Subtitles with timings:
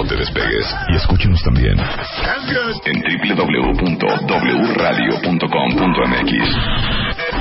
[0.00, 1.86] No te despegues y escúchenos también en
[3.36, 6.32] www.wradio.com.mx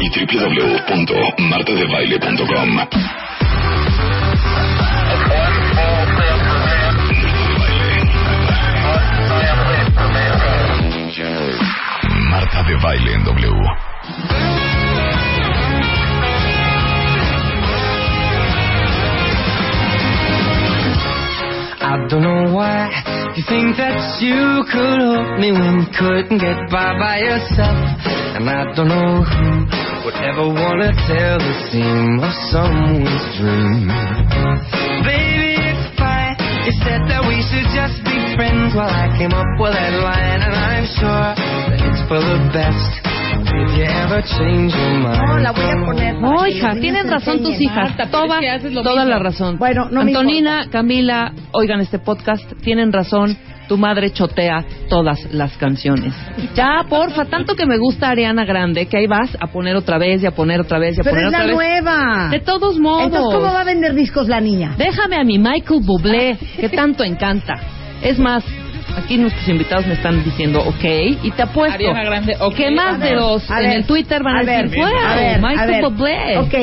[0.01, 2.79] y www.martadebaile.com.
[12.29, 14.68] Marta de Baile en W.
[21.89, 22.85] I don't know why
[23.33, 27.81] you think that you could help me when you couldn't get by by yourself.
[28.37, 33.89] And I don't know who would ever wanna tell the seam of someone's dream.
[35.01, 36.37] Baby, it's fine.
[36.69, 38.77] You said that we should just be friends.
[38.77, 41.33] Well, I came up with that line, and I'm sure
[41.73, 43.18] that it's for the best.
[43.41, 45.17] If you ever change your mind.
[45.17, 46.15] No, la voy a poner.
[46.15, 47.89] No, hija, tienen razón tus hijas.
[47.89, 48.69] Marta, pero Toda, es que
[49.09, 49.57] la razón.
[49.57, 53.37] Bueno, no me Antonina, Camila, oigan este podcast, tienen razón.
[53.67, 56.11] Tu madre chotea todas las canciones.
[56.55, 60.23] Ya, porfa, tanto que me gusta Ariana Grande, que ahí vas a poner otra vez
[60.23, 61.55] y a poner otra vez y a Pero poner es la otra vez.
[61.55, 62.29] nueva.
[62.31, 63.03] De todos modos.
[63.03, 64.73] Entonces, ¿cómo va a vender discos la niña?
[64.75, 67.53] Déjame a mi Michael Bublé, que tanto encanta.
[68.01, 68.43] Es más,
[68.99, 70.83] aquí nuestros invitados me están diciendo, ok,
[71.23, 72.55] y te apuesto Ariana Grande, ok.
[72.55, 75.15] que más de dos en ver, el Twitter van a, a ver, decir, wow, a
[75.15, 75.81] ver, Michael.
[75.83, 76.37] Bublé.
[76.37, 76.53] Ok,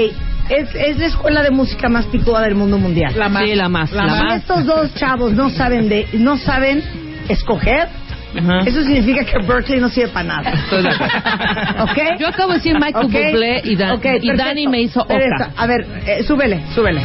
[0.48, 3.12] es, es la escuela de música más picuda del mundo mundial.
[3.16, 3.44] La más.
[3.44, 4.36] Sí, la más, la si más.
[4.36, 6.82] estos dos chavos no saben de, no saben
[7.28, 7.88] escoger,
[8.66, 10.50] eso significa que Berkeley no sirve para nada.
[10.52, 11.84] Estoy de acuerdo.
[11.84, 11.98] ¿Ok?
[12.20, 13.12] Yo acabo de decir Michael Ok.
[13.12, 14.36] Bublé y, Dan- Ok, y.
[14.36, 15.50] Dani me hizo otra.
[15.56, 17.00] A ver, eh, súbele, súbele.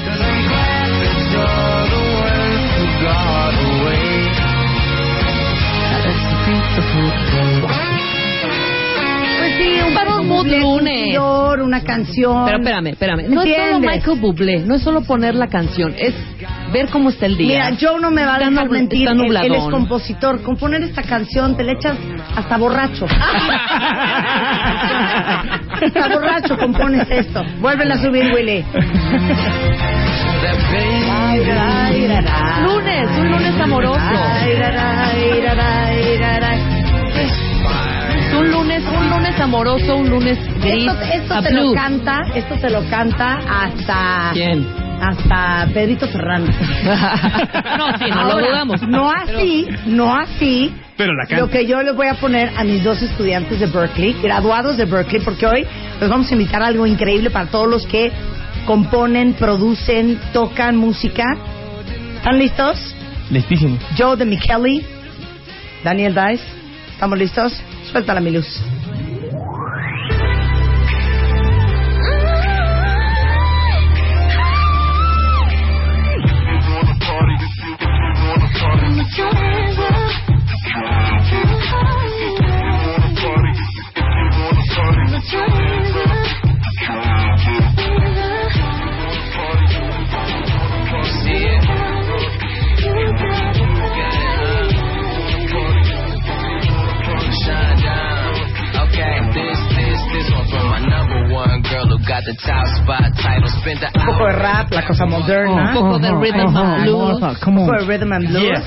[9.62, 11.18] Sí, un Para un mood lunes.
[11.64, 12.46] una canción.
[12.46, 13.30] Pero espérame, espérame.
[13.30, 13.80] No es solo.
[13.80, 16.14] Michael Bublé, no es solo poner la canción, es
[16.74, 17.70] ver cómo está el día.
[17.70, 19.08] Mira, Joe no me va a dejar mentir.
[19.08, 20.42] Él, él es compositor.
[20.42, 21.98] Componer esta canción te le echas
[22.36, 23.06] hasta borracho.
[25.72, 27.44] hasta borracho compones esto.
[27.60, 28.66] Vuélvela a subir, Willy.
[32.64, 34.02] Lunes, un lunes amoroso.
[38.84, 40.88] Lunes, un lunes amoroso, un lunes gris.
[40.88, 44.68] Esto, esto a te lo canta, esto te lo canta hasta ¿Quién?
[45.02, 46.52] hasta Pedrito Ferrando.
[47.78, 48.82] No, sí, no lo dudamos.
[48.84, 50.74] No así, no así.
[50.98, 54.16] Pero la Lo que yo les voy a poner a mis dos estudiantes de Berkeley,
[54.22, 55.66] graduados de Berkeley, porque hoy
[56.00, 58.12] les vamos a invitar a algo increíble para todos los que
[58.66, 61.24] componen, producen, tocan música.
[62.18, 62.78] ¿Están listos?
[63.32, 63.80] Listísimo.
[63.98, 64.86] Joe de Micheli,
[65.84, 66.44] Daniel Dice,
[66.94, 67.54] ¿estamos listos?
[67.92, 68.81] Suéltala, mi luz.
[104.92, 105.70] Cosa moderna.
[105.70, 107.20] Un poco de rhythm and blues.
[107.44, 107.66] Come Un on.
[107.68, 108.64] poco de rhythm and blues.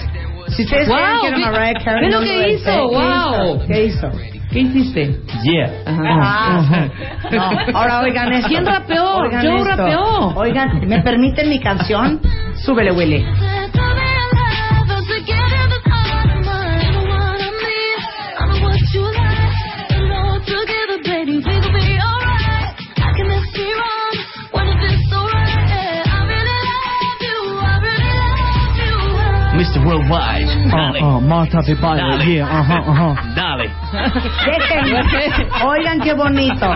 [0.48, 3.66] Si ustedes Wow, creen que era Mariah Carey, lo que es, hizo, wow.
[3.66, 4.10] ¿Qué hizo?
[4.52, 5.20] ¿Qué hiciste?
[5.42, 5.70] Yeah.
[5.86, 6.86] Ah,
[7.32, 7.78] no.
[7.78, 8.48] Ahora oigan esto.
[8.48, 9.16] ¿Quién rapeó?
[9.16, 9.64] Oigan esto.
[9.64, 10.02] rapeó.
[10.36, 12.20] Oigan, ¿me permiten mi canción?
[12.64, 13.24] Súbele, Willy.
[29.84, 30.48] Worldwide.
[30.72, 32.00] Uh, uh, Marta de Baile.
[32.00, 32.24] Dale.
[32.24, 33.14] Yeah, uh-huh, uh-huh.
[33.34, 33.68] Dale.
[34.46, 34.86] Dejen.
[35.62, 36.68] Oigan qué bonito.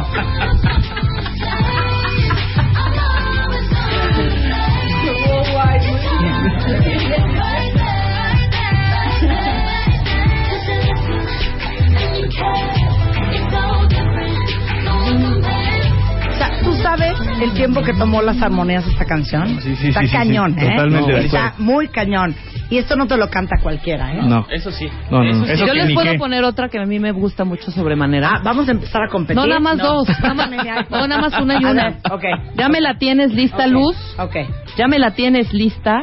[16.64, 19.60] ¿tú sabes el tiempo que tomó las armonías esta canción?
[19.62, 20.70] Sí, sí, Está sí, cañón, sí, ¿eh?
[20.70, 22.34] totalmente de Está muy cañón.
[22.70, 24.20] Y esto no te lo canta cualquiera, ¿eh?
[24.22, 24.46] No.
[24.50, 24.86] Eso sí.
[25.10, 25.44] No, no, no.
[25.46, 25.52] sí.
[25.52, 26.18] Eso Yo les puedo qué.
[26.18, 28.28] poner otra que a mí me gusta mucho sobremanera.
[28.34, 29.36] Ah, vamos a empezar a competir.
[29.36, 29.84] no, nada más No.
[29.94, 30.08] dos.
[30.22, 30.50] Nada más,
[30.90, 31.84] no, nada más una y una.
[31.84, 32.24] ver, ok.
[32.56, 33.96] Ya me la tienes lista, Luz.
[34.18, 34.36] Ok.
[34.76, 36.02] Ya me la tienes lista.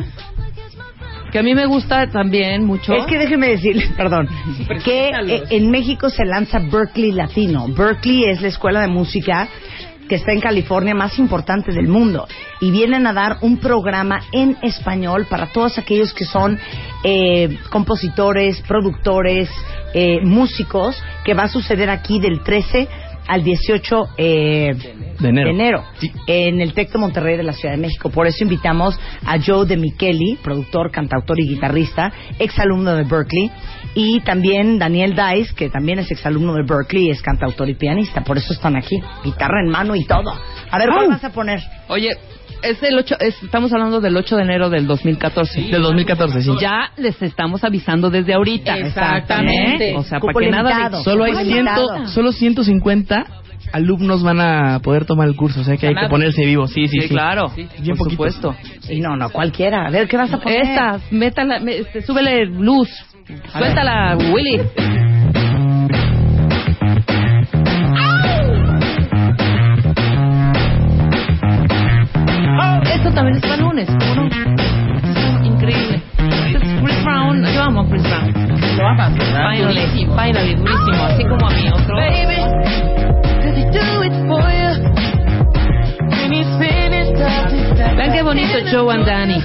[1.32, 2.94] Que a mí me gusta también mucho.
[2.94, 4.28] Es que déjeme decirle, perdón,
[4.86, 7.68] que eh, en México se lanza Berkeley Latino.
[7.68, 9.50] Berkeley es la escuela de música
[10.08, 12.28] que está en California más importante del mundo
[12.60, 16.60] y vienen a dar un programa en español para todos aquellos que son
[17.04, 19.50] eh, compositores, productores,
[19.94, 22.88] eh, músicos, que va a suceder aquí del 13
[23.28, 24.76] al 18 eh,
[25.20, 25.84] De enero.
[26.00, 26.12] Sí.
[26.28, 28.10] en el Tec de Monterrey de la Ciudad de México.
[28.10, 33.52] Por eso invitamos a Joe de Micheli, productor, cantautor y guitarrista, exalumno de Berkeley,
[33.96, 38.22] y también Daniel Dice, que también es exalumno de Berkeley, es cantautor y pianista.
[38.22, 40.32] Por eso están aquí, guitarra en mano y todo.
[40.70, 41.60] A ver, ¿cuál vas a poner?
[41.88, 42.10] Oye,
[42.62, 45.62] es el 8, es- estamos hablando del 8 de enero del 2014.
[45.62, 46.52] Del 2014, sí.
[46.60, 48.78] Ya les estamos avisando desde ahorita.
[48.78, 49.92] Exactamente.
[49.92, 49.96] ¿Eh?
[49.98, 51.04] O sea, Cupo para que nada de...
[51.04, 53.26] Solo hay ciento, solo 150
[53.74, 56.68] alumnos van a poder tomar el curso, o sea que hay que ponerse vivo.
[56.68, 57.10] Sí, sí, Sí, sí.
[57.10, 57.52] claro.
[57.80, 58.56] Bien por supuesto.
[58.90, 59.88] Y no, no, cualquiera.
[59.88, 60.62] A ver, ¿qué vas a poner?
[60.62, 62.90] Esta, métala, me- este, súbele luz.
[63.28, 64.62] Suéltala, Willy.
[72.94, 75.44] Esto también es para lunes, ¿cómo no?
[75.44, 76.02] Increíble.
[76.84, 78.34] Chris Brown, yo amo a Chris Brown.
[78.78, 81.96] Lo amas, Finally, finally, durísimo, así como a mí otro.
[87.96, 89.42] Vean qué bonito Joe and Danny.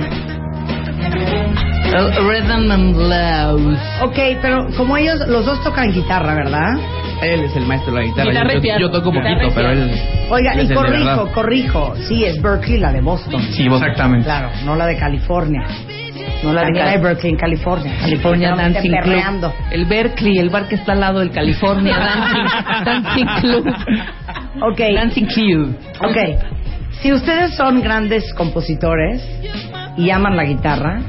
[0.00, 0.34] Razón.
[2.28, 3.78] Rhythm and Blues.
[4.02, 6.76] Ok, pero como ellos, los dos tocan guitarra, ¿verdad?
[7.22, 8.32] Él es el maestro de la guitarra.
[8.60, 9.90] Yo, yo toco poquito, pero él.
[10.28, 11.94] Oiga, y corrijo, corrijo.
[12.08, 13.40] Sí, es Berkeley, la de Boston.
[13.52, 14.24] Sí, exactamente.
[14.24, 15.62] Claro, no la de California.
[16.42, 17.96] No la de Berkeley en California.
[18.00, 19.52] California Dancing Club.
[19.70, 23.66] El Berkeley, el bar que está al lado del California Dancing, Dancing Club.
[24.62, 25.76] Ok, Dancing Club.
[26.00, 26.18] ok.
[27.02, 29.22] Si ustedes son grandes compositores
[29.96, 31.00] y aman la guitarra,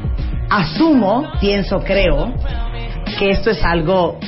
[0.50, 2.34] asumo, pienso, creo,
[3.20, 4.20] que esto es algo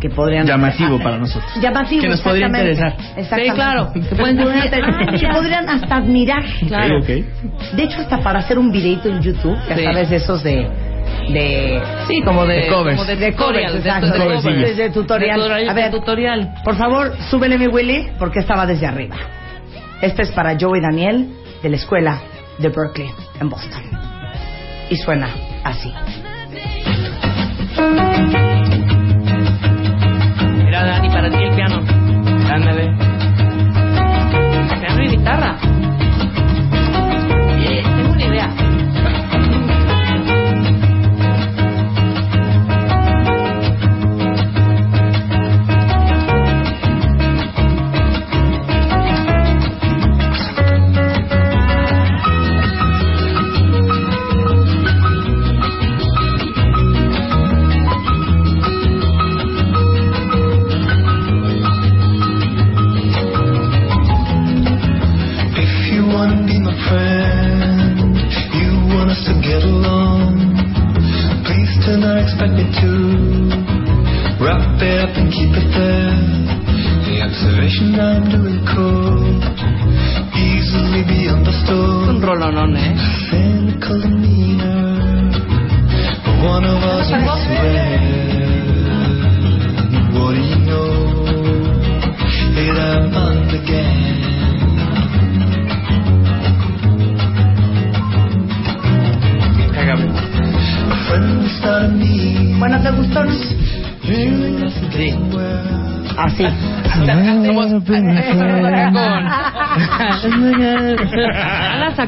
[0.00, 1.50] que podrían Llamativo para nosotros.
[1.60, 2.94] llamativo Que nos podría interesar.
[3.16, 3.44] Exactamente.
[3.50, 3.92] Sí, claro.
[3.94, 5.32] que pueden "Ah, que mira".
[5.34, 6.98] podrían hasta admirar Claro.
[6.98, 7.72] Ok, ok.
[7.76, 9.84] de hecho hasta para hacer un videito en YouTube ya Sí.
[9.84, 10.68] sabes de esos de
[11.30, 12.96] de Sí, como de, De covers.
[12.98, 14.42] como de, De tutorial, covers, exacto, de de covers.
[14.76, 15.36] De tutorial.
[15.38, 15.84] De tutorial, A ver.
[15.90, 16.54] de tutorial.
[16.62, 19.16] por favor súbele mi Willy porque estaba desde arriba
[20.02, 21.26] este es para Joe y Daniel
[21.62, 22.18] de la escuela
[22.58, 23.10] de Berkeley
[23.40, 23.82] en Boston
[24.90, 25.28] y suena
[25.64, 25.92] así
[30.64, 31.78] Mira, Dani, para ti el piano.
[32.50, 32.90] Ándale.
[34.80, 35.65] Piano y guitarra.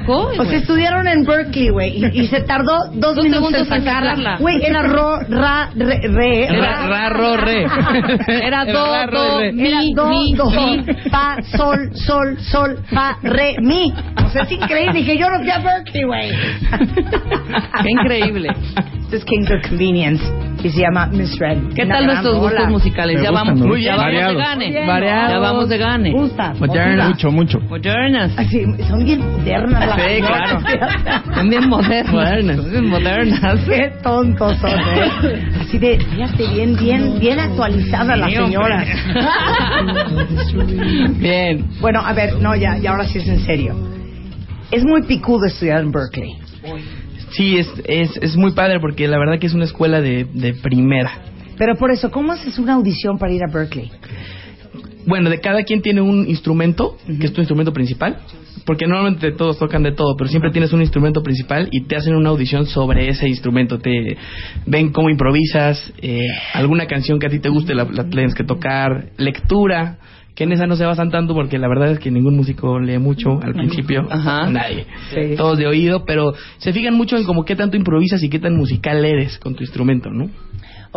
[0.08, 0.42] Sacó?
[0.42, 4.36] O sea, estudiaron en Berkeley, güey, y, y se tardó dos, Dos minutos en sacarla.
[4.38, 6.48] Güey, era ro, ra, re, re.
[6.48, 7.66] Ra, ra, ro, re.
[8.28, 9.40] Era do, do.
[9.40, 10.50] Era mi, do, do,
[11.10, 13.92] fa, sol, sol, sol, fa, re, mi.
[14.24, 14.92] O sea, es increíble.
[14.92, 16.30] Dije, yo no fui a Berkeley, güey.
[17.82, 18.48] Qué increíble.
[19.10, 21.74] Es Kings of Convenience y se llama Miss Red.
[21.74, 22.50] ¿Qué Una tal nuestros rola.
[22.50, 23.16] gustos musicales?
[23.16, 23.96] Me Ya gustan, vamos, Muy ya bien.
[23.96, 24.58] vamos de Variados.
[24.58, 24.86] gane.
[24.86, 25.32] Variados.
[25.32, 26.10] Ya vamos de gane.
[26.12, 26.54] Gusta.
[26.58, 27.08] Moderna.
[27.08, 27.60] Mucho, mucho.
[27.60, 28.32] Modernas.
[28.36, 30.60] Así, son bien modernas las Sí, claro.
[31.34, 32.12] Son bien modernas.
[32.12, 32.56] Modernas.
[32.56, 33.60] Son bien modernas.
[33.66, 35.50] Qué tontos son, ¿eh?
[35.60, 38.84] Así de, fíjate, bien, bien, bien actualizada la Sí, señora.
[41.18, 41.66] Bien.
[41.80, 43.74] bueno, a ver, no, ya, ya ahora sí es en serio.
[44.70, 46.36] Es muy picudo estudiar en Berkeley.
[47.30, 50.54] Sí, es, es, es muy padre porque la verdad que es una escuela de, de
[50.54, 51.10] primera.
[51.56, 53.90] Pero por eso, ¿cómo haces una audición para ir a Berkeley?
[55.06, 58.18] Bueno, de cada quien tiene un instrumento, que es tu instrumento principal,
[58.66, 62.14] porque normalmente todos tocan de todo, pero siempre tienes un instrumento principal y te hacen
[62.14, 63.78] una audición sobre ese instrumento.
[63.78, 64.18] Te
[64.66, 68.44] ven cómo improvisas, eh, alguna canción que a ti te guste la, la tienes que
[68.44, 69.98] tocar, lectura,
[70.38, 72.98] que en esa no se basan tanto porque la verdad es que ningún músico lee
[72.98, 74.48] mucho al principio, Ajá.
[74.48, 75.34] nadie, Sí.
[75.36, 78.54] todos de oído, pero se fijan mucho en como qué tanto improvisas y qué tan
[78.56, 80.30] musical eres con tu instrumento, ¿no?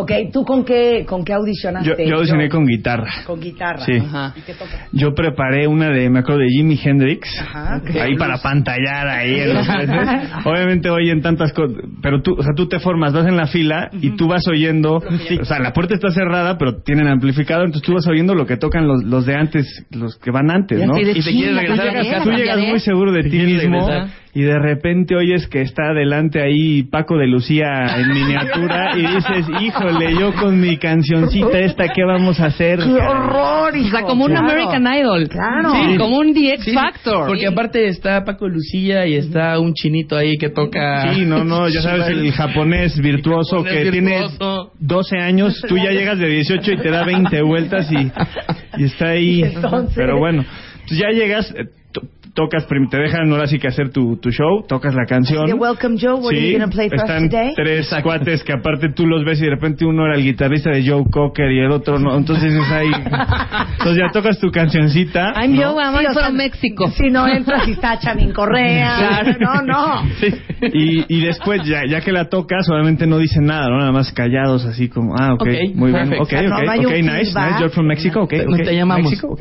[0.01, 2.07] Ok, ¿tú con qué, con qué audicionaste?
[2.07, 3.11] yo audicioné con guitarra.
[3.23, 3.85] Con guitarra.
[3.85, 3.97] Sí.
[3.97, 4.33] Ajá.
[4.35, 4.89] ¿Y qué tocas?
[4.91, 7.29] Yo preparé una de, me acuerdo de Jimi Hendrix.
[7.39, 7.81] Ajá.
[8.01, 10.29] Ahí para pantallar ahí en los meses.
[10.43, 13.89] Obviamente oyen tantas cosas, pero tú, o sea, tú te formas, vas en la fila
[13.93, 17.93] y tú vas oyendo, o sea, la puerta está cerrada, pero tienen amplificador, entonces tú
[17.93, 20.97] vas oyendo lo que tocan los, los de antes, los que van antes, ¿no?
[20.97, 22.23] Y te quieres regresar a casa.
[22.23, 24.21] Tú llegas muy seguro de ti mismo regresar.
[24.33, 29.45] Y de repente oyes que está adelante ahí Paco de Lucía en miniatura y dices,
[29.61, 32.79] híjole, yo con mi cancioncita esta, ¿qué vamos a hacer?
[32.79, 33.97] ¡Qué horror, O hijo!
[33.97, 34.49] sea, como un Claro.
[34.49, 35.27] American Idol.
[35.29, 35.71] Claro.
[35.73, 37.27] Sí, como un The X Sí, Factor.
[37.27, 41.13] Porque aparte está Paco Lucía y está un chinito ahí que toca.
[41.13, 44.71] Sí, no, no, ya sabes, el japonés virtuoso El japonés que virtuoso.
[44.77, 48.11] tiene 12 años, tú ya llegas de 18 y te da 20 vueltas y,
[48.81, 49.43] y está ahí.
[49.43, 50.45] Entonces- Pero bueno,
[50.87, 51.53] pues ya llegas,
[52.33, 55.45] tocas, te dejan ahora sí que hacer tu, tu show, tocas la canción.
[55.47, 57.53] De Welcome Joe, what are Sí, you gonna play for us están today?
[57.55, 60.87] tres cuates que aparte tú los ves y de repente uno era el guitarrista de
[60.87, 62.91] Joe Cocker y el otro no, entonces es ahí.
[63.81, 65.33] Entonces ya tocas tu cancioncita.
[65.41, 65.73] I'm ¿no?
[65.73, 66.91] Joe, I'm Sí, from México.
[66.91, 68.95] Si no entras y está Chavín Correa.
[68.97, 69.37] Claro.
[69.39, 70.01] No, no.
[70.19, 70.27] Sí.
[70.73, 73.79] Y, y después, ya, ya que la tocas, obviamente no dicen nada, ¿no?
[73.79, 76.21] Nada más callados, así como, ah, ok, Ok, muy bien, perfect.
[76.21, 78.57] ok, no, ok, ok, nice, nice, you're from Mexico, ok, Te- ok.
[78.63, 79.05] te llamamos.
[79.09, 79.35] México,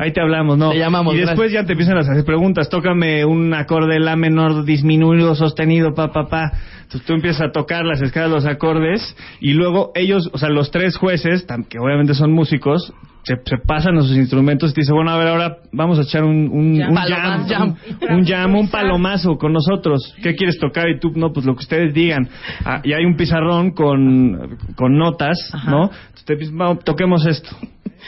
[0.00, 0.70] Ahí te hablamos, ¿no?
[0.70, 4.64] Te llamamos, y después ya te empiezan a hacer preguntas, tócame un acorde la menor
[4.64, 6.52] disminuido, sostenido, pa, pa, pa.
[6.82, 10.70] Entonces tú empiezas a tocar las escalas, los acordes, y luego ellos, o sea, los
[10.70, 12.92] tres jueces, que obviamente son músicos,
[13.24, 16.02] se, se pasan a sus instrumentos y te dicen, bueno, a ver, ahora vamos a
[16.02, 16.90] echar un, un, Jam.
[17.42, 17.74] un jam,
[18.08, 20.14] un, un jam, un palomazo con nosotros.
[20.22, 20.88] ¿Qué quieres tocar?
[20.90, 22.28] Y tú, no, pues lo que ustedes digan.
[22.64, 25.86] Ah, y hay un pizarrón con, con notas, ¿no?
[25.90, 27.50] Entonces te dices, "Vamos, toquemos esto.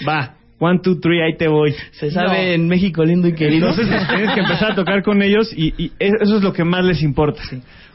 [0.09, 0.35] Va.
[0.61, 1.73] One, two, three, ahí te voy.
[1.93, 3.69] Se sabe en México lindo y querido.
[3.71, 6.65] Entonces pues, tienes que empezar a tocar con ellos y, y eso es lo que
[6.65, 7.41] más les importa.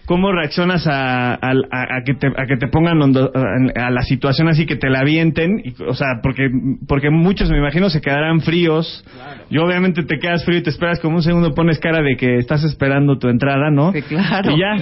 [0.05, 1.37] ¿Cómo reaccionas a, a-
[1.71, 4.75] a- a que, te, a que te pongan ondo- a, a la situación así que
[4.75, 5.61] te la avienten?
[5.63, 6.49] Y, o sea, porque,
[6.89, 9.05] porque muchos me imagino se quedarán fríos.
[9.49, 12.37] Y obviamente te quedas frío y te esperas como un segundo, pones cara de que
[12.37, 13.93] estás esperando tu entrada, ¿no?
[13.93, 14.51] Sí, claro.
[14.51, 14.75] Y ya.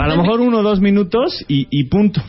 [0.00, 2.22] A lo mejor uno o dos minutos y, y punto.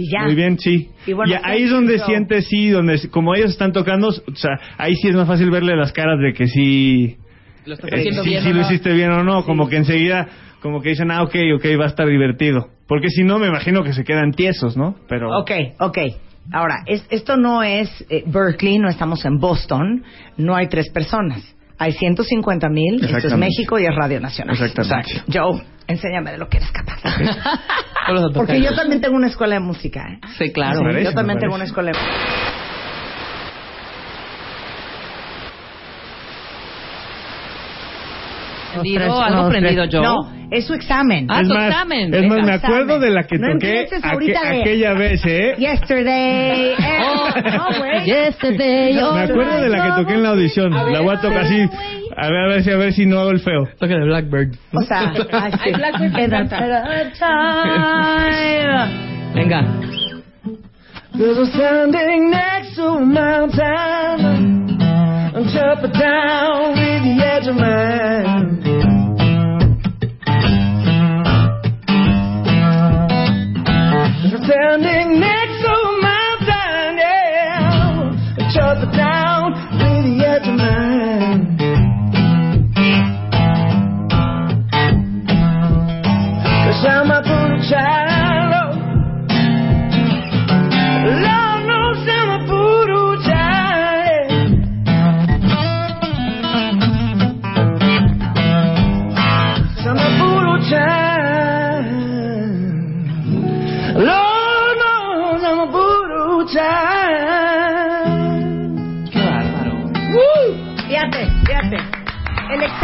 [0.00, 0.22] Y ya.
[0.24, 0.88] Muy bien, sí.
[1.06, 4.94] Y bueno, ahí es donde sientes, sí, donde como ellos están tocando, o sea, ahí
[4.96, 7.16] sí es más fácil verle las caras de que sí,
[7.66, 8.42] Lo estás eh, haciendo sí, bien.
[8.42, 10.26] sí ¿o lo hiciste bien o no, como que enseguida,
[10.62, 12.68] como que dicen, ah, ok, ok, va a estar divertido.
[12.86, 14.96] Porque si no, me imagino que se quedan tiesos, ¿no?
[15.08, 15.28] Pero...
[15.38, 15.98] Ok, ok.
[16.52, 20.02] Ahora, es- esto no es eh, Berkeley, no estamos en Boston,
[20.38, 21.42] no hay tres personas.
[21.80, 23.36] Hay 150 mil, esto es.
[23.38, 24.54] México y es Radio Nacional.
[24.54, 25.12] Exactamente.
[25.12, 25.32] Exacto.
[25.32, 27.00] Joe, enséñame de lo que eres capaz.
[28.34, 30.20] Porque yo también tengo una escuela de música, ¿eh?
[30.36, 30.80] Sí, claro.
[30.82, 31.98] Parece, yo también tengo una escuela de
[38.72, 40.02] Prendido, algo prendido yo.
[40.02, 40.16] No,
[40.50, 41.26] es su examen.
[41.28, 42.14] Ah, es tu más, examen.
[42.14, 42.60] es más, Es me examen.
[42.80, 43.88] acuerdo de la que No toqué
[44.60, 45.54] aquella vez, ¿eh?
[45.58, 46.72] Yesterday.
[46.72, 46.76] eh,
[47.56, 48.04] no, güey.
[48.04, 50.74] Yesterday, No, Me acuerdo de la que toqué en la audición.
[50.74, 51.60] A ver, La voy a tocar así.
[52.16, 53.68] A ver, a ver si, a ver si no hago el feo.
[53.78, 54.54] Toca de Blackbird.
[54.74, 55.12] O sea,
[55.64, 55.70] sí.
[55.72, 56.60] Blackbird me encanta.
[59.34, 59.64] Venga.
[61.12, 64.69] Standing next to a mountain.
[65.32, 68.60] I'm jumping down with the edge of mine.
[74.44, 78.50] Standing next to a mountain, yeah.
[78.52, 81.58] Shut the town, really at your mind.
[86.66, 88.09] Cause I'm a poor child.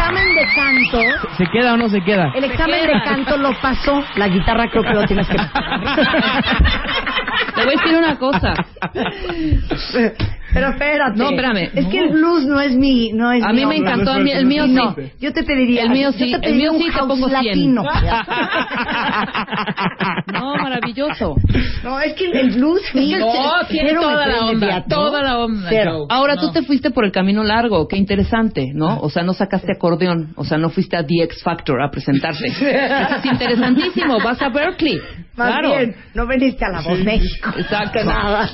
[0.07, 0.99] Examen de canto,
[1.37, 2.31] ¿Se queda o no se queda?
[2.35, 3.03] el examen de queda.
[3.03, 4.03] canto lo pasó.
[4.15, 5.37] La guitarra creo que lo tienes que.
[7.55, 8.53] Te voy a decir una cosa.
[10.57, 11.17] Pero espérate.
[11.19, 11.69] No, espérame.
[11.75, 13.91] Es que el blues no es mi, no es A mi mí me onda.
[13.91, 15.01] encantó, el mío- el mío No, sí.
[15.19, 15.83] yo te pediría.
[15.83, 17.45] El mío yo sí, te el mío un sí te house pongo 100.
[17.47, 17.83] latino.
[20.33, 21.35] No, maravilloso.
[21.83, 23.15] No, es que el blues sí.
[23.17, 23.27] No,
[23.69, 25.69] tiene me toda la onda, toda la onda.
[26.09, 28.99] Ahora tú te fuiste por el camino largo, qué interesante, ¿no?
[28.99, 32.47] O sea, no sacaste acordeón, o sea, no fuiste a The X Factor a presentarte.
[32.57, 34.99] Eso es interesantísimo, vas a Berkeley.
[35.35, 35.69] Más claro.
[35.69, 37.51] bien, no veniste a la voz México.
[37.57, 38.03] Exacto.
[38.03, 38.49] Nada.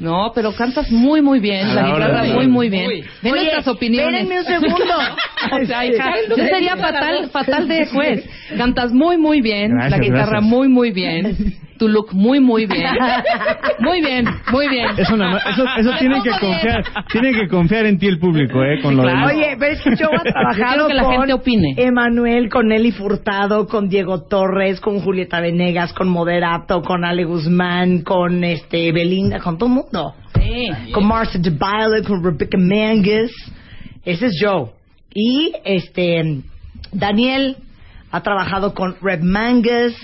[0.00, 2.90] No, pero cantas muy, muy bien, la guitarra muy, muy bien.
[3.22, 4.22] Ven Oye, nuestras opiniones.
[4.22, 4.94] espérenme un segundo.
[5.62, 8.24] o sea, hija, yo sería fatal, fatal de juez.
[8.56, 10.42] Cantas muy, muy bien, Gracias, la guitarra gracias.
[10.50, 12.94] muy, muy bien, tu look muy, muy bien.
[13.80, 14.88] Muy bien, muy bien.
[14.96, 18.62] Eso, nada más- eso, eso tienen que confiar, tienen que confiar en ti el público,
[18.62, 19.18] eh, con lo Claro.
[19.18, 19.34] demás.
[19.34, 21.74] Oye, pero es que yo he trabajado que la con gente opine.
[21.76, 28.02] Emanuel, con Nelly Furtado, con Diego Torres, con Julieta Venegas, con Moderato, con Ale Guzmán,
[28.02, 30.14] con este Belinda, con todo el mundo.
[30.34, 30.92] Sí.
[30.92, 33.32] Con Marcia de Violet, con Rebecca Mangus.
[34.04, 34.66] Ese es Joe.
[35.14, 36.40] Y este
[36.92, 37.56] Daniel
[38.16, 39.94] ha trabajado con Red Mangus.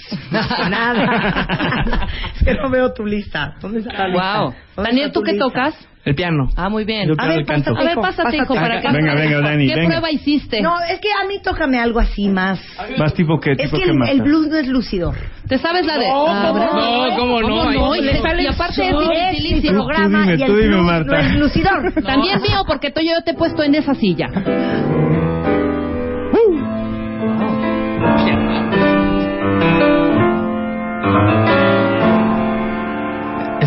[0.69, 1.47] Nada.
[2.37, 3.55] es que no veo tu lista.
[3.61, 4.41] ¿Dónde está la lista?
[4.41, 4.55] Wow.
[4.77, 5.45] ¿Dónde Daniel, ¿tú tu qué lista?
[5.47, 5.87] tocas?
[6.03, 6.49] El piano.
[6.57, 7.07] Ah, muy bien.
[7.09, 8.61] Yo A ver, y pásate, A ver, hijo, pásate, hijo, pásate.
[8.69, 8.89] para que...
[8.91, 9.89] Venga, venga, Dani, ¿Qué venga.
[9.91, 10.61] prueba hiciste?
[10.63, 12.59] No, es que a mí tócame algo así más.
[12.99, 15.15] Más tipo que, Es tipo que que el, el blues no es lucidor.
[15.47, 16.09] ¿Te sabes la de...?
[16.09, 17.49] No, Ah, ¿cómo no?
[17.49, 17.95] ¿Cómo no?
[17.97, 19.85] Y, Le sale y aparte es es dificilísimo.
[19.87, 21.13] programa dime, y el tú dime, blues Marta.
[21.13, 21.93] no es lucidor.
[22.03, 24.27] También mío, porque tú- yo te he puesto en esa silla.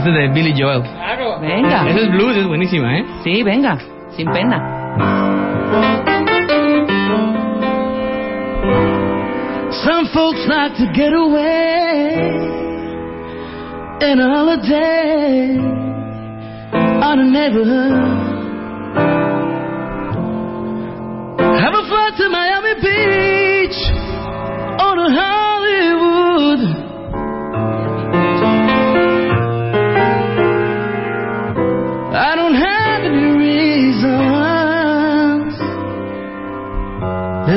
[0.03, 0.81] Este de Billy Joel.
[1.39, 1.89] Venga.
[1.89, 3.05] Ese es blues, es buenísima, ¿eh?
[3.23, 3.77] Sí, venga.
[4.17, 4.59] Sin pena.
[9.71, 12.15] Some folks like to get away
[14.01, 15.57] in a holiday
[17.01, 17.93] on a neighborhood.
[21.61, 23.79] Have a flight to Miami Beach
[24.81, 26.82] on a Hollywood.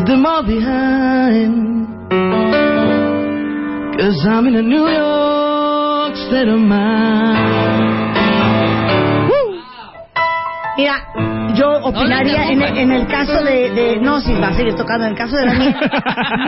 [0.06, 1.86] Them all behind.
[3.98, 8.16] Cause I'm in a New York state of mind.
[10.76, 11.02] Mira,
[11.56, 15.06] yo opinaría en, el, en el caso de, de- No, si va a seguir tocando.
[15.06, 15.74] En el caso de Daniel,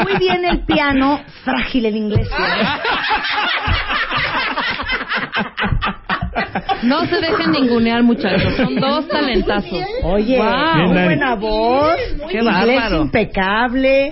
[0.04, 2.28] muy bien el piano, frágil el inglés.
[6.82, 8.54] No se dejen ningunear, muchachos.
[8.56, 9.80] Son dos talentazos.
[10.02, 10.88] Oye, Guau.
[10.88, 11.96] muy buena voz.
[12.30, 14.10] Qué inglés impecable.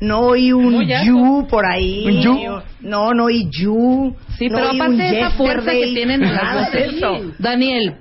[0.00, 2.06] No oí un you por ahí.
[2.06, 2.60] ¿Un you?
[2.80, 4.14] No, no oí you.
[4.38, 7.00] Sí, no pero aparte un de esa fuerza que tienen en las voces.
[7.38, 7.96] Daniel,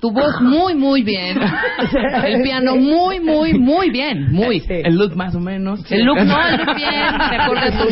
[0.00, 1.38] tu voz muy, muy bien.
[2.24, 4.30] El piano muy, muy, muy bien.
[4.32, 4.60] Muy.
[4.60, 4.74] Sí.
[4.84, 5.80] El look más o menos.
[5.90, 6.90] El look no, el look bien,
[7.30, 7.88] de acorde a tu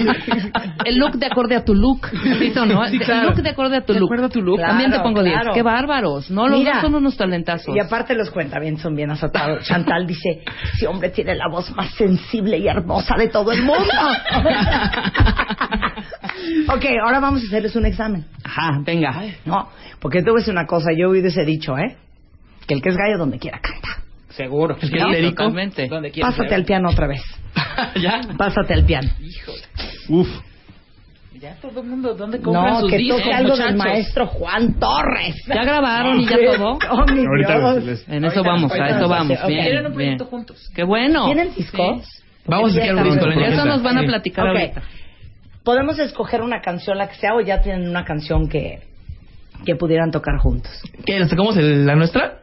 [0.85, 2.07] el look de acorde a tu look,
[2.39, 2.85] ¿sí o no?
[2.87, 3.31] Sí, El claro.
[3.31, 4.09] look de acorde a tu De look.
[4.09, 4.61] acuerdo a tu look.
[4.61, 5.35] También te Claro, pongo 10.
[5.35, 5.53] claro.
[5.55, 6.31] Qué bárbaros.
[6.31, 6.73] No, los Mira.
[6.75, 7.75] dos son unos talentazos.
[7.75, 9.65] Y aparte los cuenta bien, son bien azotados.
[9.67, 10.43] Chantal dice,
[10.75, 13.83] ese hombre tiene la voz más sensible y hermosa de todo el mundo.
[16.69, 18.25] ok, ahora vamos a hacerles un examen.
[18.43, 19.23] Ajá, venga.
[19.45, 19.69] No,
[20.01, 21.97] porque te voy a decir una cosa, yo he oído ese dicho, ¿eh?
[22.67, 23.89] Que el que es gallo donde quiera canta.
[24.31, 24.75] Seguro.
[24.81, 25.35] El que es Sí, histérico.
[25.37, 25.87] totalmente.
[25.89, 26.59] Donde quiera Pásate ser.
[26.59, 27.23] al piano otra vez.
[28.03, 28.21] ya.
[28.37, 29.09] Pásate al piano.
[30.09, 30.29] Uf.
[31.41, 33.79] Ya todo el mundo, ¿dónde compran No, sus que discos, toque algo del muchachos?
[33.93, 35.37] maestro Juan Torres.
[35.47, 36.79] Ya grabaron y ya todo.
[36.91, 37.85] Oh, mi Ahorita Dios.
[37.85, 39.39] les- En eso vamos, a eso vamos.
[39.39, 39.49] Ok.
[39.49, 40.17] Bien, Quieren un bien.
[40.17, 40.71] proyecto juntos.
[40.75, 41.27] Qué bueno.
[41.27, 42.03] ¿Tienen discos?
[42.47, 44.07] Vamos a sacar un disco Eso nos van a Sí.
[44.07, 44.83] platicar ahorita.
[45.65, 48.81] Podemos escoger una canción, la que sea, o ya tienen una canción que,
[49.65, 50.71] que pudieran tocar juntos.
[51.07, 51.19] ¿Qué?
[51.19, 52.41] ¿Nos tocamos el- la nuestra?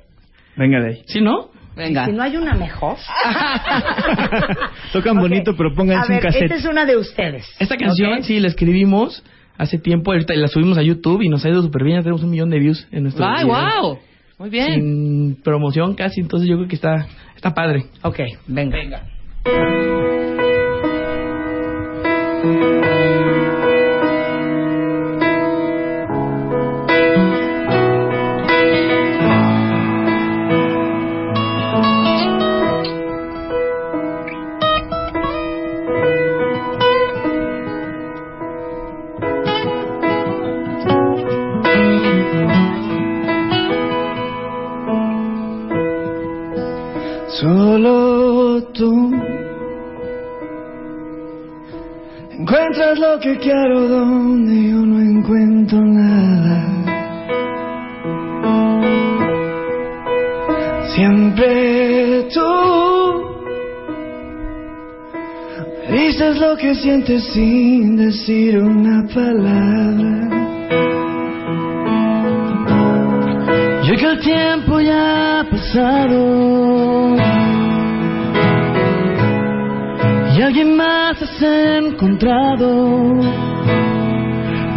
[0.57, 1.01] Venga de ahí.
[1.05, 1.49] ¿Sí, no?
[1.75, 2.05] Venga.
[2.05, 2.97] Si no hay una mejor.
[4.91, 5.21] Tocan Ok.
[5.21, 6.43] bonito, pero A pónganse un cassette.
[6.43, 7.45] esta es una de ustedes.
[7.59, 8.23] Esta canción Ok.
[8.23, 9.23] sí la escribimos
[9.57, 10.11] hace tiempo.
[10.11, 11.97] Ahorita la subimos a YouTube y nos ha ido súper bien.
[11.97, 13.99] Ya tenemos un millón de views en nuestro ¡Ay, wow!
[14.39, 14.73] Muy bien.
[14.73, 17.05] Sin promoción casi, entonces yo creo que está,
[17.35, 17.85] está padre.
[18.01, 18.77] Ok, venga.
[18.77, 19.03] Venga.
[53.21, 56.57] Que quiero donde yo no encuentro nada.
[60.95, 63.21] Siempre tú
[65.91, 69.70] dices lo que sientes sin decir una palabra.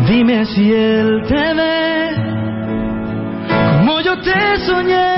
[0.07, 2.15] Dime si él te ve
[3.79, 5.15] como yo te soñé.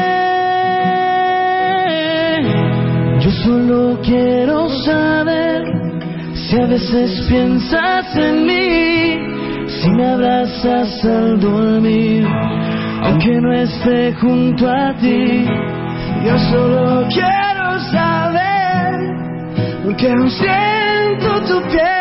[3.20, 5.62] Yo solo quiero saber
[6.34, 12.26] si a veces piensas en mí, si me abrazas al dormir
[13.06, 15.46] aunque no esté junto a ti.
[16.24, 18.92] Yo solo quiero saber,
[19.84, 21.95] porque aún siento tu piel,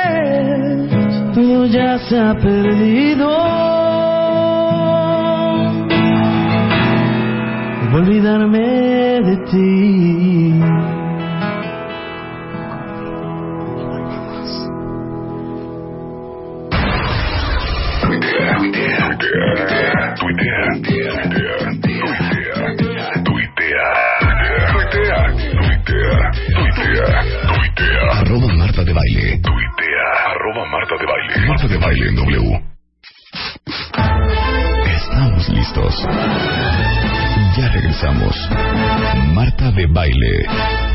[1.34, 3.30] tú ya se ha perdido.
[7.82, 8.60] Debo olvidarme
[9.28, 10.54] de ti.
[18.02, 21.16] Tuitea, tuitea, tuitea, tuitea,
[21.84, 22.06] tuitea,
[23.24, 23.86] tuitea,
[28.20, 29.40] Arroba Marta de Baile.
[30.72, 31.48] Marta de Baile.
[31.48, 32.62] Marta de Baile en W.
[34.88, 36.08] Estamos listos.
[37.58, 38.50] Ya regresamos.
[39.34, 40.46] Marta de Baile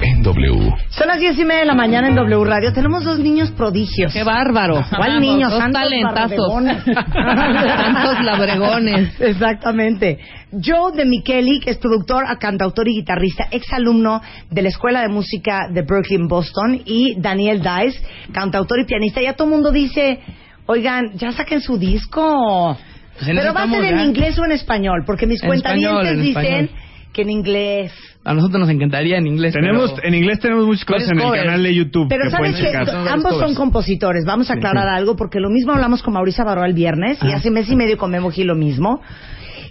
[0.01, 0.75] en W.
[0.91, 2.73] Son las diez y media de la mañana en W Radio.
[2.73, 4.13] Tenemos dos niños prodigios.
[4.13, 4.85] ¡Qué bárbaro!
[4.97, 5.51] ¿Cuál niños?
[5.51, 6.65] Dos Santos talentazos.
[6.85, 9.21] Santos labregones.
[9.21, 10.19] Exactamente.
[10.53, 15.69] Joe de Micheli, que es productor, cantautor y guitarrista, exalumno de la Escuela de Música
[15.71, 19.21] de Berkeley en Boston, y Daniel Dice, cantautor y pianista.
[19.21, 20.21] Ya todo el mundo dice,
[20.67, 22.77] oigan, ya saquen su disco.
[23.19, 26.07] Pues Pero va a ser en inglés o en español, porque mis En cuentavientes español,
[26.07, 26.90] en dicen español.
[27.13, 27.93] Que en inglés.
[28.25, 29.53] A nosotros nos encantaría en inglés.
[29.55, 31.43] Tenemos, pero- en inglés tenemos muchas cosas en el covers.
[31.45, 34.25] canal de YouTube Pero que sabes pueden que ambos son compositores.
[34.27, 37.37] Vamos a aclarar algo porque lo mismo hablamos con Mauricio Barroa el viernes y Ah.
[37.37, 39.01] hace mes y medio con Memo Gil lo mismo.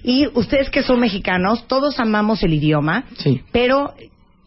[0.04, 3.42] Y ustedes que son mexicanos, todos amamos el idioma, Sí.
[3.52, 3.94] pero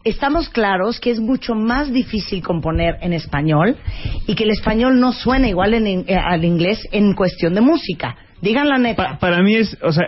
[0.03, 3.77] estamos claros que es mucho más difícil componer en español
[4.27, 8.15] y que el español no suena igual en eh, al inglés en cuestión de música.
[8.43, 9.03] Digan la neta.
[9.13, 10.07] Pa- para mí es, o sea,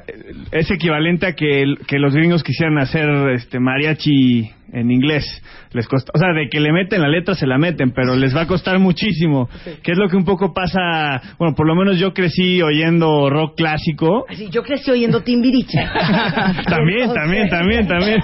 [0.52, 5.24] es equivalente a que, el- que los gringos quisieran hacer este mariachi en inglés.
[5.72, 8.36] Les costa, o sea, de que le meten la letra se la meten, pero les
[8.36, 9.50] va a costar muchísimo.
[9.84, 13.56] Que es lo que un poco pasa, bueno, por lo menos yo crecí oyendo rock
[13.58, 14.26] clásico.
[14.30, 15.80] Así, yo crecí oyendo Timbiriche.
[16.68, 18.20] también, también, también, también.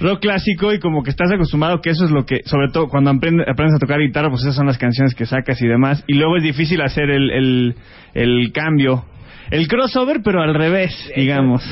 [0.00, 3.10] Rock clásico y como que estás acostumbrado que eso es lo que, sobre todo cuando
[3.10, 6.02] aprende- aprendes a tocar guitarra, pues esas son las canciones que sacas y demás.
[6.06, 7.74] Y luego es difícil hacer el, el,
[8.14, 9.04] el cambio.
[9.50, 11.62] El crossover, pero al revés, digamos.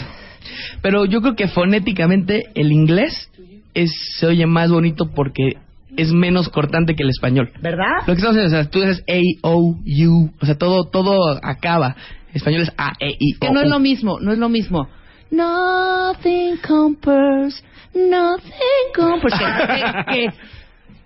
[0.82, 3.30] Pero yo creo que fonéticamente el inglés
[3.74, 5.52] es, se oye más bonito porque
[5.96, 7.50] es menos cortante que el español.
[7.60, 7.98] ¿Verdad?
[8.06, 11.38] Lo que estamos haciendo, o sea, tú dices A, O, U, o sea, todo, todo
[11.42, 11.96] acaba.
[12.34, 13.40] Español es A, E, I, O.
[13.40, 14.88] Que no es lo mismo, no es lo mismo.
[15.30, 17.62] Nothing compares,
[17.94, 19.38] nothing compares.
[20.12, 20.34] Que, que- que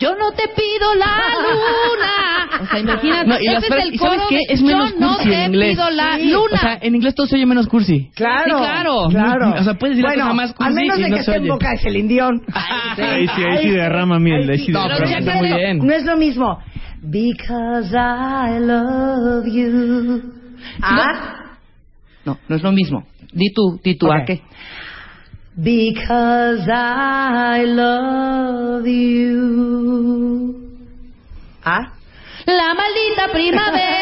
[0.03, 2.49] yo no te pido la luna.
[2.63, 4.39] O sea, imagínate, No, y, ese es el ¿y sabes coro qué?
[4.49, 5.71] Es menos yo no cursi te en inglés.
[5.77, 6.31] pido la Sí.
[6.31, 6.53] luna.
[6.53, 8.11] O sea, en inglés todo se oye menos cursi.
[8.15, 9.09] Claro, Sí, claro.
[9.11, 9.55] claro.
[9.59, 11.21] O sea, puedes decir la bueno, cosa más cursi a menos y de no que
[11.21, 12.43] esté en boca de Celindión.
[12.99, 15.25] Ahí sí, ahí sí derrama miel, ahí sí No, derrama pero miel.
[15.25, 15.79] canta muy bien.
[15.79, 16.59] No es lo mismo.
[17.03, 20.23] Because I love you.
[20.83, 21.57] Ah,
[22.25, 23.05] No, no es lo mismo.
[23.33, 24.13] Di tú, di tú, Ok.
[24.15, 24.43] ¿a qué?
[25.57, 30.55] Because I love you.
[31.65, 31.93] Ah,
[32.47, 33.93] La maldita primavera.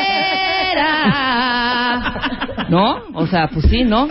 [2.70, 3.02] ¿No?
[3.14, 4.06] O sea, pues sí, ¿no?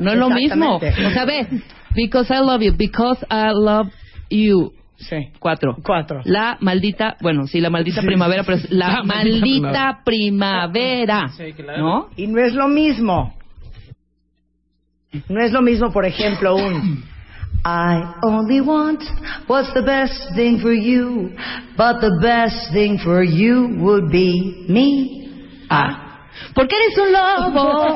[0.00, 0.76] No es lo mismo.
[0.76, 1.46] O sea, ve,
[1.94, 3.88] because I love you, because I love
[4.30, 4.72] you.
[4.96, 5.28] Sí.
[5.38, 5.76] Cuatro.
[5.84, 6.22] Cuatro.
[6.24, 11.30] La maldita, bueno, sí, la maldita primavera, pero es la, La maldita maldita primavera.
[11.78, 12.08] ¿No?
[12.16, 13.37] Y no es lo mismo.
[15.28, 17.04] No es lo mismo, por ejemplo, un
[17.64, 19.02] I only want
[19.46, 21.30] what's the best thing for you,
[21.76, 25.66] but the best thing for you would be me.
[25.70, 26.04] Ah.
[26.54, 27.88] Porque eres un lobo,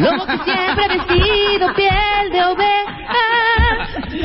[0.00, 3.63] lobo que siempre ha vestido piel de oveja.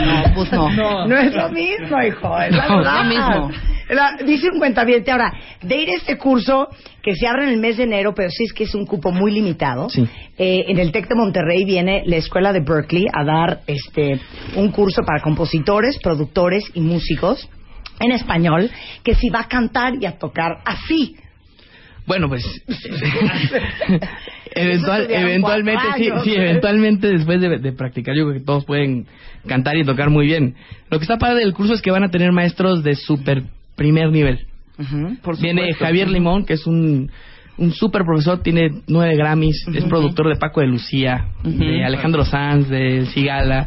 [0.06, 0.70] No, pues no.
[1.08, 2.40] No, es lo mismo, hijo.
[2.42, 3.52] Es No, es lo mismo.
[3.90, 6.70] La- dice un cuentaviente ahora, de ir a este curso
[7.02, 9.12] que se abre en el mes de enero, pero sí es que es un cupo
[9.12, 9.90] muy limitado.
[9.90, 10.08] Sí.
[10.38, 14.20] Eh, en el TEC de Monterrey viene la escuela de Berkeley a dar este
[14.56, 17.50] un curso para compositores, productores y músicos
[18.00, 18.70] en español
[19.04, 21.16] que si va a cantar y a tocar así.
[22.10, 22.44] Bueno, pues
[24.56, 26.42] eventual, eventualmente, sí, sí, ¿eh?
[26.42, 29.06] eventualmente después de, de practicar, yo creo que todos pueden
[29.46, 30.56] cantar y tocar muy bien.
[30.90, 33.44] Lo que está padre del curso es que van a tener maestros de super
[33.76, 34.48] primer nivel.
[35.40, 37.12] Viene Javier Limón, que es un,
[37.60, 42.70] un super profesor, tiene nueve Grammys, es productor de Paco de Lucía, de Alejandro Sanz,
[42.70, 43.66] de Cigala,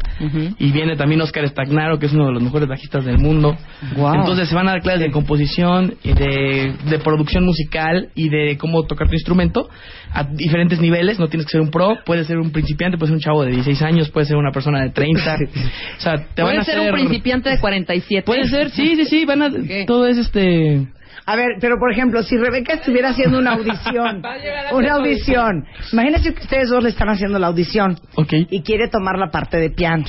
[0.59, 3.55] y viene también Oscar Estagnaro, que es uno de los mejores bajistas del mundo.
[3.91, 8.83] Entonces se van a dar clases de composición, de, de producción musical y de cómo
[8.83, 9.69] tocar tu instrumento
[10.11, 11.19] a diferentes niveles.
[11.19, 13.51] No tienes que ser un pro, puedes ser un principiante, puedes ser un chavo de
[13.51, 15.37] 16 años, puedes ser una persona de 30.
[15.97, 16.91] o sea, te van a ser hacer...
[16.91, 18.25] un principiante de 47.
[18.25, 19.49] Puede ser, sí, sí, sí, van a...
[19.85, 20.87] Todo es este...
[21.25, 24.21] A ver, pero por ejemplo, si Rebeca estuviera haciendo una audición,
[24.73, 27.97] una audición, imagínense que ustedes dos le están haciendo la audición
[28.29, 30.03] y quiere tomar la parte de piano.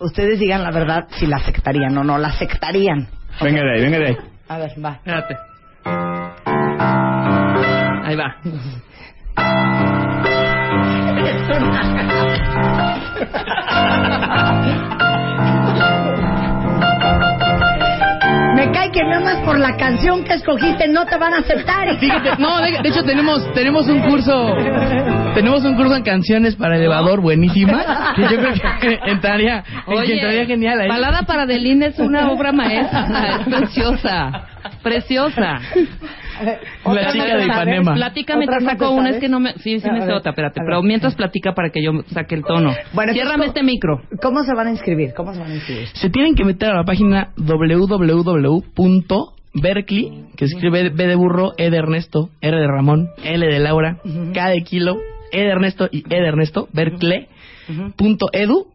[0.00, 3.08] Ustedes digan la verdad si la aceptarían o no la aceptarían.
[3.40, 4.16] Venga de ahí, venga de ahí.
[4.48, 4.94] A ver, va.
[5.04, 5.36] Espérate.
[8.04, 8.36] Ahí va.
[18.58, 21.96] Me cae que nada más por la canción que escogiste no te van a aceptar.
[22.00, 24.52] Fíjate, no, de, de hecho tenemos tenemos un curso
[25.34, 30.46] tenemos un curso en canciones para elevador buenísima que yo creo que entraría, que entraría
[30.46, 30.88] genial ahí.
[30.88, 34.46] Balada para Delín es una obra maestra, es preciosa,
[34.82, 35.60] preciosa.
[36.84, 37.94] La chica de Ipanema.
[37.94, 39.52] Platica ¿Otra mientras no saco te una, es que no me...
[39.54, 40.60] Sí, sí me sé otra, espérate.
[40.64, 42.74] Pero mientras platica para que yo saque el tono.
[42.92, 44.02] Bueno, Ciérrame este micro.
[44.22, 45.14] ¿Cómo se van a inscribir?
[45.14, 45.88] ¿Cómo se van a inscribir?
[45.94, 48.64] Se tienen que meter a la página www.berkeley,
[50.36, 53.98] que escribe B de burro, E de Ernesto, R de Ramón, L de Laura,
[54.34, 54.98] K de kilo,
[55.32, 57.26] E de Ernesto y E de Ernesto, Berkeley,
[57.96, 58.68] punto edu,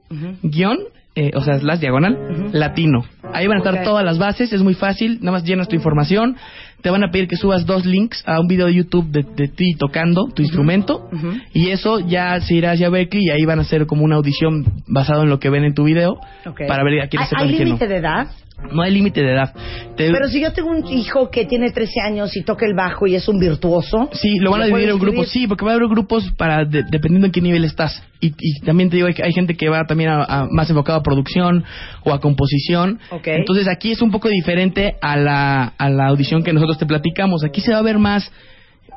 [0.44, 0.78] guion,
[1.16, 3.06] eh, o sea, slash diagonal, latino.
[3.34, 6.38] Ahí van a estar todas las bases, es muy fácil, nada más llenas tu información,
[6.84, 9.48] te van a pedir que subas dos links a un video de YouTube de, de
[9.48, 11.10] ti tocando tu instrumento,
[11.54, 14.66] y eso ya se irá hacia Berkeley y ahí van a hacer como una audición
[14.88, 16.62] basado en lo que ven en tu video, Ok.
[16.68, 17.66] para ver a ¿Hay, sepan hay quién no.
[17.76, 18.28] límite de edad?
[18.72, 19.54] No hay límite de edad.
[19.98, 23.08] Te- Pero si yo tengo un hijo que tiene 13 años y toca el bajo
[23.08, 24.10] y es un virtuoso.
[24.14, 26.32] Sí, lo van a ¿le puedo dividir en grupos, sí, porque va a haber grupos
[26.38, 28.02] para de- dependiendo en qué nivel estás.
[28.22, 30.98] Y, y también te digo, hay, hay gente que va también a, a más enfocado
[31.00, 31.66] a producción
[32.06, 33.00] o a composición.
[33.12, 33.28] Ok.
[33.28, 37.44] Entonces aquí es un poco diferente a la, a la audición que nosotros te platicamos.
[37.44, 38.32] Aquí se va a ver más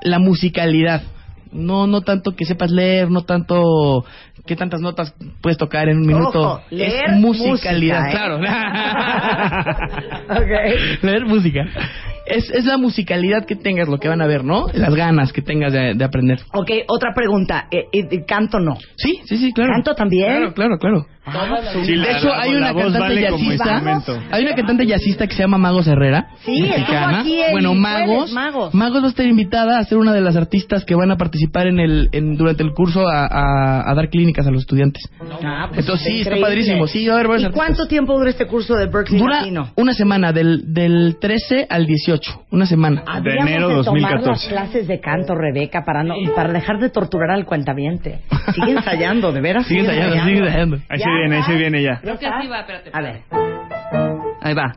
[0.03, 1.03] la musicalidad.
[1.53, 4.05] No, no tanto que sepas leer, no tanto
[4.47, 6.41] qué tantas notas puedes tocar en un minuto.
[6.41, 8.13] Ojo, leer es musicalidad, música, ¿eh?
[8.13, 8.39] claro.
[10.29, 11.03] Ok.
[11.03, 11.67] Leer música.
[12.27, 14.67] Es, es la musicalidad que tengas lo que van a ver, ¿no?
[14.75, 16.41] Las ganas que tengas de, de aprender.
[16.53, 17.69] Ok, otra pregunta.
[17.71, 18.77] Eh, eh, ¿Canto no?
[18.97, 19.73] Sí, sí, sí, claro.
[19.75, 20.29] ¿Canto también?
[20.53, 21.07] Claro, claro, claro.
[21.85, 24.03] Sí, de hecho, la- hay una cantante vale jazzista.
[24.31, 26.29] Hay una cantante jazzista que se llama Magos Herrera.
[26.45, 27.21] Sí, mexicana.
[27.21, 28.33] aquí el Bueno, Magos.
[28.33, 28.73] Magos.
[28.75, 31.67] Magos va a estar invitada a ser una de las artistas que van a participar
[31.67, 35.03] en el en, durante el curso a, a- a dar clínicas a los estudiantes.
[35.43, 36.87] Ah, pues Entonces sí, está padrísimo.
[36.87, 39.71] Sí, va a varios ¿Y cuánto tiempo dura este curso de Berkeley Dura Latino?
[39.77, 42.16] una semana, del, del 13 al 18.
[42.51, 43.03] Una semana.
[43.07, 44.29] Habríamos enero de tomar 2014.
[44.29, 48.21] las clases de canto, Rebeca, para no, para dejar de torturar al cuentaviente.
[48.55, 49.67] Sigue ensayando, de veras.
[49.67, 50.77] Sigue ensayando, sigue ensayando.
[50.89, 52.01] Ahí se viene, ahí se viene ya.
[52.01, 52.91] Creo que así va, espérate.
[52.93, 53.21] A ver.
[54.43, 54.77] Ahí va.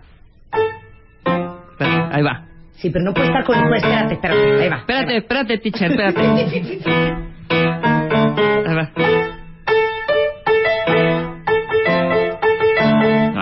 [1.71, 2.45] Espérate, ahí va.
[2.73, 3.57] Sí, pero no puede estar con...
[3.73, 4.63] Espérate, espérate.
[4.63, 4.77] Ahí va.
[4.77, 6.21] Espérate, espérate, teacher, espérate.
[8.69, 9.18] Ahí va.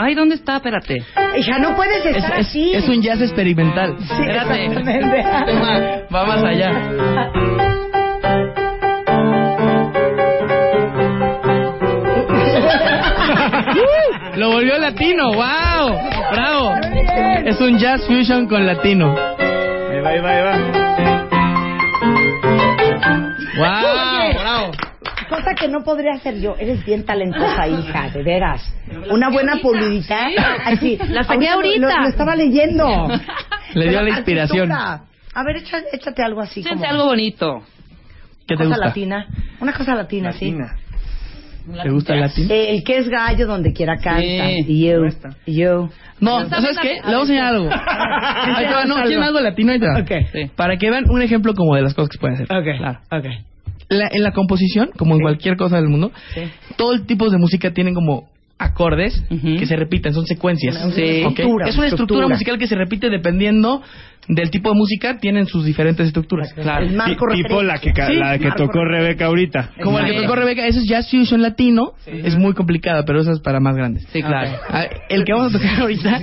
[0.08, 0.56] Ay, ¿dónde está?
[0.56, 1.04] Espérate.
[1.38, 2.74] Hija, no puedes Es, estar es- así.
[2.74, 3.98] es un jazz experimental.
[4.00, 4.70] Sí, Espérate.
[6.10, 6.72] Va, va más allá.
[14.36, 15.98] Lo volvió latino, wow,
[16.32, 16.76] bravo.
[17.46, 19.16] Es un jazz fusion con latino.
[19.40, 20.58] Ahí va, ahí va, ahí va.
[23.58, 23.97] Wow, bravo.
[25.30, 26.56] Cosa que no podría hacer yo.
[26.58, 28.62] Eres bien talentosa, hija, de veras.
[29.10, 30.28] Una buena pulidita.
[30.66, 30.98] Así.
[31.10, 31.80] La saqué ahorita.
[31.98, 33.08] Lo, lo estaba leyendo.
[33.74, 34.72] Le dio Pero la inspiración.
[34.72, 36.62] A ver, echa- échate algo así.
[36.62, 37.62] Échense como algo bonito.
[38.48, 38.86] ¿Qué te cosa gusta?
[38.86, 39.28] latina.
[39.60, 40.32] Una cosa latina,
[41.84, 42.42] ¿Te gusta el sí.
[42.44, 42.52] latín?
[42.52, 44.22] Eh, el que es gallo donde quiera canta.
[44.22, 44.66] Sí.
[44.68, 45.02] Y yo.
[45.46, 45.90] Y yo.
[46.22, 46.94] No, No sabes ¿sabes qué?
[46.96, 47.70] Le vamos a enseñar algo.
[48.56, 49.74] Ahí te va, no, ¿quieren algo latino?
[49.74, 50.00] Ahí te va.
[50.00, 50.12] Ok.
[50.32, 50.52] Sí.
[50.56, 52.48] Para que vean un ejemplo como de las cosas que pueden hacer.
[52.58, 52.78] Ok.
[52.78, 53.00] Claro.
[53.12, 53.26] Ok.
[53.90, 56.42] La- en la composición, como en cualquier cosa del mundo, Sí.
[56.76, 60.76] todo el tipo de música tienen como acordes que se repiten, son secuencias.
[60.76, 62.28] Estructura, Es una estructura estructura.
[62.28, 63.84] musical que se repite dependiendo
[64.28, 66.52] del tipo de música, tienen sus diferentes estructuras.
[66.54, 66.84] Claro.
[66.86, 69.72] El marco Ti- tipo la que, Sí, la que tocó Rebeca ahorita.
[69.84, 73.32] Como el que tocó Rebeca, eso es jazz fusion latino, es muy complicado, pero eso
[73.32, 74.06] es para más grandes.
[74.12, 74.50] Sí, claro.
[74.70, 76.20] Ah, El que vamos a tocar ahorita,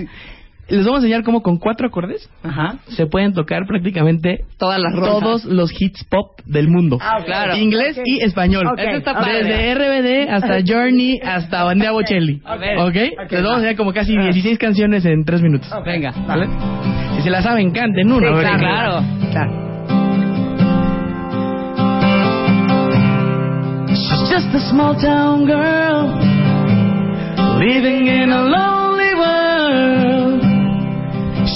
[0.69, 2.77] les vamos a enseñar cómo con cuatro acordes Ajá.
[2.89, 5.11] se pueden tocar prácticamente Todas las rolas.
[5.21, 6.99] todos los hits pop del mundo.
[7.01, 7.19] Ah.
[7.25, 7.57] Claro.
[7.57, 8.67] Inglés y español.
[8.79, 9.15] Eso está.
[9.25, 12.41] Desde RBD hasta Journey hasta Andrea Bocelli.
[12.45, 12.79] A ver.
[12.79, 12.95] ¿Ok?
[12.95, 15.69] Les vamos a enseñar como casi 16 canciones en 3 minutos.
[15.85, 16.13] Venga.
[16.27, 16.49] ¿Vale?
[17.17, 18.29] Si se la saben, canten una.
[18.29, 18.59] Sí.
[18.59, 19.03] Claro.
[19.31, 19.65] Claro.
[23.89, 26.09] She's just a small town girl
[27.59, 28.84] living in a.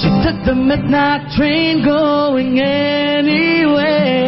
[0.00, 4.18] She took the midnight train going anywhere.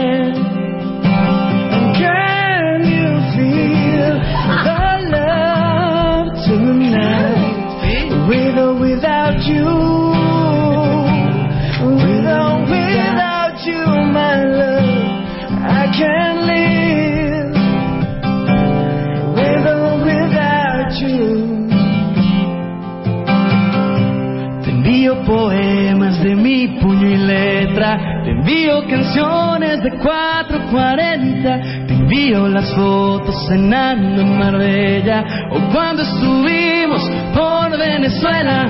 [29.14, 31.87] De 440.
[31.87, 35.25] Te envío las fotos cenando en Marbella.
[35.51, 37.03] O cuando estuvimos
[37.35, 38.66] por Venezuela.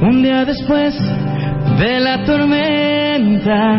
[0.00, 0.94] Un día después
[1.78, 3.78] de la tormenta.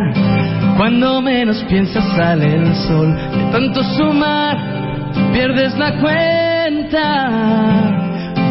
[0.77, 3.15] Cuando menos piensas sale el sol.
[3.15, 4.58] De tanto sumar,
[5.31, 7.29] pierdes la cuenta.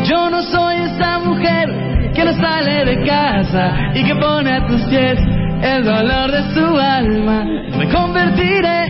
[0.09, 4.83] Yo no soy esa mujer que no sale de casa y que pone a tus
[4.83, 5.19] pies
[5.63, 7.45] el dolor de su alma.
[7.79, 8.87] Me convertiré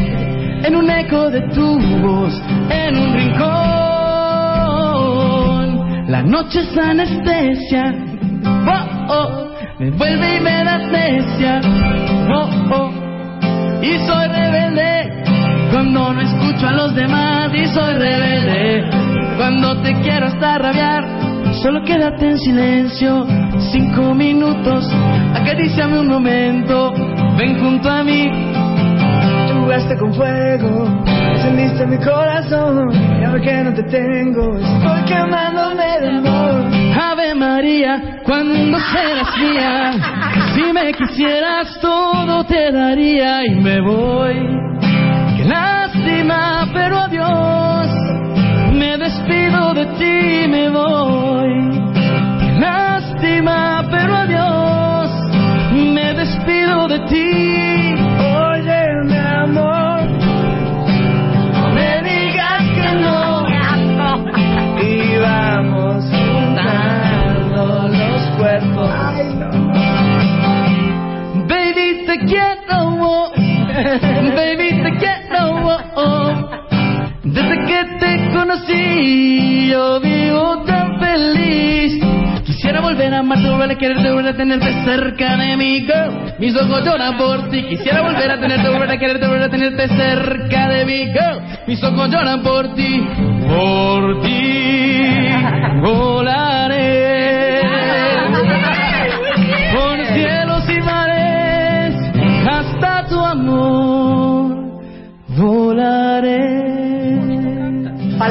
[0.66, 2.32] en un eco de tu voz,
[2.70, 3.44] en un rincón.
[6.08, 7.94] La noche es anestesia,
[8.66, 11.60] oh, oh, me vuelve y me da necia,
[12.32, 12.90] oh, oh.
[13.82, 15.24] Y soy rebelde
[15.72, 18.84] cuando no escucho a los demás y soy rebelde
[19.36, 21.04] cuando te quiero hasta rabiar.
[21.62, 23.26] Solo quédate en silencio
[23.72, 24.84] cinco minutos,
[25.34, 26.92] acaríciame un momento,
[27.36, 28.30] ven junto a mí.
[29.52, 30.86] Jugaste con fuego,
[31.32, 36.64] encendiste mi corazón, y ahora que no te tengo, estoy quemándome de amor.
[37.00, 39.92] Ave María, cuando serás mía,
[40.54, 44.34] si me quisieras todo te daría y me voy.
[45.36, 47.88] Qué lástima, pero adiós.
[48.72, 51.73] Me despido de ti, me voy.
[79.70, 82.02] Yo vivo tan feliz.
[82.44, 86.34] Quisiera volver a amarte, volver a quererte, volver a tenerte cerca de mí, girl.
[86.38, 87.62] Mis ojos lloran por ti.
[87.64, 91.40] Quisiera volver a tenerte, volver a quererte, volver a tenerte cerca de mí, girl.
[91.66, 93.06] Mis ojos lloran por ti,
[93.48, 94.64] por ti.
[95.82, 97.60] Volaré
[99.72, 101.94] por cielos y mares
[102.48, 104.80] hasta tu amor.
[105.36, 106.73] Volaré.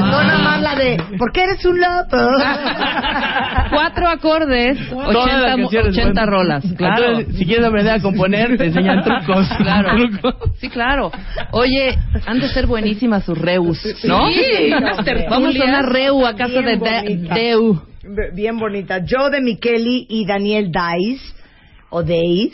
[0.02, 2.18] Faltó nada más la de, ¿por qué eres un loco?
[3.72, 6.26] Cuatro acordes, Todas las 80, mo- canciones, 80 bueno.
[6.38, 6.66] rolas.
[6.78, 7.04] Claro.
[7.06, 9.48] Entonces, si quieres aprender a componer, te enseñan trucos.
[9.58, 9.96] Claro.
[9.98, 10.36] Trucos.
[10.60, 11.12] Sí, claro.
[11.52, 14.28] Oye, han de ser buenísimas sus reus, ¿no?
[14.32, 14.72] Sí.
[15.30, 17.36] Vamos a una reu a casa de Bien De- bonita.
[17.36, 17.82] Deu.
[18.34, 19.00] Bien bonita.
[19.06, 21.34] Yo de Mikeli y Daniel Dice,
[21.90, 22.54] o Days,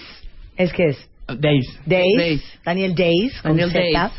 [0.55, 1.65] es que es Days.
[1.85, 2.59] Days, Days.
[2.65, 3.79] Daniel Days, con Daniel Z.
[3.79, 4.11] Days.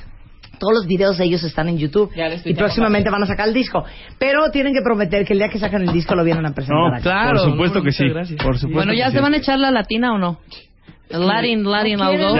[0.61, 2.13] Todos los videos de ellos están en YouTube
[2.45, 3.83] y próximamente van a sacar el disco.
[4.19, 6.77] Pero tienen que prometer que el día que sacan el disco lo vienen a presentar.
[6.79, 7.03] No, aquí.
[7.03, 8.09] Claro, por supuesto no, que sí.
[8.09, 8.39] gracias.
[8.43, 9.23] Por supuesto Bueno, ¿ya se sí.
[9.23, 10.39] van a echar la latina o no?
[11.09, 12.37] Latin, Latin, no algo.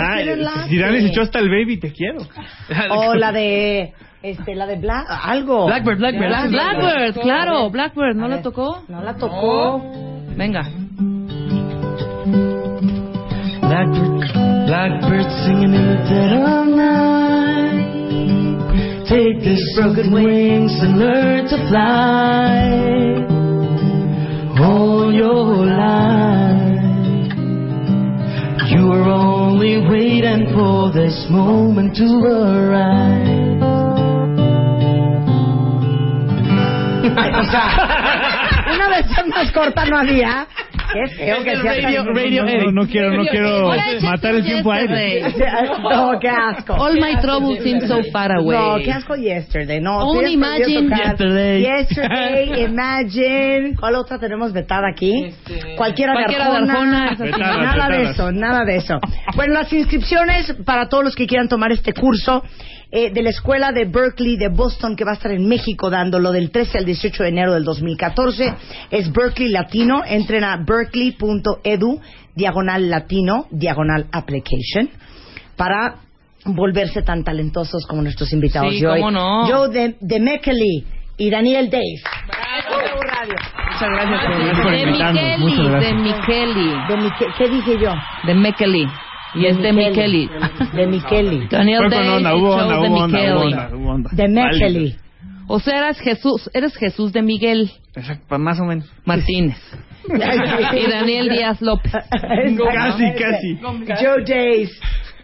[0.69, 2.19] si Dani se echó hasta el baby, te quiero.
[2.91, 3.93] O la de
[4.23, 5.67] Este, la de Black, algo.
[5.67, 6.29] Blackbird, Blackbird.
[6.29, 8.83] Black- Blackbird, claro, Blackbird, ¿no la tocó?
[8.89, 9.83] No la tocó.
[10.37, 10.63] Venga.
[13.63, 17.20] Blackbird, blackbird singing in the dead of night.
[19.11, 22.63] Take these broken wings and learn to fly.
[24.63, 27.35] All your life,
[28.71, 33.51] you were only waiting for this moment to arrive.
[38.75, 40.47] Una versión más corta no había.
[40.93, 43.69] Qué feo que sea Radio- tan- radio No, no quiero, no quiero
[44.03, 44.91] matar el tiempo a él.
[45.91, 46.75] No, qué asco.
[46.75, 48.57] All my troubles seem so far away.
[48.57, 49.81] No, qué asco Yesterday.
[49.81, 50.89] No, Only imagine.
[50.89, 51.63] Yesterday.
[51.63, 53.75] Yesterday, Imagine.
[53.79, 55.33] ¿Cuál otra tenemos vetada aquí?
[55.77, 57.17] Cualquiera, Cualquiera de Arjona.
[57.19, 58.99] Vetadas, nada de eso, nada de eso.
[59.35, 62.43] Bueno, las inscripciones para todos los que quieran tomar este curso
[62.93, 66.33] eh, de la escuela de Berkeley de Boston que va a estar en México dándolo
[66.33, 68.55] del 13 al 18 de enero del 2014
[68.91, 70.03] es Berkeley Latino.
[70.05, 72.01] Entren a berkeley.edu
[72.35, 74.89] diagonal latino diagonal application
[75.57, 75.97] para
[76.45, 79.01] volverse tan talentosos como nuestros invitados Sí, de hoy.
[79.01, 79.47] cómo no.
[79.47, 80.85] Joe de, de Mekeli
[81.19, 82.01] y Daniel Dave.
[83.73, 85.91] Muchas gracias por por De invitarnos, muchas Micheli, gracias.
[85.91, 87.95] de Micheli, De Mique- ¿Qué dije yo?
[88.27, 88.87] de Mekeli.
[89.35, 90.29] Y es de Micheli.
[90.75, 91.47] De Micheli.
[91.51, 94.17] Daniel Day, onda, hubo show onda, de Micheli.
[94.17, 94.97] De Mekeli.
[95.47, 98.91] O sea, eres Jesús, eres Jesús de Miguel Exacto, más o menos.
[99.05, 99.59] Martínez.
[100.09, 101.93] Y Daniel Díaz López.
[101.93, 103.59] Casi, casi.
[104.01, 104.71] Joe Days.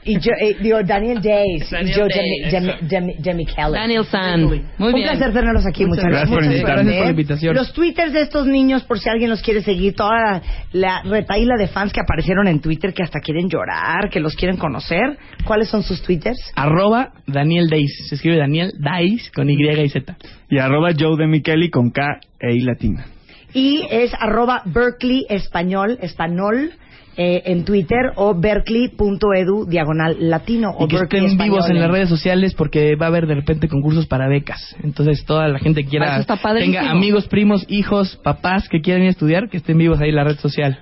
[0.07, 1.69] Y yo, eh, digo, Daniel Days.
[1.69, 2.53] Daniel y Joe Days.
[2.53, 3.73] Demi, Demi, Demi, Demi Kelly.
[3.73, 4.45] Daniel San.
[4.45, 5.09] Muy Un bien.
[5.09, 6.61] placer tenerlos aquí, muchas gracias por Muchas.
[6.63, 7.55] Gracias por la invitación.
[7.57, 10.43] Los twitters de estos niños, por si alguien los quiere seguir, toda la,
[10.73, 14.57] la retaíla de fans que aparecieron en Twitter que hasta quieren llorar, que los quieren
[14.57, 15.19] conocer.
[15.45, 16.39] ¿Cuáles son sus twitters?
[16.55, 18.07] Arroba Daniel Days.
[18.09, 20.17] Se escribe Daniel Days con Y y Z.
[20.49, 23.07] Y arroba Joe de Micheli con K e I latina.
[23.53, 26.73] Y es arroba Berkeley Español, español,
[27.19, 31.91] eh, en Twitter o berkeley.edu diagonal latino o Y que Berkeley estén vivos en las
[31.91, 34.77] redes sociales porque va a haber de repente concursos para becas.
[34.83, 36.75] Entonces toda la gente que Ah, quiera, padrísimo.
[36.79, 40.17] tenga amigos, primos, hijos, papás que quieran ir a estudiar, que estén vivos ahí en
[40.17, 40.81] la red social.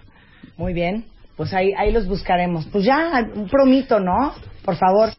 [0.56, 1.04] Muy bien,
[1.36, 2.66] pues ahí, ahí los buscaremos.
[2.66, 4.32] Pues ya, un promito, ¿no?
[4.64, 5.10] Por favor.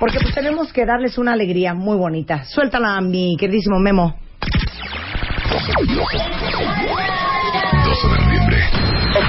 [0.00, 2.44] Porque pues tenemos que darles una alegría muy bonita.
[2.44, 4.14] Suéltala, mi queridísimo Memo.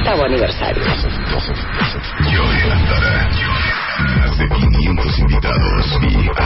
[0.10, 0.84] Octavo aniversario.
[2.32, 3.30] Joy Antara.
[4.18, 6.39] Más de 500 invitados VIP.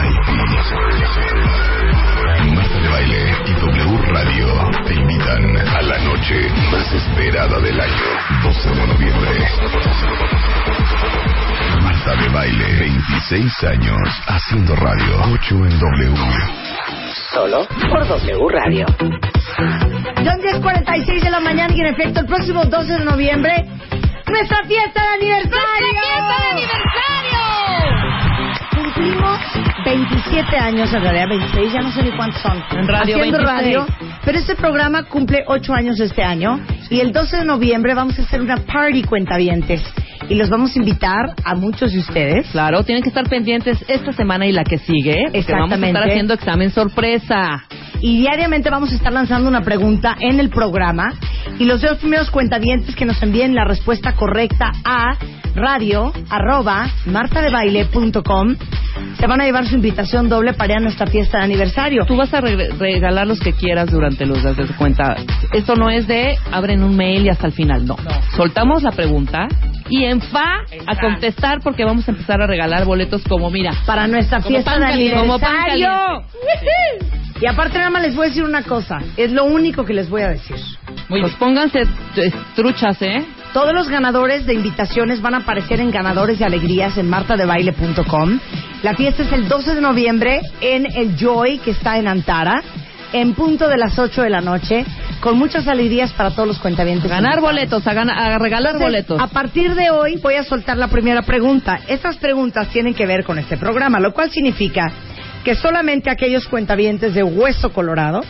[2.55, 4.47] Marta de Baile y W Radio
[4.85, 8.03] te invitan a la noche más esperada del año.
[8.43, 9.31] 12 de noviembre.
[11.83, 15.21] Marta de Baile, 26 años haciendo radio.
[15.31, 16.72] 8 en W.
[17.33, 18.85] Solo por W Radio.
[18.97, 23.65] Son 10.46 de la mañana y en efecto el próximo 12 de noviembre,
[24.27, 25.87] nuestra fiesta de aniversario.
[25.89, 27.41] fiesta de aniversario!
[28.75, 29.39] Cumplimos
[29.85, 32.63] 27 años, en realidad 26, ya no sé ni cuántos son.
[32.71, 33.43] En radio, Haciendo 26.
[33.43, 33.85] radio.
[34.25, 36.59] Pero este programa cumple 8 años este año
[36.89, 39.81] y el 12 de noviembre vamos a hacer una party cuentavientes
[40.33, 42.47] y los vamos a invitar a muchos de ustedes.
[42.51, 45.25] Claro, tienen que estar pendientes esta semana y la que sigue.
[45.31, 45.87] Porque vamos a Exactamente.
[45.87, 47.63] estar haciendo examen sorpresa.
[48.01, 51.13] Y diariamente vamos a estar lanzando una pregunta en el programa.
[51.59, 55.15] Y los dos primeros cuentavientes que nos envíen la respuesta correcta a
[55.55, 58.55] radio arroba martadebaile.com
[59.19, 62.05] se van a llevar su invitación doble para ir a nuestra fiesta de aniversario.
[62.05, 65.15] Tú vas a re- regalar los que quieras durante los días de tu cuenta.
[65.51, 67.95] Esto no es de abren un mail y hasta el final, no.
[68.35, 69.47] Soltamos la pregunta
[69.93, 73.73] y en fa a contestar porque vamos a empezar a regalar boletos como mira.
[73.85, 76.23] Para nuestra Como fiesta de aniversario.
[77.39, 78.99] Y aparte nada más les voy a decir una cosa.
[79.17, 80.55] Es lo único que les voy a decir.
[81.09, 81.83] Pues pónganse
[82.55, 83.23] truchas, ¿eh?
[83.53, 88.39] Todos los ganadores de invitaciones van a aparecer en Ganadores de Alegrías en martadebaile.com.
[88.81, 92.63] La fiesta es el 12 de noviembre en el Joy, que está en Antara,
[93.13, 94.85] en punto de las 8 de la noche,
[95.21, 97.09] con muchas alegrías para todos los cuentavientes.
[97.09, 99.21] Ganar boletos, a, gana- a regalar Entonces, boletos.
[99.21, 101.79] A partir de hoy voy a soltar la primera pregunta.
[101.87, 104.91] Estas preguntas tienen que ver con este programa, lo cual significa
[105.43, 108.21] que solamente aquellos cuentavientes de Hueso Colorado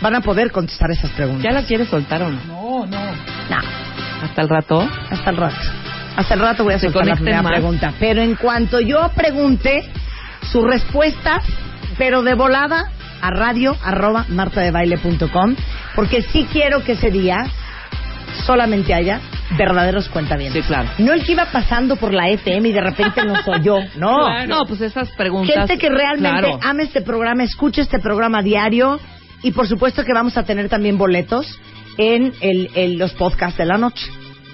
[0.00, 1.42] van a poder contestar esas preguntas.
[1.44, 2.40] ¿Ya la quieres soltar o no?
[2.46, 2.98] No, no.
[4.24, 4.88] Hasta el rato.
[5.10, 5.56] Hasta el rato.
[6.16, 7.52] Hasta el rato voy a Se soltar la primera más.
[7.52, 7.92] pregunta.
[8.00, 9.88] Pero en cuanto yo pregunte
[10.50, 11.40] su respuesta,
[11.96, 12.90] pero de volada,
[13.20, 15.56] a radio arroba martadebaile.com,
[15.94, 17.46] porque sí quiero que ese día
[18.46, 19.20] solamente haya
[19.56, 20.62] verdaderos cuentavientes.
[20.64, 20.88] Sí, claro.
[20.98, 23.78] No el que iba pasando por la FM y de repente nos oyó.
[23.96, 24.28] No.
[24.46, 25.54] No, pues esas preguntas.
[25.56, 26.60] Gente que realmente Claro.
[26.62, 29.00] ama este programa, escucha este programa diario
[29.42, 31.58] y por supuesto que vamos a tener también boletos
[31.96, 34.06] en el, el- los podcasts de la noche.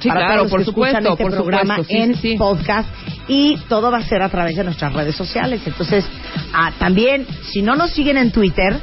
[0.05, 2.15] Sí, Para claro, todos los por que escuchan supuesto, este por programa supuesto, sí, en
[2.17, 2.89] sí, podcast
[3.27, 5.63] y todo va a ser a través de nuestras redes sociales.
[5.65, 6.05] Entonces,
[6.53, 8.79] ah, también, si no nos siguen en Twitter,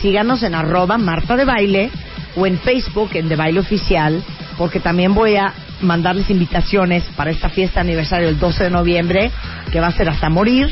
[0.00, 1.90] síganos en arroba Marta de Baile
[2.36, 4.22] o en Facebook en De Baile Oficial,
[4.56, 9.32] porque también voy a mandarles invitaciones para esta fiesta aniversario el 12 de noviembre,
[9.72, 10.68] que va a ser hasta morir,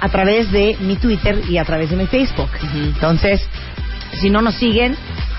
[0.00, 2.50] a través de mi Twitter y a través de mi Facebook.
[2.72, 3.42] Entonces,
[4.20, 4.96] si no nos siguen,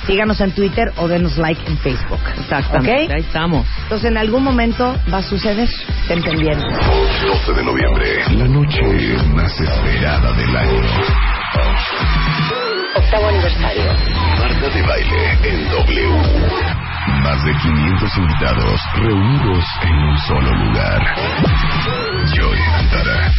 [0.10, 2.20] síganos en Twitter o denos like en Facebook.
[2.40, 3.12] Exactamente, ¿Ok?
[3.12, 3.68] ahí estamos.
[3.84, 5.70] Entonces, en algún momento va a suceder.
[6.08, 6.64] Pendientes.
[7.28, 8.82] 12 de noviembre, la noche
[9.36, 10.82] más esperada del año.
[12.96, 13.84] Octavo aniversario.
[14.40, 16.10] Marta de baile en W.
[17.24, 21.02] Más de 500 invitados reunidos en un solo lugar.
[22.34, 23.32] Joy Antara.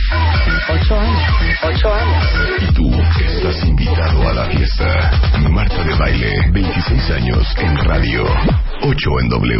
[0.73, 1.23] Ocho años.
[1.65, 2.25] Ocho años.
[2.61, 5.11] Y tú estás invitado a la fiesta.
[5.51, 8.25] Marta de baile, 26 años en radio.
[8.83, 9.59] 8 en W.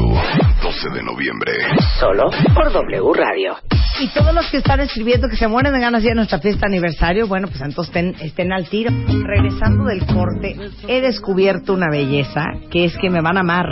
[0.63, 1.53] 12 de noviembre.
[1.99, 3.57] Solo por W Radio.
[4.01, 6.39] Y todos los que están escribiendo que se mueren de ganas de ir a nuestra
[6.39, 8.93] fiesta aniversario, bueno, pues entonces estén, estén al tiro.
[9.25, 10.57] Regresando del corte,
[10.87, 13.67] he descubierto una belleza que es que me van a amar.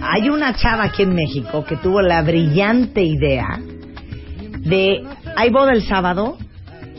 [0.00, 3.60] Hay una chava aquí en México que tuvo la brillante idea
[4.64, 5.02] de,
[5.36, 6.36] hay boda el sábado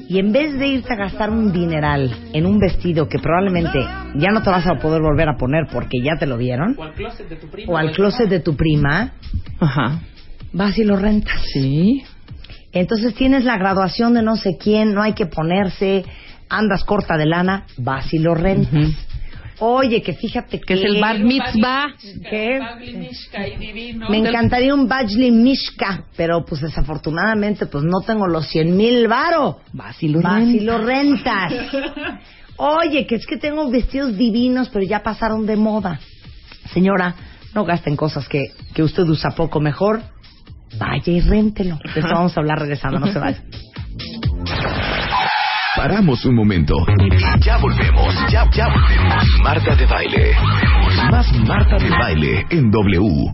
[0.07, 3.79] y en vez de irte a gastar un dineral en un vestido que probablemente
[4.15, 6.83] ya no te vas a poder volver a poner porque ya te lo vieron, O
[6.83, 7.71] al closet de tu prima.
[7.73, 9.13] o al closet de tu prima,
[9.59, 9.99] Ajá.
[10.53, 11.41] vas y lo rentas.
[11.53, 12.03] Sí.
[12.71, 16.03] Entonces tienes la graduación de no sé quién, no hay que ponerse,
[16.49, 18.91] andas corta de lana, vas y lo rentas.
[19.59, 20.65] Oye, que fíjate que...
[20.65, 21.93] Que es el bar mitzvah.
[22.29, 22.59] ¿Qué?
[24.09, 29.59] Me encantaría un Bajli Mishka, pero pues desafortunadamente pues no tengo los 100 mil varo.
[29.73, 31.53] Vas y lo Vas y lo rentas.
[32.57, 35.99] Oye, que es que tengo vestidos divinos, pero ya pasaron de moda.
[36.73, 37.15] Señora,
[37.53, 40.01] no gasten cosas que, que usted usa poco mejor.
[40.77, 41.79] Vaya y réntelo.
[41.93, 43.41] De esto vamos a hablar regresando, no se vaya.
[45.75, 46.73] Paramos un momento.
[46.99, 48.15] Y ya volvemos.
[48.29, 49.25] Ya, ya volvemos.
[49.43, 50.33] Marta de baile.
[51.11, 53.33] Más Marta de baile en W.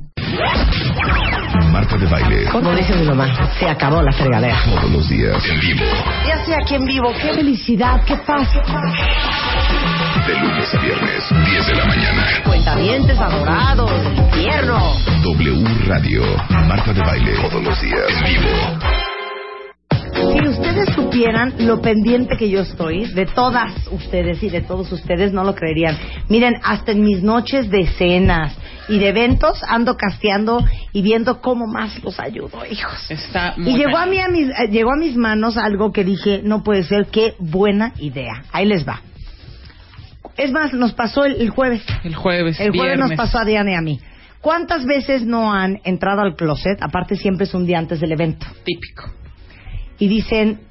[1.72, 2.46] Marta de baile.
[2.52, 3.28] Como dice mi mamá,
[3.60, 4.58] se acabó la fregadera.
[4.66, 5.86] Todos los días en vivo.
[6.28, 7.14] Ya estoy aquí en vivo.
[7.22, 8.04] ¡Qué felicidad!
[8.06, 8.48] ¡Qué paz!
[10.28, 12.26] De lunes a viernes, 10 de la mañana.
[12.44, 14.96] Cuentavientes adorados, infierno.
[15.24, 16.24] W Radio.
[16.68, 17.34] Marta de baile.
[17.36, 19.01] Todos los días en vivo.
[20.14, 25.32] Si ustedes supieran lo pendiente que yo estoy de todas ustedes y de todos ustedes,
[25.32, 25.98] no lo creerían.
[26.30, 28.56] Miren, hasta en mis noches de cenas
[28.90, 33.10] y de eventos ando casteando y viendo cómo más los ayudo, hijos.
[33.10, 36.42] Está Y llegó a mí a mis, eh, llegó a mis manos algo que dije,
[36.44, 38.44] no puede ser, qué buena idea.
[38.52, 39.02] Ahí les va.
[40.38, 41.84] Es más, nos pasó el, el jueves.
[42.04, 43.10] El jueves, El jueves viernes.
[43.10, 44.00] nos pasó a Diana y a mí.
[44.42, 46.82] ¿Cuántas veces no han entrado al closet?
[46.82, 48.48] Aparte siempre es un día antes del evento.
[48.66, 49.21] Típico.
[50.02, 50.62] Y dicen,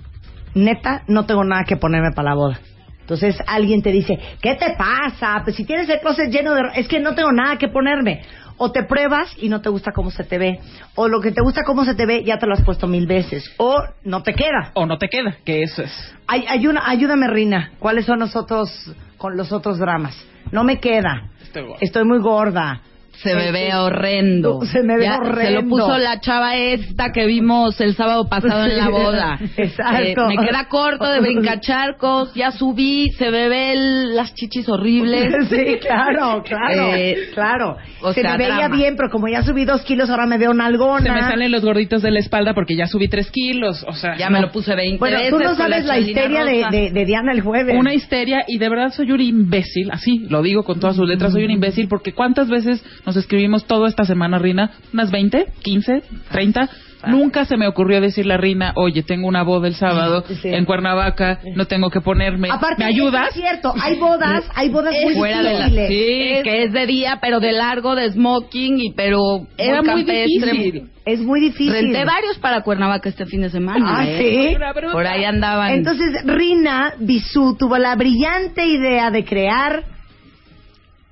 [0.54, 2.58] neta, no tengo nada que ponerme para la boda.
[3.00, 5.40] Entonces alguien te dice, ¿qué te pasa?
[5.44, 6.62] Pues si tienes el closet lleno de...
[6.74, 8.22] Es que no tengo nada que ponerme.
[8.56, 10.58] O te pruebas y no te gusta cómo se te ve.
[10.96, 13.06] O lo que te gusta cómo se te ve ya te lo has puesto mil
[13.06, 13.48] veces.
[13.58, 14.72] O no te queda.
[14.74, 16.14] O no te queda, que eso es.
[16.26, 17.70] Ay, hay una- ayúdame, Rina.
[17.78, 18.68] ¿Cuáles son los otros,
[19.16, 20.16] con los otros dramas?
[20.50, 21.30] No me queda.
[21.40, 21.78] Estoy gorda.
[21.80, 22.80] Estoy muy gorda.
[23.22, 24.60] Se me ve horrendo.
[24.62, 25.40] Se me ve Ya horrendo.
[25.42, 29.38] Se lo puso la chava esta que vimos el sábado pasado en la boda.
[29.56, 30.28] Exacto.
[30.30, 35.30] Eh, me queda corto de brincacharcos, ya subí, se me ven las chichis horribles.
[35.50, 37.76] Sí, claro, claro, Eh, claro.
[38.02, 38.76] o Se sea, me veía drama.
[38.76, 41.04] bien, pero como ya subí dos kilos, ahora me veo nalgona.
[41.04, 43.84] Se me salen los gorditos de la espalda porque ya subí tres kilos.
[43.88, 45.30] O sea, Ya me lo puse 20 Bueno, veces.
[45.30, 47.74] tú no sabes la chalina histeria de, de, de Diana el jueves.
[47.78, 51.32] Una histeria y de verdad soy un imbécil, así lo digo con todas sus letras,
[51.32, 56.02] soy un imbécil porque cuántas veces nos escribimos todo esta semana, Rina, unas 20, 15,
[56.30, 56.68] 30.
[57.08, 60.48] Nunca se me ocurrió decirle a Rina, oye, tengo una boda el sábado Sí.
[60.48, 62.48] en Cuernavaca, no tengo que ponerme.
[62.52, 63.28] Aparte, ¿Me ayudas?
[63.30, 67.18] Es cierto, hay bodas, hay bodas muy fuera de la sí, que es de día
[67.20, 70.52] pero de largo de smoking y pero Era muy campestre.
[70.52, 70.90] difícil.
[71.06, 71.72] Es muy difícil.
[71.72, 74.54] renté varios para Cuernavaca este fin de semana Ah, ¿eh?
[74.54, 74.88] ¿sí?
[74.92, 79.84] por ahí andaban Entonces, Rina Bisú tuvo la brillante idea de crear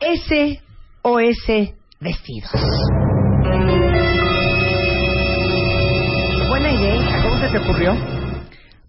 [0.01, 2.53] SOS Vestidos.
[6.49, 7.23] Buena idea.
[7.25, 7.97] ¿Cómo se te ocurrió?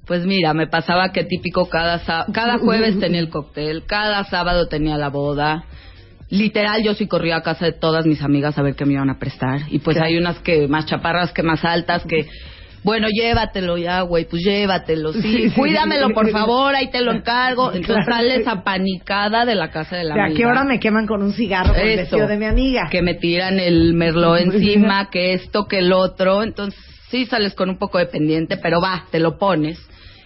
[0.05, 1.99] Pues mira, me pasaba que típico cada
[2.31, 5.65] cada jueves tenía el cóctel, cada sábado tenía la boda.
[6.29, 9.09] Literal, yo sí corría a casa de todas mis amigas a ver qué me iban
[9.09, 9.61] a prestar.
[9.69, 12.27] Y pues hay unas que más chaparras, que más altas, que...
[12.83, 15.21] Bueno, llévatelo ya, güey, pues llévatelo, sí.
[15.21, 16.13] Sí, sí, Cuídamelo, sí.
[16.13, 17.71] por favor, ahí te lo encargo.
[17.73, 18.21] Entonces Claro.
[18.21, 20.37] sales apanicada de la casa de la ¿De a amiga.
[20.37, 22.87] qué hora me queman con un cigarro con el vestido de mi amiga?
[22.89, 26.43] Que me tiran el merlot encima, que esto, que el otro.
[26.43, 29.79] Entonces, sí sales con un poco de pendiente, pero va, te lo pones.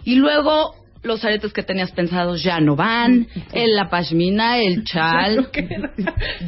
[0.04, 3.28] Y luego, los aretes que tenías pensados ya no van.
[3.52, 5.50] El, la pashmina, el chal.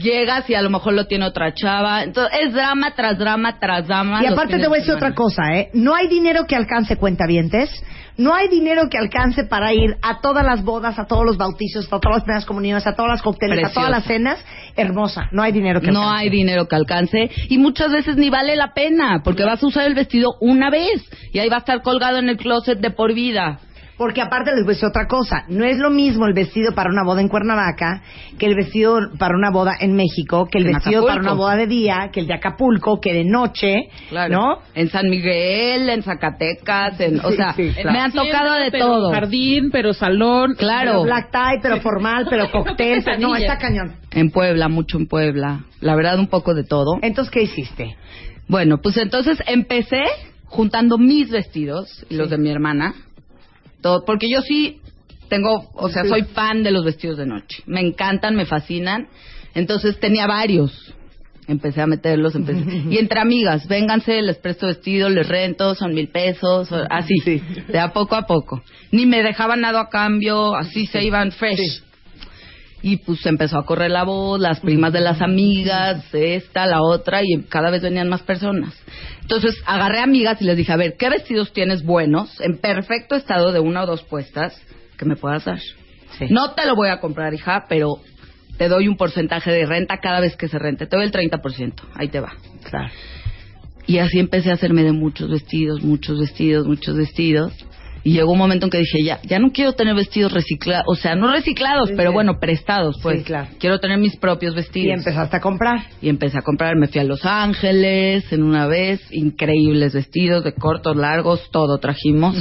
[0.02, 2.04] Llegas y a lo mejor lo tiene otra chava.
[2.04, 4.24] Entonces, es drama tras drama tras drama.
[4.24, 5.70] Y aparte te voy a de decir otra cosa, ¿eh?
[5.74, 7.70] No hay dinero que alcance cuentavientes.
[8.18, 11.86] No hay dinero que alcance para ir a todas las bodas, a todos los bautizos,
[11.92, 14.40] a todas las primeras comuniones, a todas las cócteles, a todas las cenas.
[14.78, 15.28] Hermosa.
[15.34, 16.24] No hay dinero que No alcance.
[16.24, 19.86] hay dinero que alcance y muchas veces ni vale la pena porque vas a usar
[19.88, 21.04] el vestido una vez
[21.34, 23.60] y ahí va a estar colgado en el closet de por vida.
[23.98, 26.90] Porque aparte les voy a decir otra cosa, no es lo mismo el vestido para
[26.90, 28.02] una boda en Cuernavaca
[28.38, 31.08] que el vestido para una boda en México, que el En vestido Acapulco.
[31.08, 34.34] para una boda de día, que el de Acapulco, que de noche, Claro.
[34.34, 34.58] ¿no?
[34.74, 37.92] En San Miguel, en Zacatecas, en, o Sí, sea, sí, claro.
[37.92, 39.12] me han tocado de pero todo.
[39.14, 40.56] Jardín, pero salón.
[40.58, 40.92] Claro.
[40.92, 43.94] Pero black tie, pero formal, pero cóctel, no, está cañón.
[44.12, 45.62] En Puebla, mucho en Puebla.
[45.80, 46.98] La verdad, un poco de todo.
[47.02, 47.96] Entonces, ¿qué hiciste?
[48.50, 50.04] Bueno, pues entonces empecé
[50.46, 52.94] juntando mis vestidos y los de mi hermana.
[53.86, 54.82] Todo, porque yo sí
[55.30, 57.62] tengo, o sea, soy fan de los vestidos de noche.
[57.68, 59.10] Me encantan, me fascinan.
[59.54, 60.72] Entonces tenía varios.
[61.48, 62.64] Empecé a meterlos, empecé.
[62.90, 67.14] Y entre amigas, vénganse, les presto vestido, les rento, son mil pesos, o- así,
[67.68, 68.64] de a poco a poco.
[68.90, 71.84] Ni me dejaban nada a cambio, así se iban fresh.
[72.88, 77.24] Y pues empezó a correr la voz, las primas de las amigas, esta, la otra,
[77.24, 78.80] y cada vez venían más personas.
[79.24, 83.52] Entonces agarré amigas y les dije, a ver, ¿qué vestidos tienes buenos, en perfecto estado
[83.52, 84.62] de una o dos puestas,
[85.00, 85.60] que me puedas dar?
[86.30, 88.02] No te lo voy a comprar, hija, pero
[88.60, 90.86] te doy un porcentaje de renta cada vez que se rente.
[90.86, 92.34] Te doy el 30%, ahí te va.
[92.70, 92.92] Claro.
[93.88, 97.52] Y así empecé a hacerme de muchos vestidos, muchos vestidos, muchos vestidos.
[98.06, 100.94] Y llegó un momento en que dije, ya, ya no quiero tener vestidos reciclados, o
[100.96, 103.18] sea, no reciclados, Sí, pero bueno, prestados, pues.
[103.18, 103.48] Sí, claro.
[103.60, 105.00] Quiero tener mis propios Y vestidos.
[105.00, 105.88] empezaste a comprar.
[106.04, 110.54] Y empecé a comprar, me fui a Los Ángeles en una vez, increíbles vestidos de
[110.54, 112.36] cortos, largos, todo trajimos.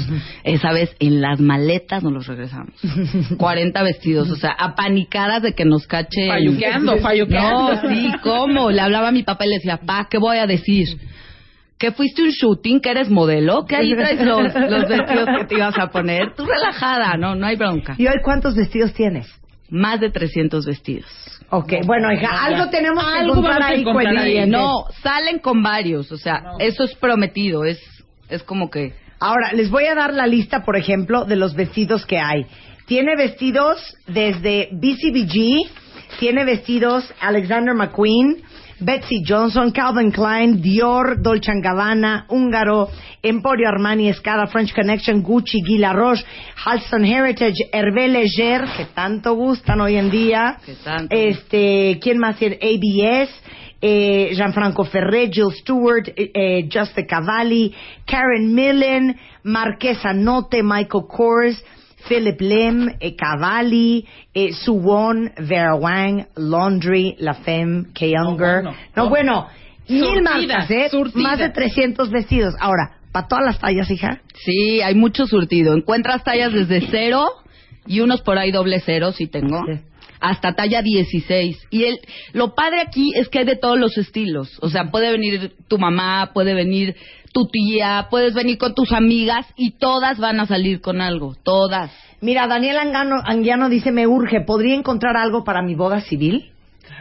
[0.44, 2.74] Esa vez en las maletas nos los regresamos.
[3.38, 6.28] 40 vestidos, o sea, apanicadas de que nos cache.
[6.28, 7.74] Falluqueando, falluqueando.
[7.74, 8.70] No, sí, ¿cómo?
[8.70, 10.88] Le hablaba a mi papá y le decía, pa, ¿qué voy a decir?
[11.84, 12.80] ¿Que fuiste un shooting?
[12.80, 13.66] ¿Que eres modelo?
[13.66, 16.34] ¿Que ahí traes los, los vestidos que te ibas a poner?
[16.34, 17.94] Tú relajada, no, no hay bronca.
[17.98, 19.26] ¿Y hoy cuántos vestidos tienes?
[19.68, 21.04] Más de 300 vestidos.
[21.50, 24.48] Ok, bueno, hija, algo tenemos que Algo a ahí, encontrar ahí.
[24.48, 27.78] No, salen con varios, o sea, eso es prometido, es,
[28.30, 28.94] es como que...
[29.20, 32.46] Ahora, les voy a dar la lista, por ejemplo, de los vestidos que hay.
[32.86, 38.42] Tiene vestidos desde BCBG, tiene vestidos Alexander McQueen,
[38.80, 42.88] Betsy Johnson, Calvin Klein, Dior, Dolce Gabbana, Húngaro,
[43.22, 46.24] Emporio Armani, Escada, French Connection, Gucci, Guy Roche,
[46.64, 50.58] Halston Heritage, Hervé Leger, que tanto gustan hoy en día.
[50.64, 51.14] Que tanto.
[51.14, 52.58] Este, ¿quién más tiene?
[52.60, 53.30] ABS,
[53.80, 57.72] eh, Gianfranco Ferré, Jill Stewart, eh, eh, Juste Cavalli,
[58.06, 61.62] Karen Millen, Marquesa Note, Michael Kors,
[62.08, 68.06] Philip Lim, eh, Cavalli, eh, Suwon, Vera Wang, Laundry, La Femme, K.
[68.06, 68.62] Younger.
[68.62, 68.74] bueno.
[68.96, 69.48] No, bueno,
[69.88, 70.88] mil Surtida, marcas, ¿eh?
[70.90, 71.22] surtida.
[71.22, 72.54] Más de 300 vestidos.
[72.60, 74.20] Ahora, ¿para todas las tallas, hija?
[74.34, 75.74] Sí, hay mucho surtido.
[75.74, 77.26] Encuentras tallas desde cero
[77.86, 79.60] y unos por ahí doble cero, si tengo.
[79.66, 79.80] Sí.
[80.20, 81.66] Hasta talla 16.
[81.70, 82.00] Y el,
[82.32, 84.58] lo padre aquí es que hay de todos los estilos.
[84.62, 86.96] O sea, puede venir tu mamá, puede venir
[87.34, 91.34] tu tía, puedes venir con tus amigas y todas van a salir con algo.
[91.42, 91.90] Todas.
[92.20, 96.52] Mira, Daniel Angano, Anguiano dice, me urge, ¿podría encontrar algo para mi boda civil?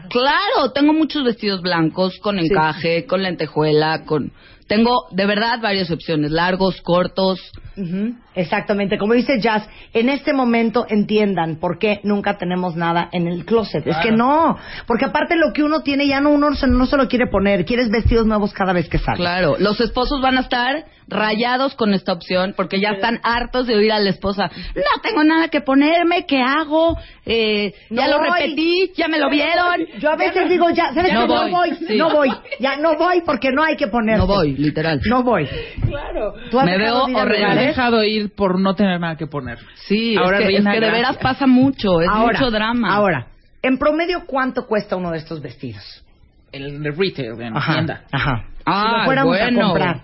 [0.09, 4.33] Claro, tengo muchos vestidos blancos con encaje, con lentejuela, con...
[4.67, 7.39] Tengo de verdad varias opciones, largos, cortos.
[7.75, 13.27] Ujú, Exactamente, como dice Jazz, en este momento entiendan por qué nunca tenemos nada en
[13.27, 13.85] el closet.
[13.85, 14.57] Es que no,
[14.87, 17.63] porque aparte lo que uno tiene ya no uno se- no se lo quiere poner,
[17.65, 19.17] quieres vestidos nuevos cada vez que sale.
[19.17, 23.75] Claro, los esposos van a estar rayados con esta opción porque ya están hartos de
[23.75, 26.97] oír a la esposa, no tengo nada que ponerme, ¿qué hago?
[27.25, 28.39] Eh, ya No lo voy.
[28.39, 29.85] repetí, ya me lo vieron.
[29.99, 31.27] Yo a veces digo ya, ¿sabes No qué?
[31.27, 31.97] No voy, voy, sí.
[31.97, 34.19] no voy, ya no voy porque no hay que ponerse.
[34.19, 35.01] No voy, literal.
[35.07, 35.47] No voy.
[35.87, 36.33] Claro.
[36.49, 37.62] ¿Tú has Me veo horrible.
[37.63, 37.75] Lugares?
[37.75, 39.59] dejado ir por no tener nada que poner.
[39.87, 42.93] Sí, Ahora, es, que, Reina, es que de veras pasa mucho, es ahora, mucho drama.
[42.93, 43.27] Ahora,
[43.61, 46.03] en promedio, ¿cuánto cuesta uno de estos vestidos?
[46.51, 48.03] El retail, en tienda.
[48.11, 48.45] Ajá.
[48.65, 49.59] Ah, si lo fuéramos bueno.
[49.59, 50.01] a comprar.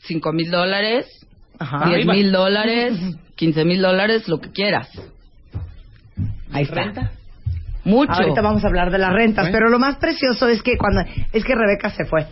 [0.00, 1.06] Cinco mil dólares,
[1.58, 1.86] Ajá.
[1.88, 2.98] diez mil dólares,
[3.36, 4.88] quince mil dólares, lo que quieras.
[6.52, 7.10] Ahí está.
[7.84, 8.12] Mucho.
[8.12, 11.02] Ahorita vamos a hablar de las rentas, pero lo más precioso es que cuando
[11.32, 12.26] es que Rebeca se fue.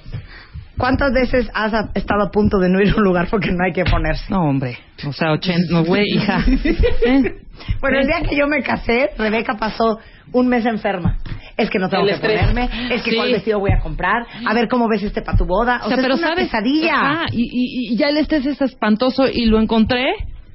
[0.78, 3.72] ¿Cuántas veces has estado a punto de no ir a un lugar porque no hay
[3.72, 4.24] que ponerse?
[4.30, 4.78] No, hombre.
[5.06, 6.44] O sea, 80, no, güey, hija.
[7.06, 7.34] ¿Eh?
[7.80, 9.98] Bueno, el día que yo me casé, Rebeca pasó
[10.32, 11.18] un mes enferma.
[11.56, 12.40] Es que no tengo El que estrés.
[12.40, 13.16] ponerme, es que Sí.
[13.16, 15.80] cuál vestido voy a comprar, a ver cómo ves este para tu boda.
[15.84, 16.94] O, sea, pero es una sabes, pesadilla.
[16.94, 20.04] Ajá, y, y, y ya el estrés es espantoso y lo encontré,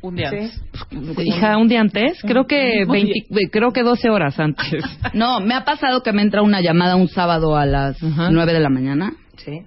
[0.01, 0.61] Un día antes.
[1.25, 4.65] hija, un día antes, creo que Muy 20, creo que 12 horas antes.
[5.13, 8.29] No, me ha pasado que me entra una llamada un sábado a las Ajá.
[8.31, 9.11] 9 de la mañana.
[9.37, 9.59] Sí.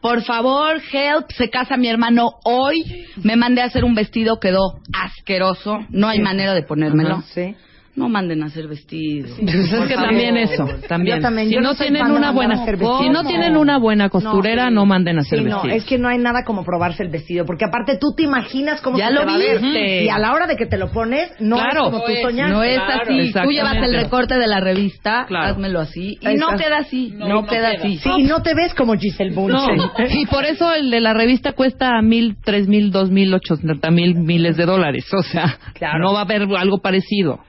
[0.00, 3.06] Por favor, help, se casa mi hermano hoy.
[3.22, 5.78] Me mandé a hacer un vestido, quedó asqueroso.
[5.90, 7.16] No hay manera de ponérmelo.
[7.16, 7.54] Ajá, sí.
[8.00, 9.30] No manden a hacer vestidos.
[9.40, 11.16] Pues es que también eso, también.
[11.18, 14.74] Yo también, si yo no, tienen una buena, si no tienen una buena costurera, sí.
[14.74, 15.76] no, manden a hacer Sí, no, vestidos.
[15.76, 18.98] es que no hay nada como probarse el vestido, porque aparte tú te imaginas cómo
[18.98, 19.60] Ya se lo te va a ver.
[19.60, 20.04] viste.
[20.04, 21.70] y a la hora de que te lo pones, no Claro.
[21.86, 22.52] es como tú No es, soñaste.
[22.54, 22.92] No es Claro.
[23.02, 23.06] así.
[23.06, 23.54] Tú Exactamente.
[23.54, 25.46] llevas el recorte de la revista, Claro.
[25.46, 26.18] házmelo así.
[26.20, 27.12] Y no queda así.
[27.16, 27.80] No, No, no queda, queda.
[27.84, 27.98] así.
[27.98, 29.76] Sí, y no te ves como Giselle Bunchen.
[29.76, 33.90] No, y por eso el de la revista cuesta mil, tres mil, dos mil, ochocientos
[33.92, 35.06] mil miles de dólares.
[35.12, 35.98] O sea, Claro.
[36.00, 37.40] no va a haber algo parecido.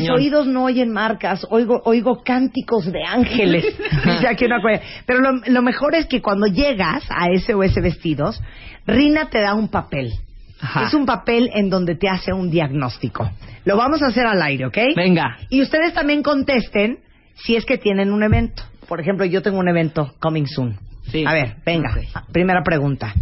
[0.00, 3.64] Mis oídos no oyen marcas, oigo, oigo cánticos de ángeles.
[4.04, 4.80] Dice aquí una cosa.
[5.06, 8.40] Pero lo, lo mejor es que cuando llegas a ese o ese vestidos,
[8.86, 10.12] Rina te da un papel.
[10.60, 10.86] Ajá.
[10.86, 13.30] Es un papel en donde te hace un diagnóstico.
[13.64, 14.78] Lo vamos a hacer al aire, ¿ok?
[14.96, 15.36] Venga.
[15.50, 16.98] Y ustedes también contesten
[17.36, 18.62] si es que tienen un evento.
[18.88, 20.76] Por ejemplo, yo tengo un evento coming soon.
[21.12, 21.24] Sí.
[21.26, 21.94] A ver, venga.
[22.32, 23.14] Primera pregunta.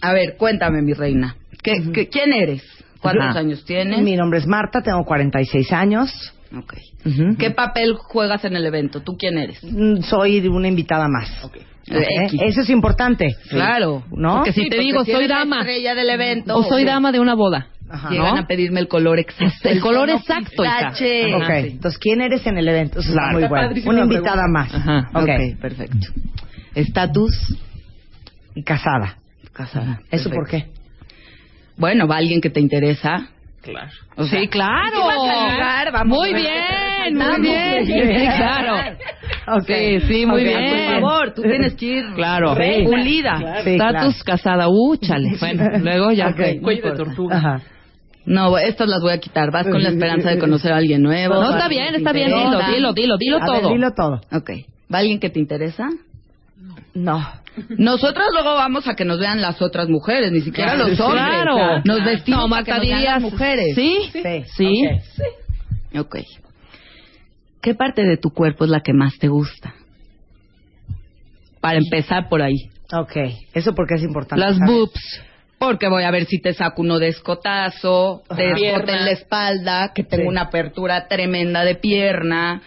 [0.00, 1.36] A ver, cuéntame, mi reina.
[1.62, 2.62] ¿Qué, qué- quién eres?
[3.00, 3.38] ¿Cuántos Ajá.
[3.40, 4.00] años tienes?
[4.02, 6.10] Mi nombre es Marta, tengo 46 años.
[6.56, 6.74] Ok.
[7.04, 7.36] Ujú.
[7.38, 9.00] ¿Qué papel juegas en el evento?
[9.02, 9.58] ¿Tú quién eres?
[9.62, 11.28] Mm, Soy una invitada más.
[11.44, 11.56] Ok.
[11.90, 11.96] Ok.
[12.26, 12.40] X.
[12.42, 13.28] Eso es importante.
[13.48, 14.02] Claro.
[14.10, 14.36] ¿No?
[14.36, 15.60] Porque si Sí, te porque digo, si soy dama.
[15.60, 16.56] estrella del evento.
[16.56, 17.68] O soy dama de una boda.
[17.88, 18.10] Ajá.
[18.10, 18.40] Llegan ¿no?
[18.40, 19.68] a pedirme el color exacto.
[19.68, 20.78] El color exacto, hija.
[20.90, 21.34] pistache.
[21.34, 21.68] Ok, Ajá, sí.
[21.68, 22.98] entonces, ¿quién eres en el evento?
[23.00, 23.38] Eso Claro.
[23.38, 24.02] está muy Está bueno.
[24.04, 24.74] Una invitada más.
[24.74, 25.10] Ajá.
[25.14, 25.22] Ok.
[25.22, 26.08] Ok, perfecto.
[26.74, 27.56] Estatus
[28.54, 29.18] Y casada.
[29.52, 30.00] casada.
[30.10, 30.34] ¿Eso Perfecto.
[30.34, 30.66] por qué?
[31.76, 33.28] Bueno, va alguien que te interesa.
[33.62, 33.90] Claro.
[34.16, 35.92] O sea, sí, claro.
[35.92, 37.86] vamos muy bien, muy bien.
[37.86, 37.92] Sí,
[38.36, 38.96] claro.
[39.58, 39.66] Ok.
[39.66, 40.86] Sí, sí, muy Ok, bien.
[40.86, 42.54] Por favor, tú tienes que ir Claro.
[42.84, 43.62] pulida.
[43.64, 45.32] Sí, Estatus casada, uh, chale.
[45.40, 46.28] Bueno, luego ya.
[46.28, 46.38] Ok.
[46.56, 47.36] No Cuello de tortuga.
[47.36, 47.60] Ajá.
[48.24, 49.50] No, estas las voy a quitar.
[49.52, 51.34] Vas con la esperanza de conocer a alguien nuevo.
[51.34, 52.28] No, está bien, está bien.
[52.28, 53.70] Dilo, dilo, dilo, dilo A ver, todo.
[53.72, 54.20] dilo todo.
[54.32, 54.50] Ok.
[54.92, 55.88] ¿Va alguien que te interesa?
[56.96, 57.26] No.
[57.78, 61.22] Nosotras luego vamos a que nos vean las otras mujeres, ni siquiera Claro, los hombres.
[61.24, 61.82] claro.
[61.84, 63.74] Nos vestimos No, para que Marta, nos vean las dirías, mujeres.
[63.74, 64.10] ¿Sí?
[64.56, 65.02] Sí.
[65.14, 65.98] Sí.
[65.98, 66.16] Ok.
[66.16, 66.16] Ok.
[67.62, 69.74] ¿Qué parte de tu cuerpo es la que más te gusta?
[71.60, 72.70] Para empezar por ahí.
[72.92, 73.16] Ok.
[73.54, 74.44] Eso porque es importante.
[74.44, 75.22] Las boobs.
[75.58, 78.56] Porque voy a ver si te saco uno de escotazo, de Ajá.
[78.60, 80.28] escote en la espalda, que tengo Sí.
[80.28, 82.60] una apertura tremenda de pierna.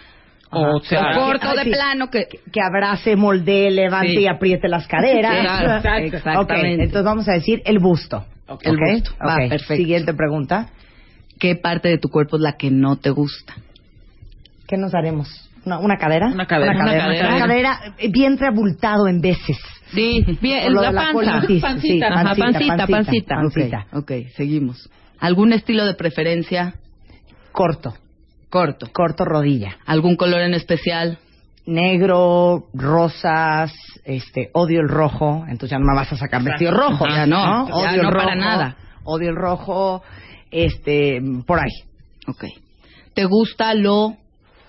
[0.51, 2.27] O sea, corto de plano que...
[2.51, 4.19] Que abrace, moldee, levante Sí.
[4.21, 5.33] y apriete las caderas.
[5.33, 5.97] Sí, claro.
[6.05, 6.83] Exactamente.
[6.85, 8.25] entonces vamos a decir el busto.
[8.61, 9.11] El Ok, busto.
[9.25, 9.49] Va, ok.
[9.49, 9.75] perfecto.
[9.75, 10.69] Siguiente pregunta.
[11.39, 13.53] ¿Qué parte de tu cuerpo es la que no te gusta?
[14.67, 15.49] ¿Qué nos haremos?
[15.65, 16.27] ¿Una, una cadera?
[16.27, 16.71] Una cadera.
[16.71, 17.05] Una cadera.
[17.05, 17.29] Una cadera.
[17.35, 19.57] Una cadera, eh, vientre abultado en veces.
[19.93, 21.31] Sí, bien, la la panza.
[21.41, 21.77] Pancita.
[21.79, 23.35] Sí, Ajá, pancita, pancita.
[23.35, 23.85] pancita.
[23.93, 24.89] Ok, seguimos.
[25.19, 26.73] ¿Algún estilo de preferencia?
[27.51, 27.93] Corto,
[28.49, 28.87] Corto.
[28.91, 29.77] corto rodilla.
[29.85, 31.19] ¿Algún color en especial?
[31.65, 33.71] Negro, rosas,
[34.03, 37.05] este, odio el rojo, entonces ya no me vas a sacar vestido rojo.
[37.07, 38.77] Ya no, ya odio no el para rojo, nada.
[39.03, 40.01] Odio el rojo,
[40.49, 41.69] este, por ahí.
[42.27, 42.45] Ok.
[43.13, 44.15] ¿Te gusta lo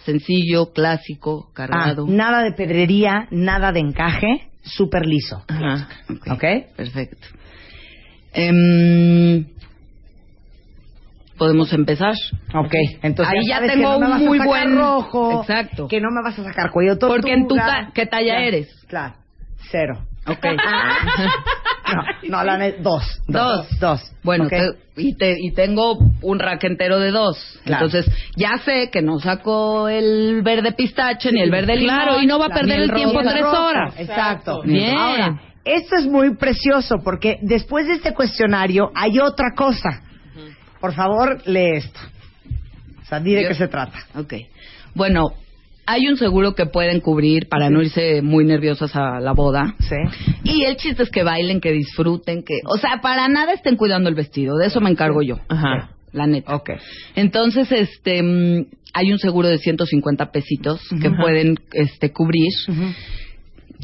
[0.04, 2.06] sencillo, clásico, Ah, cargado?
[2.06, 5.42] nada de pedrería, nada de encaje, súper liso.
[5.48, 5.88] Ajá.
[6.30, 6.44] ¿Ok?
[6.76, 7.28] Perfecto.
[8.32, 9.46] Em,
[11.40, 12.12] Podemos empezar.
[12.54, 15.88] Ok, entonces Ahí ya sabes tengo que no me un muy sacar buen- rojo, Exacto.
[15.88, 17.16] que no me vas a sacar cuello tortuga.
[17.20, 18.68] Porque en tu ta- ¿qué talla eres?
[18.86, 19.14] Claro,
[19.70, 19.98] cero.
[20.28, 20.44] Ok.
[22.28, 23.80] No, no, la dos, dos, Dos.
[23.80, 24.12] dos.
[24.22, 27.36] Bueno, te- y, te, y tengo un rack entero de dos.
[27.64, 27.86] Claro.
[27.86, 31.96] Entonces, ya sé que no saco el verde pistache ni el verde limón.
[31.96, 33.94] Claro, y no va a perder el tiempo tres rojo, horas.
[33.98, 34.62] Exacto.
[34.62, 34.96] Bien.
[34.96, 40.02] Ahora, esto es muy precioso porque después de este cuestionario hay otra cosa.
[40.80, 42.00] Por favor, lee esto.
[43.02, 43.98] O sea, di de qué se trata.
[44.14, 44.34] Ok.
[44.94, 45.34] Bueno,
[45.86, 49.74] hay un seguro que pueden cubrir para no irse muy nerviosas a la boda.
[49.80, 49.96] Sí.
[50.44, 52.58] Y el chiste es que bailen, que disfruten, que...
[52.64, 54.56] O sea, para nada estén cuidando el vestido.
[54.56, 55.38] De eso me encargo yo.
[55.48, 55.90] Ajá.
[56.12, 56.54] La neta.
[56.54, 56.70] Ok.
[57.16, 61.20] Entonces, este, mm, hay un seguro de 150 pesitos que Ajá.
[61.20, 62.52] pueden este, cubrir.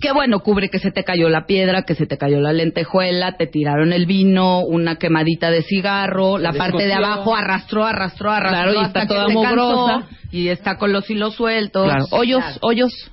[0.01, 3.37] Que bueno, cubre que se te cayó la piedra, que se te cayó la lentejuela,
[3.37, 8.73] te tiraron el vino, una quemadita de cigarro, la parte de abajo arrastró, arrastró, arrastró
[8.73, 11.85] Claro, y hasta está que toda se cansó, y está con los hilos sueltos.
[11.85, 12.05] Claro.
[12.11, 12.59] Hoyos, Claro.
[12.63, 13.11] hoyos,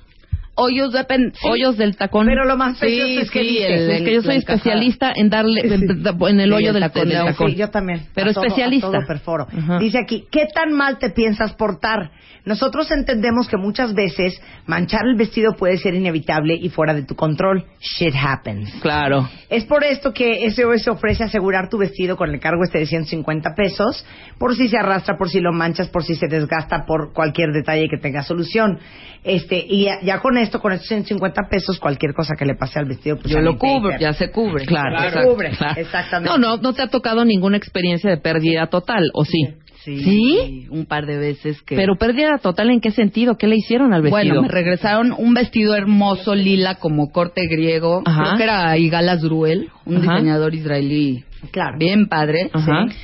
[0.56, 1.32] Hoyos de pen...
[1.34, 1.48] sí.
[1.48, 2.26] hoyos del tacón.
[2.26, 5.12] Pero lo más precioso Sí, es que sí, dice, el- es que yo soy especialista
[5.14, 7.50] en darle en, el hoyo el del, tacón, del tacón.
[7.50, 8.06] Sí, yo también.
[8.14, 8.86] Pero A todo- especialista.
[8.88, 9.46] a todo perforo.
[9.56, 9.78] Ajá.
[9.78, 12.10] Dice aquí, ¿qué tan mal te piensas portar?
[12.44, 17.14] Nosotros entendemos que muchas veces manchar el vestido puede ser inevitable y fuera de tu
[17.16, 17.64] control.
[17.80, 18.70] Shit happens.
[18.82, 19.28] Claro.
[19.48, 23.54] Es por esto que SOS ofrece asegurar tu vestido con el cargo este de 150
[23.54, 24.04] pesos,
[24.38, 27.88] por si se arrastra, por si lo manchas, por si se desgasta, por cualquier detalle
[27.88, 28.78] que tenga solución.
[29.24, 32.78] Este, y ya, ya con esto, con estos 150 pesos, cualquier cosa que le pase
[32.78, 34.64] al vestido, pues Yo lo cubro, ya se cubre.
[34.64, 35.80] Claro, Se cubre, claro.
[35.80, 36.30] exactamente.
[36.30, 39.48] No, no, no te ha tocado ninguna experiencia de pérdida total, ¿o sí?
[39.84, 40.66] Sí, ¿Sí?
[40.70, 41.76] Un par de veces que...
[41.76, 43.36] Pero pérdida total, ¿en qué sentido?
[43.36, 44.16] ¿Qué le hicieron al vestido?
[44.34, 48.02] Bueno, me regresaron un vestido hermoso lila como corte griego.
[48.06, 48.22] Ajá.
[48.22, 50.12] Creo que era Igalas Druel, un Ajá.
[50.14, 51.76] diseñador israelí Claro.
[51.78, 52.48] bien padre.
[52.54, 52.86] Ajá.
[52.88, 52.96] Sí.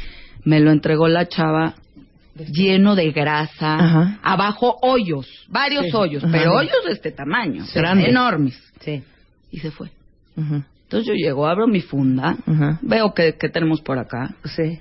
[0.44, 1.74] Me lo entregó la chava
[2.48, 4.18] lleno de grasa, Ajá.
[4.22, 6.32] abajo hoyos, varios hoyos, Ajá.
[6.32, 8.08] pero hoyos de este tamaño, Grandes.
[8.08, 8.62] enormes.
[8.80, 9.02] Sí.
[9.50, 9.90] Y se fue.
[10.36, 12.36] Entonces yo llego, abro mi funda,
[12.82, 14.34] veo que, que tenemos por acá.
[14.44, 14.80] Sí.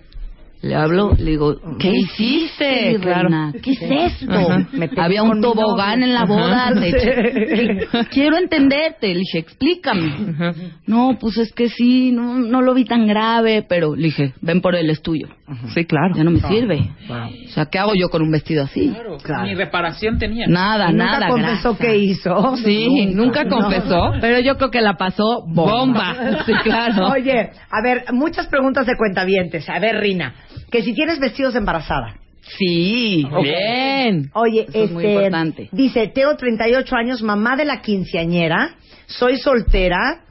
[0.62, 3.30] Le hablo, le digo, ¿qué hiciste, claro.
[3.30, 3.54] reina?
[3.64, 4.30] ¿Qué es esto?
[4.32, 4.68] Ajá.
[4.74, 6.68] Me Había un tobogán en la boda.
[6.68, 6.80] Ajá.
[6.82, 9.14] te- que- quiero entenderte.
[9.14, 10.14] Le dije, explícame.
[10.34, 10.54] Ajá.
[10.86, 14.60] No, pues es que sí, no, no lo vi tan grave, pero le dije, ven
[14.60, 15.28] por él, es tuyo.
[15.74, 16.14] Sí, claro.
[16.16, 16.90] Ya no me sirve.
[17.10, 18.90] O sea, ¿qué hago yo con un vestido así?
[18.90, 19.44] Claro, Claro.
[19.46, 20.46] ni reparación tenía.
[20.48, 21.28] Nada, nunca nada.
[21.30, 21.78] confesó grasa.
[21.84, 22.58] qué hizo.
[22.58, 24.12] Sí, nunca confesó.
[24.20, 26.16] Pero yo creo que la pasó bomba.
[26.46, 27.08] Sí, claro.
[27.10, 29.68] Oye, a ver, muchas preguntas de cuentavientes.
[29.70, 30.34] A ver, Rina,
[30.72, 32.16] que si tienes vestidos embarazada.
[32.58, 33.26] Sí.
[33.44, 34.32] Bien.
[34.34, 35.70] Oye, Eso es muy este, importante.
[35.72, 38.76] dice, tengo 38 años, mamá de la quinceañera,
[39.08, 40.22] soy soltera,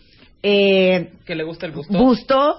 [0.43, 1.97] eh, Que le gusta el gusto.
[1.99, 2.55] busto,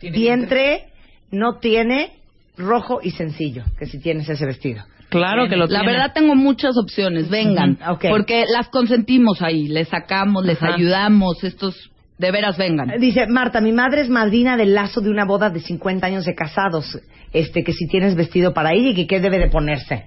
[0.00, 0.84] Tiene vientre,
[1.30, 2.12] no tiene,
[2.58, 4.82] rojo y sencillo, que si tienes ese vestido.
[5.08, 5.92] Claro que lo La tiene.
[5.92, 7.78] verdad tengo muchas opciones, vengan,
[8.10, 10.74] porque las consentimos ahí, les sacamos, les Ajá.
[10.74, 11.74] ayudamos, estos
[12.20, 12.92] de veras vengan.
[13.00, 16.34] Dice, Marta, mi madre es madrina del lazo de una boda de 50 años de
[16.34, 17.00] casados,
[17.32, 20.04] este, que si tienes vestido para ir y que qué debe de ponerse.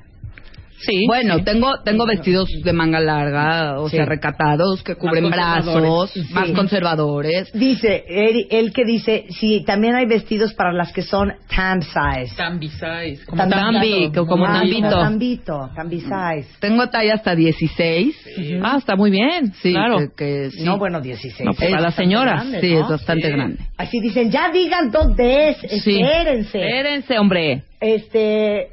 [0.85, 1.05] Sí.
[1.07, 1.43] Bueno, sí.
[1.43, 3.97] tengo tengo vestidos de manga larga, o Sí.
[3.97, 6.31] sea, recatados, que cubren brazos, conservadores.
[6.31, 6.53] más Sí.
[6.53, 7.51] conservadores.
[7.53, 12.35] Dice, él, él que dice, si también hay vestidos para las que son tam size.
[12.35, 13.25] Tambi size.
[13.25, 14.25] Como Tambi, Tambi, tambito.
[14.25, 14.89] como Ah, tambito.
[14.89, 16.47] tambito, tambi size.
[16.59, 18.15] Tengo talla hasta 16.
[18.63, 19.53] Ah, está muy bien.
[19.61, 19.97] Sí, claro.
[19.97, 20.63] que, que sí.
[20.63, 21.45] No, bueno, 16.
[21.45, 22.81] No, pues, para las señoras, grande, sí, ¿no?
[22.81, 23.57] es bastante grande.
[23.77, 25.99] Así dicen, ya digan dónde es, Sí.
[26.01, 26.59] espérense.
[26.59, 27.63] Espérense, hombre.
[27.79, 28.69] Este,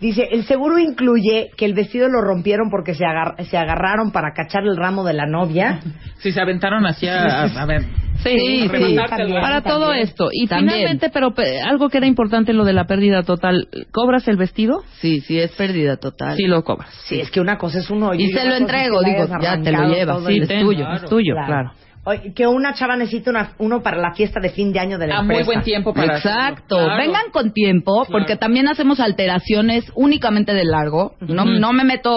[0.00, 4.32] dice, el seguro incluye que el vestido lo rompieron porque se, agar- se agarraron para
[4.34, 5.80] cachar el ramo de la novia.
[6.18, 7.42] Si se aventaron hacia.
[7.44, 7.82] A, a ver.
[8.22, 8.96] Sí, Sí, sí.
[8.96, 9.62] Para también.
[9.64, 10.28] todo esto.
[10.30, 10.74] Y También.
[10.74, 14.36] finalmente, pero pe- algo que era importante en lo de la pérdida total, ¿cobras el
[14.36, 14.82] vestido?
[15.00, 16.36] Sí, sí, es pérdida total.
[16.36, 16.90] Sí, lo cobras.
[17.06, 18.20] Sí, es que una cosa es un hoyo.
[18.20, 20.92] Y se lo entrego, digo, ya te lo llevas, sí, es tuyo.
[20.92, 21.72] Es tuyo, claro.
[22.34, 25.18] Que una chava necesita una- uno para la fiesta de fin de año de la
[25.18, 26.16] A muy buen tiempo para.
[26.16, 26.76] Exacto.
[26.76, 26.96] Claro.
[26.96, 28.10] Vengan con tiempo, Claro.
[28.10, 31.14] porque también hacemos alteraciones únicamente de largo.
[31.20, 32.12] No, no me meto.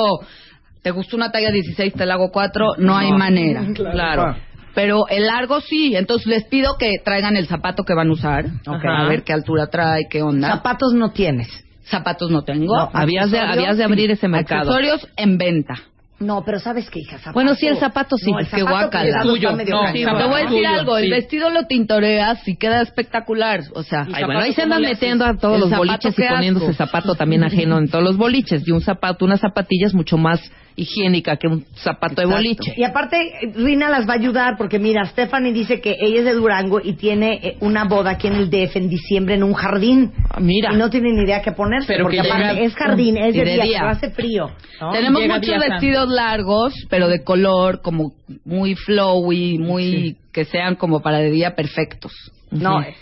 [0.81, 1.93] ¿Te gustó una talla 16?
[1.93, 2.73] Te la hago 4.
[2.77, 3.63] No, hay manera.
[3.91, 4.35] Claro.
[4.75, 5.95] Pero el largo sí.
[5.95, 8.45] Entonces les pido que traigan el zapato que van a usar.
[8.65, 10.47] A ver qué altura trae, qué onda.
[10.49, 11.47] Zapatos no tienes.
[11.85, 12.75] Zapatos no tengo.
[12.75, 14.61] No, Habías de, habías de abrir ese mercado.
[14.71, 15.75] Accesorios en venta.
[16.19, 17.17] No, pero ¿sabes qué, hija?
[17.17, 17.33] Zapato.
[17.33, 18.31] Bueno, sí, el zapato sí.
[18.31, 19.53] No, el zapato que Tuyo.
[19.55, 23.61] medio No, sí, Te voy a decir algo, el vestido lo tintoreas y queda espectacular.
[23.73, 26.23] O sea, Ay, bueno, ahí se ¿Cómo andan metiendo a todos El los boliches y
[26.23, 28.67] poniéndose zapato también ajeno en todos los boliches.
[28.67, 30.39] Y un zapato, una zapatilla es mucho más
[30.75, 32.73] higiénica que un zapato de boliche.
[32.75, 33.17] Y aparte,
[33.55, 36.93] Rina las va a ayudar porque mira, Stephanie dice que ella es de Durango y
[36.93, 40.11] tiene eh, una boda aquí en el DF en diciembre en un jardín.
[40.29, 40.73] Ah, Mira.
[40.73, 43.33] Y no tiene ni idea qué ponerse Pero porque que aparte llega- es jardín, es
[43.35, 43.79] de, de día, día.
[43.79, 44.51] pero hace frío.
[44.81, 44.91] ¿no?
[44.91, 48.13] Tenemos Llega muchos vestidos largos, pero de color como
[48.45, 52.11] muy flowy, muy que sean como para de día perfectos.
[52.49, 52.95] No, eh,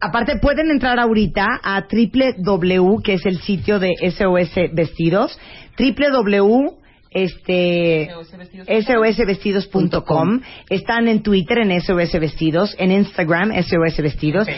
[0.00, 5.38] aparte pueden entrar ahorita a www, que es el sitio de SOS Vestidos,
[5.78, 6.81] www
[7.14, 8.08] este
[8.86, 10.40] sosvestidos.com
[10.70, 14.48] están en Twitter en SOS Vestidos, en Instagram SOS Vestidos,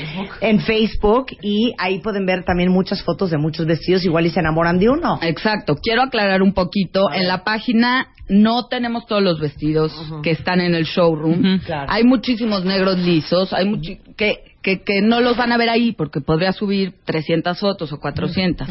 [0.41, 4.41] en Facebook y ahí pueden ver también muchas fotos de muchos vestidos igual y se
[4.41, 5.19] enamoran de uno.
[5.23, 5.77] Exacto.
[5.77, 7.11] Quiero aclarar un poquito.
[7.13, 9.93] En la página no tenemos todos los vestidos
[10.23, 11.61] que están en el showroom.
[11.61, 11.87] Claro.
[11.93, 13.53] Hay muchísimos negros lisos.
[13.53, 17.61] Hay muchi- que que, que no los van a ver ahí porque podría subir 300
[17.61, 18.67] fotos o 400.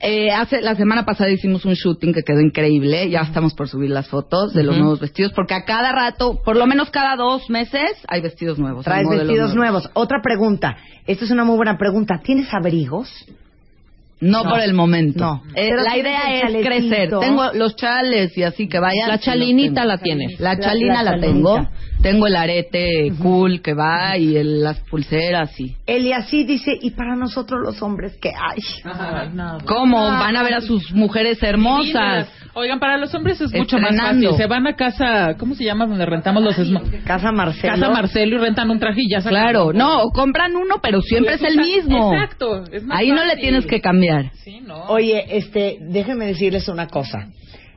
[0.00, 3.10] Eh, hace la semana pasada hicimos un shooting que quedó increíble.
[3.10, 6.56] Ya estamos por subir las fotos de los nuevos vestidos porque a cada rato, por
[6.56, 8.84] lo menos cada dos meses, hay vestidos nuevos.
[8.84, 9.90] Traes vestidos nuevos.
[9.94, 10.76] Otra pregunta.
[11.04, 12.20] Esta es una muy buena pregunta.
[12.22, 13.10] ¿Tienes abrigos?
[14.20, 14.50] No, No.
[14.50, 15.20] por el momento.
[15.24, 15.42] No.
[15.54, 16.68] Eh, la idea es chalecito.
[16.68, 17.10] crecer.
[17.20, 19.08] Tengo los chales y así que vayan.
[19.08, 20.40] La chalinita la tienes.
[20.40, 21.54] La La- chalina la la, tengo.
[21.56, 21.78] chalinita.
[22.02, 25.76] Tengo el arete cool que va y el- las pulseras y.
[25.86, 28.60] Eliasí dice, ¿y para nosotros los hombres qué hay?
[28.84, 29.58] Ay, no.
[29.66, 30.00] ¿Cómo?
[30.02, 32.28] Van a ver a sus mujeres hermosas.
[32.54, 34.30] Oigan, para los hombres es mucho más fácil.
[34.36, 35.86] Se van a casa, ¿cómo se llama?
[35.86, 37.74] Donde rentamos los esma- Casa Marcelo.
[37.74, 41.00] Casa Marcelo y rentan un traje y ya sacan- Claro, no, o compran uno, pero
[41.00, 42.12] siempre es el mismo.
[42.12, 42.64] Exacto.
[42.72, 44.32] es más Ahí no le tienes que cambiar.
[44.44, 44.84] Sí, no.
[44.88, 47.28] Oye, este, déjenme decirles una cosa.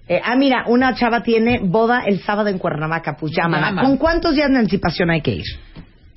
[0.07, 3.67] Eh, ah, mira, una chava tiene boda el sábado en Cuernavaca, pues llámala.
[3.67, 3.83] Llama.
[3.83, 5.45] ¿Con cuántos días de anticipación hay que ir?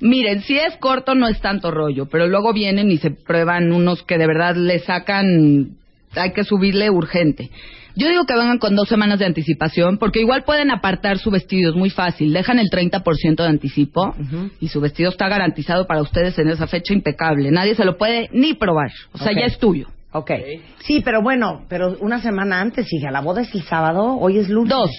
[0.01, 4.03] Miren, si es corto no es tanto rollo, pero luego vienen y se prueban unos
[4.03, 5.77] que de verdad le sacan,
[6.15, 7.49] hay que subirle urgente.
[7.95, 11.71] Yo digo que vengan con dos semanas de anticipación, porque igual pueden apartar su vestido,
[11.71, 12.33] es muy fácil.
[12.33, 14.15] Dejan el 30% de anticipo
[14.59, 17.51] y su vestido está garantizado para ustedes en esa fecha impecable.
[17.51, 18.91] Nadie se lo puede ni probar.
[19.13, 19.87] O sea, ya es tuyo.
[20.11, 20.31] Ok.
[20.79, 24.49] Sí, pero bueno, pero una semana antes, hija, la boda es el sábado, hoy es
[24.49, 24.69] lunes.
[24.69, 24.91] Dos,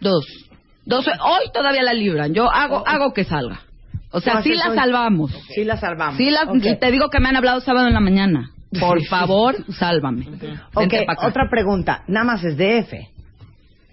[0.00, 0.26] dos.
[0.84, 2.34] Dos, hoy todavía la libran.
[2.34, 3.60] Yo hago, hago que salga.
[4.10, 5.30] O sea, No, sí sí la salvamos.
[5.54, 6.16] Sí la salvamos.
[6.16, 6.46] Sí, la,
[6.78, 8.50] te digo que me han hablado sábado en la mañana.
[8.80, 10.26] Por favor, sálvame.
[10.74, 10.94] Ok,
[11.24, 12.02] otra pregunta.
[12.08, 12.92] Nada más es DF.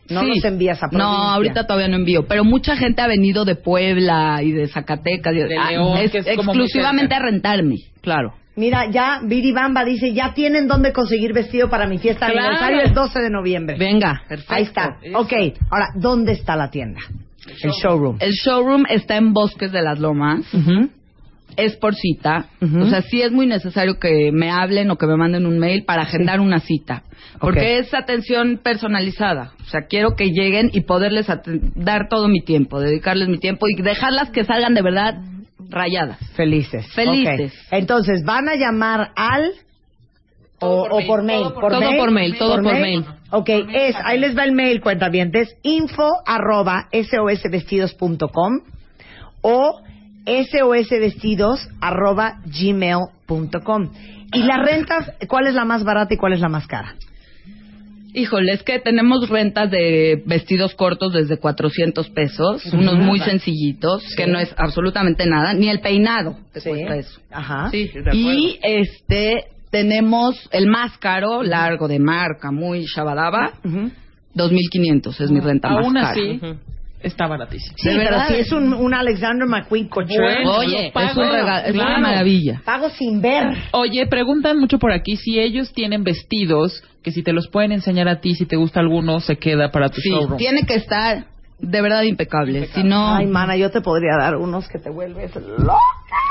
[0.10, 0.28] No Sí.
[0.30, 1.06] nos envías a provincia.
[1.08, 2.26] No, ahorita todavía no envío.
[2.28, 5.34] Pero mucha gente ha venido de Puebla y de Zacatecas.
[5.34, 7.76] De ah, León, es- que es exclusivamente a rentarme.
[8.02, 8.34] Claro.
[8.56, 12.48] Mira, ya Viri Bamba dice, ya tienen dónde conseguir vestido para mi fiesta de Claro.
[12.48, 13.78] aniversario el 12 de noviembre.
[13.78, 14.54] Venga, perfecto.
[14.54, 14.98] Ahí está.
[15.14, 15.32] Ok,
[15.70, 17.00] ahora, ¿dónde está la tienda?
[17.64, 18.18] El showroom.
[18.20, 20.42] El showroom está en Bosques de las Lomas.
[20.54, 20.90] Ujú.
[21.58, 22.48] Es por cita.
[22.62, 25.84] O sea, sí es muy necesario que me hablen o que me manden un mail
[25.86, 27.04] para agendar una cita.
[27.40, 29.54] Porque es atención personalizada.
[29.62, 31.28] O sea, quiero que lleguen y poderles
[31.76, 35.16] dar todo mi tiempo, dedicarles mi tiempo y dejarlas que salgan de verdad
[35.70, 36.20] rayadas.
[36.36, 36.88] Felices.
[36.94, 37.54] Felices.
[37.72, 39.52] Entonces, van a llamar al...
[40.62, 41.44] O, o por mail.
[41.44, 41.88] Todo por mail.
[41.88, 43.06] Todo por mail, todo por mail.
[43.32, 48.60] Ok, es, ahí les va el mail, cuentavientes, info arroba sosvestidos.com
[49.42, 49.82] o
[50.26, 53.92] sosvestidos arroba gmail.com.
[54.34, 56.96] Y las rentas, ¿cuál es la más barata y cuál es la más cara?
[58.14, 64.26] Híjole, es que tenemos rentas de vestidos cortos desde 400 pesos, unos muy sencillitos, que
[64.26, 67.20] no es absolutamente nada, ni el peinado te cuesta eso.
[67.32, 67.70] Ajá.
[67.70, 73.92] Sí, y este tenemos el más caro, largo de marca, muy shabadaba, Ujú.
[74.36, 76.10] 2.500 es mi renta más Aún cara.
[76.10, 76.40] así,
[77.02, 77.76] está baratísimo.
[77.78, 81.66] Sí, ¿De pero si es un, un Alexander McQueen Bueno, Oye, pago, es, un rega-
[81.66, 82.62] es una maravilla.
[82.66, 83.46] pago sin ver.
[83.72, 88.08] Oye, preguntan mucho por aquí si ellos tienen vestidos que si te los pueden enseñar
[88.10, 90.38] a ti, si te gusta alguno, se queda para tu Sí, showroom.
[90.38, 91.26] tiene que estar
[91.60, 95.36] de verdad impecable, si no, Ay, mana, yo te podría dar unos que te vuelves
[95.36, 95.74] loca.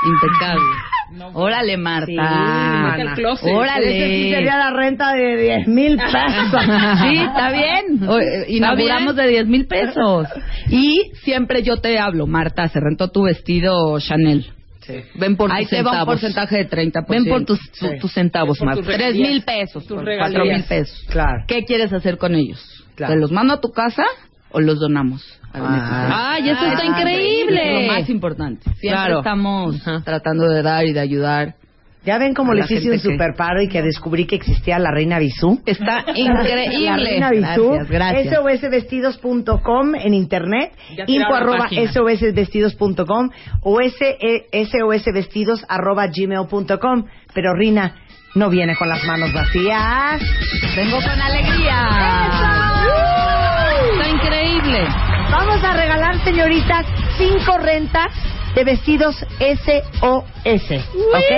[0.05, 0.63] Impecable.
[1.11, 1.29] No.
[1.29, 2.95] Órale, Marta.
[2.97, 3.49] Sí, closet.
[3.53, 3.97] Órale.
[3.97, 6.13] Ese sí sería la renta de 10 mil pesos.
[7.01, 8.07] Sí, está bien.
[8.07, 10.27] O, eh, Inauguramos de 10 mil pesos.
[10.69, 14.51] Y siempre yo te hablo, Marta, se rentó tu vestido Chanel.
[15.15, 16.13] Ven por Ahí tus te va un centavos.
[16.15, 17.05] porcentaje de 30%.
[17.09, 17.87] Ven por tus, Sí.
[17.91, 18.77] tu- tus centavos, Marta.
[18.81, 19.29] tus Tres regalías.
[19.29, 20.31] mil pesos, Tus por regalías.
[20.41, 21.05] cuatro mil pesos.
[21.09, 21.43] Claro.
[21.47, 22.59] ¿Qué quieres hacer con ellos?
[22.95, 23.13] Claro.
[23.13, 24.03] ¿Te los mando a tu casa
[24.51, 25.38] o los donamos?
[25.53, 26.15] A beneficio?
[26.15, 27.87] Ay, eso está Ah, increíble.
[27.87, 28.63] Lo más importante.
[28.63, 29.17] Siempre Claro.
[29.19, 30.01] estamos Ajá.
[30.03, 31.55] tratando de dar y de ayudar.
[32.05, 34.37] Ya ven cómo A la les hice un que- super paro y que descubrí que
[34.37, 35.61] existía la reina Bisú.
[35.65, 37.03] Está La increíble.
[37.09, 37.71] reina Bisú.
[37.71, 38.35] Gracias, gracias.
[38.35, 40.71] sosvestidos.com en internet.
[41.07, 43.29] Info la arroba sosvestidos.com
[43.63, 44.17] o s
[44.71, 47.05] sosvestidos arroba gmail.com.
[47.33, 47.95] Pero Rina
[48.33, 50.21] no viene con las manos vacías.
[50.77, 51.81] Vengo con alegría.
[51.81, 53.18] Está increíble.
[55.31, 56.85] Vamos a regalar, señoritas,
[57.17, 58.07] cinco rentas
[58.55, 60.71] de vestidos SOS.
[61.13, 61.31] ¿Ok?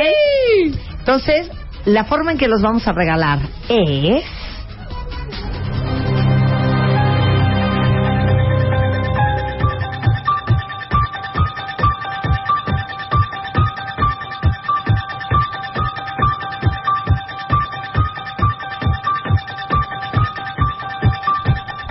[0.99, 1.49] Entonces,
[1.85, 3.39] la forma en que los vamos a regalar
[3.69, 4.23] es.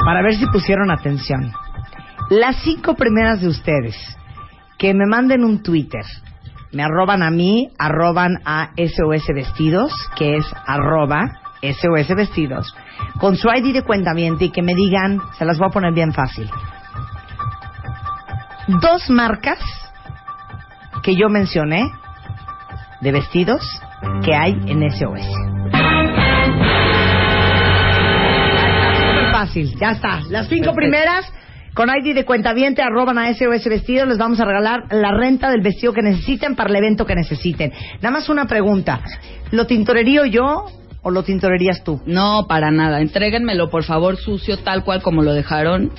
[0.05, 1.53] Para ver si pusieron atención.
[2.31, 3.97] Las cinco primeras de ustedes
[4.79, 6.05] que me manden un Twitter,
[6.71, 12.73] me arroban a mí, arroban a SOS Vestidos, que es arroba SOS Vestidos,
[13.19, 16.13] con su ID de cuentamiento y que me digan, se las voy a poner bien
[16.13, 16.49] fácil,
[18.81, 19.59] dos marcas
[21.03, 21.91] que yo mencioné
[23.01, 23.69] de vestidos
[24.25, 25.27] que hay en SOS.
[28.99, 30.21] Súper fácil, ya está.
[30.29, 31.27] Las cinco primeras
[31.75, 35.61] con ID de cuentaviente arroban a SOS Vestidos les vamos a regalar la renta del
[35.61, 37.73] vestido que necesiten para el evento que necesiten.
[38.01, 39.01] Nada más una pregunta.
[39.53, 40.67] ¿Lo tintorerío yo
[41.03, 42.01] o lo tintorerías tú?
[42.07, 43.01] No, para nada.
[43.01, 45.93] Entréguenmelo, por favor, sucio, tal cual como lo dejaron.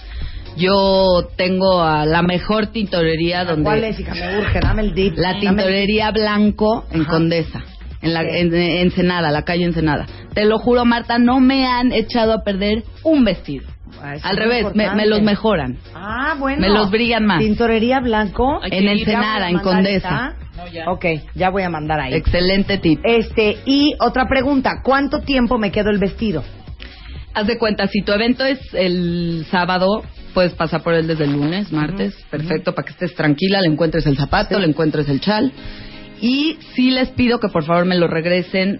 [0.57, 3.63] Yo tengo a la mejor tintorería donde...
[3.63, 4.13] ¿Cuál es, hija?
[4.13, 5.17] Me urge, dame el dip.
[5.17, 7.11] La el tintorería Blanco en Ajá.
[7.11, 7.63] Condesa.
[8.01, 10.07] En la en, en Ensenada, la calle Ensenada.
[10.33, 13.65] Te lo juro, Marta, no me han echado a perder un vestido.
[14.01, 15.77] Ah, Al revés, me, me los mejoran.
[15.93, 16.61] Ah, bueno.
[16.61, 17.39] Me los brillan más.
[17.39, 18.59] Tintorería Blanco.
[18.63, 18.87] En.
[18.87, 20.33] Ensenada, en Ya voy a mandar Condesa.
[20.37, 20.91] esta.
[20.91, 22.13] Ok, ya voy a mandar ahí.
[22.13, 22.99] Excelente tip.
[23.03, 26.43] Este, y otra pregunta, ¿cuánto tiempo me quedo el vestido?
[27.33, 31.31] Haz de cuenta, si tu evento es el sábado, puedes pasar por él desde el
[31.33, 35.51] lunes, martes, perfecto, para que estés tranquila, le encuentres el zapato, le encuentres el chal.
[36.19, 38.79] Y sí les pido que por favor me lo regresen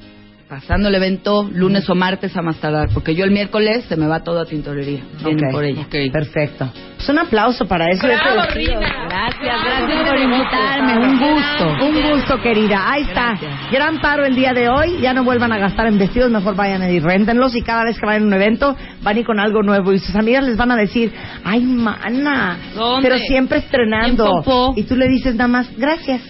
[0.52, 4.06] pasando el evento lunes o martes a más tardar, porque yo el miércoles se me
[4.06, 5.02] va todo a tintorería.
[5.24, 5.88] Vienen Ok, por ella.
[6.12, 6.70] Perfecto.
[6.98, 8.06] Pues un aplauso para eso.
[8.06, 8.42] Bravo.
[8.54, 11.86] Gracias, gracias por invitarme, un gusto.
[11.86, 12.92] Un gusto, querida.
[12.92, 13.40] Ahí está.
[13.72, 15.00] Gran paro el día de hoy.
[15.00, 17.56] Ya no vuelvan a gastar en vestidos, mejor vayan y réntenlos.
[17.56, 19.94] Y cada vez que vayan a un evento, van y con algo nuevo.
[19.94, 21.14] Y sus amigas les van a decir,
[21.46, 22.58] ay, mana.
[22.76, 23.08] ¿Dónde?
[23.08, 24.44] Pero siempre estrenando.
[24.76, 26.22] Y tú le dices nada más, gracias.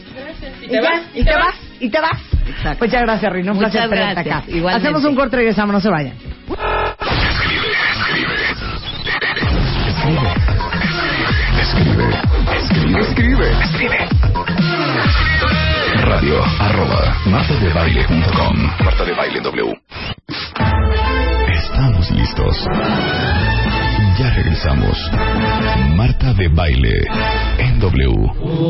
[0.62, 2.20] Y, te ya, vas, y te vas, y te vas.
[2.48, 2.86] Exacto.
[2.86, 3.52] Muchas gracias, Rino.
[3.52, 4.38] Un Muchas placer tenerte gracias.
[4.44, 4.52] acá.
[4.52, 4.88] Igualmente.
[4.88, 6.14] Hacemos un corte y regresamos, no se vayan.
[11.60, 12.10] Escribe,
[12.58, 14.10] escribe, escribe, escribe.
[16.04, 19.74] Radio arroba martadebaile.com Marta de Baile W.
[21.50, 22.66] Estamos listos.
[24.36, 24.98] Regresamos.
[25.96, 26.94] Marta de Baile
[27.58, 28.14] en W.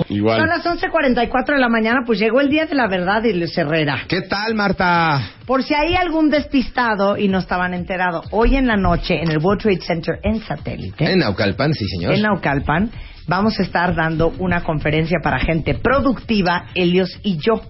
[0.07, 3.55] Son las 11.44 de la mañana, pues llegó el día de la verdad y Luis
[3.57, 3.99] Herrera.
[4.07, 5.21] ¿Qué tal, Marta?
[5.45, 9.37] Por si hay algún despistado y no estaban enterados, hoy en la noche en el
[9.37, 12.13] World Trade Center en satélite, En Naucalpan, sí, señor.
[12.13, 12.89] en Naucalpan,
[13.27, 17.61] vamos a estar dando una conferencia para gente productiva, Helios y yo.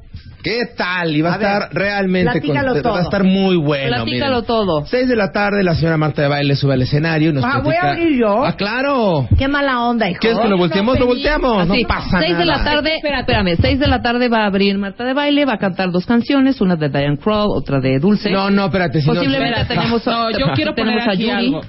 [0.43, 1.15] ¿Qué tal?
[1.15, 2.31] Y va a, A ver, estar realmente...
[2.31, 2.95] platícalo con- Va todo.
[2.95, 3.89] a estar muy bueno.
[3.97, 4.45] Platícalo miren.
[4.47, 4.85] todo.
[4.87, 7.59] Seis de la tarde, la señora Marta de Baile sube al escenario y nos Ah,
[7.63, 8.43] ¿voy a platica- abrir yo?
[8.43, 9.27] Ah, claro.
[9.37, 10.19] Qué mala onda, hijo.
[10.19, 10.99] ¿Quieres que lo volteemos?
[10.99, 11.69] Lo volteamos.
[11.69, 12.71] Así, no pasa seis de la nada.
[12.71, 15.91] tarde, espérame, seis de la tarde va a abrir Marta de Baile, va a cantar
[15.91, 18.31] dos canciones, una de Diane Kroll, otra de Dulce.
[18.31, 18.99] No, no, espérate.
[18.99, 19.75] Si no- Posiblemente Espérate.
[19.75, 21.31] tenemos, No, yo quiero poner aquí Yuri.
[21.31, 21.61] algo.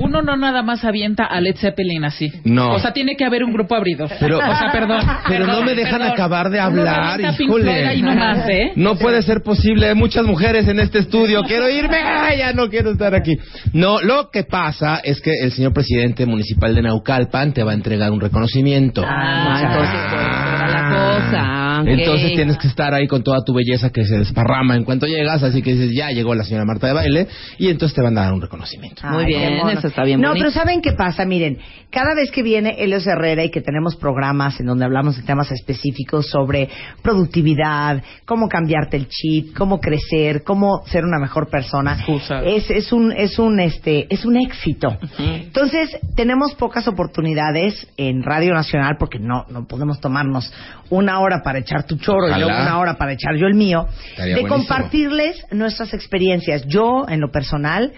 [0.00, 2.32] Uno no nada más avienta a Led Zeppelin así.
[2.44, 2.72] No.
[2.72, 4.10] O sea, tiene que haber un grupo abridor.
[4.18, 5.02] Pero- o sea, perdón.
[5.28, 6.12] Pero no me dejan perdón.
[6.12, 7.86] acabar de hablar, híjole.
[7.86, 8.72] ahí nomás, ¿eh?
[8.76, 11.42] No puede ser posible, hay muchas mujeres en este estudio.
[11.44, 13.36] Quiero irme, ¡Ay, ya no quiero estar aquí.
[13.72, 17.74] No, lo que pasa es que el señor presidente municipal de Naucalpan te va a
[17.74, 19.04] entregar un reconocimiento.
[19.06, 21.80] Ah, entonces, pues, la cosa.
[21.82, 21.88] ok.
[21.88, 25.42] Entonces tienes que estar ahí con toda tu belleza que se desparrama en cuanto llegas,
[25.42, 27.28] así que dices, ya llegó la señora Marta de baile,
[27.58, 29.02] y entonces te van a dar un reconocimiento.
[29.08, 30.44] Muy Ay, bien, eso está bien No, bonito.
[30.44, 31.24] pero ¿saben qué pasa?
[31.24, 31.58] Miren,
[31.90, 35.50] cada vez que viene Helios Herrera y que tenemos programas en donde hablamos de temas
[35.50, 36.68] específicos sobre
[37.02, 41.98] productividad, cómo cambiarte el chip, cómo crecer, cómo ser una mejor persona,
[42.44, 44.96] es, es un es un este es un éxito.
[45.18, 50.52] Entonces tenemos pocas oportunidades en Radio Nacional porque no no podemos tomarnos
[50.90, 53.86] una hora para echar tu choro y luego una hora para echar yo el mío
[54.10, 54.48] Estaría de buenísimo.
[54.48, 56.66] compartirles nuestras experiencias.
[56.66, 57.92] Yo en lo personal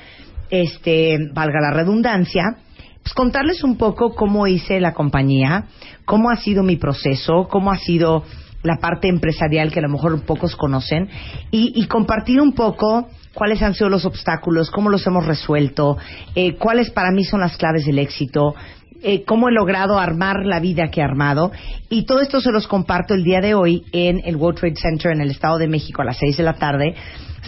[0.51, 2.57] este, valga la redundancia,
[3.03, 5.65] pues contarles un poco cómo hice la compañía,
[6.05, 8.25] cómo ha sido mi proceso, cómo ha sido
[8.63, 11.09] la parte empresarial que a lo mejor pocos conocen
[11.51, 15.97] y, y compartir un poco cuáles han sido los obstáculos, cómo los hemos resuelto,
[16.35, 18.55] eh, cuáles para mí son las claves del éxito,
[19.03, 21.53] eh, cómo he logrado armar la vida que he armado.
[21.89, 25.13] Y todo esto se los comparto el día de hoy en el World Trade Center
[25.13, 26.95] en el Estado de México a las 6 de la tarde.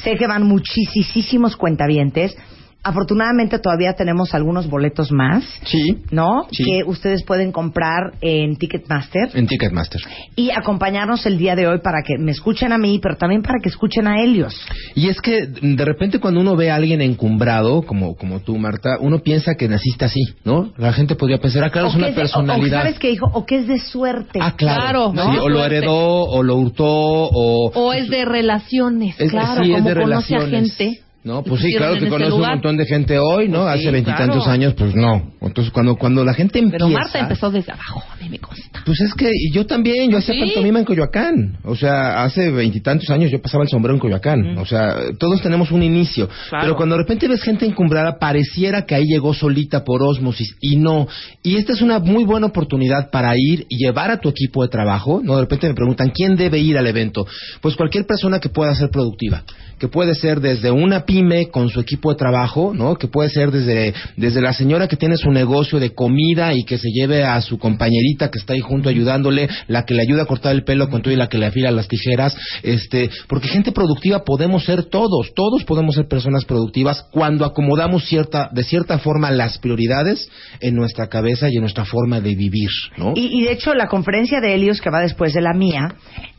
[0.02, 2.36] Sé que van muchísimos cuentavientes.
[2.84, 6.02] Afortunadamente todavía tenemos algunos boletos más, Sí.
[6.10, 6.46] ¿no?
[6.50, 6.64] Sí.
[6.64, 10.00] Que ustedes pueden comprar en Ticketmaster En Ticketmaster.
[10.36, 13.58] y acompañarnos el día de hoy para que me escuchen a mí, pero también para
[13.62, 14.54] que escuchen a Helios.
[14.94, 18.98] Y es que de repente cuando uno ve a alguien encumbrado, como, como tú, Marta,
[19.00, 20.72] uno piensa que naciste así, ¿no?
[20.76, 22.80] La gente podría pensar, ah, claro, es O una es de- personalidad.
[22.80, 23.30] O, ¿Sabes qué dijo?
[23.32, 24.38] O que es de suerte.
[24.42, 24.82] Ah, claro.
[24.82, 25.32] Claro, ¿no?
[25.32, 27.70] Sí, o lo heredó, o lo hurtó, o...
[27.74, 31.00] O es de relaciones, Es- claro, sí, es como de conoce a gente.
[31.24, 33.62] No, pues sí, claro que este conoce un montón de gente hoy, ¿no?
[33.62, 34.50] Pues sí, Hace veintitantos claro.
[34.50, 35.32] años, pues no.
[35.40, 36.84] Entonces, cuando, cuando la gente empieza...
[36.84, 38.82] Pero Marta empezó desde abajo, a mí me consta.
[38.84, 40.40] Pues es que yo también, yo hacía ¿Sí?
[40.40, 41.58] pantomima en Coyoacán.
[41.64, 44.58] O sea, hace veintitantos años yo pasaba el sombrero en Coyoacán.
[44.58, 46.28] O sea, todos tenemos un inicio.
[46.50, 46.64] Claro.
[46.64, 50.54] Pero cuando de repente ves gente encumbrada, pareciera que ahí llegó solita por ósmosis.
[50.60, 51.08] Y no.
[51.42, 54.68] Y esta es una muy buena oportunidad para ir y llevar a tu equipo de
[54.68, 55.22] trabajo.
[55.24, 57.26] No, de repente me preguntan, ¿quién debe ir al evento?
[57.62, 59.42] Pues cualquier persona que pueda ser productiva.
[59.78, 62.96] Que puede ser desde una pyme con su equipo de trabajo, ¿no?
[62.96, 66.78] Que puede ser desde, desde la señora que tiene su negocio de comida y que
[66.78, 70.26] se lleve a su compañerita que está ahí junto ayudándole, la que le ayuda a
[70.26, 73.72] cortar el pelo con todo y la que le afila las tijeras, este, porque gente
[73.72, 79.30] productiva podemos ser todos, todos podemos ser personas productivas cuando acomodamos cierta, de cierta forma
[79.30, 80.28] las prioridades
[80.60, 83.12] en nuestra cabeza y en nuestra forma de vivir, ¿no?
[83.16, 85.94] Y, y de hecho, la conferencia de Helios, que va después de la mía,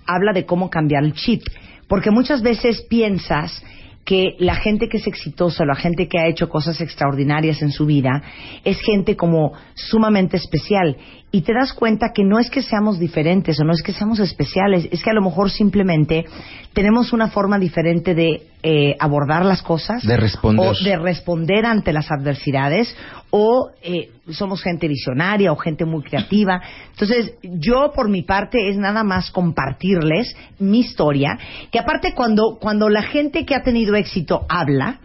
[0.05, 1.43] habla de cómo cambiar el chip.
[1.87, 3.63] Porque muchas veces piensas
[4.05, 7.87] que la gente que es exitosa, la gente que ha hecho cosas extraordinarias en su
[7.87, 8.21] vida,
[8.63, 10.95] es gente como sumamente especial.
[11.35, 14.21] Y te das cuenta que no es que seamos diferentes o no es que seamos
[14.21, 16.23] especiales, es que a lo mejor simplemente
[16.71, 20.01] tenemos una forma diferente de eh, abordar las cosas.
[20.07, 20.65] De responder.
[20.65, 22.95] O de responder ante las adversidades
[23.31, 26.61] o eh, somos gente visionaria o gente muy creativa.
[26.91, 31.37] Entonces, yo por mi parte es nada más compartirles mi historia,
[31.69, 35.01] que aparte cuando, cuando la gente que ha tenido éxito habla,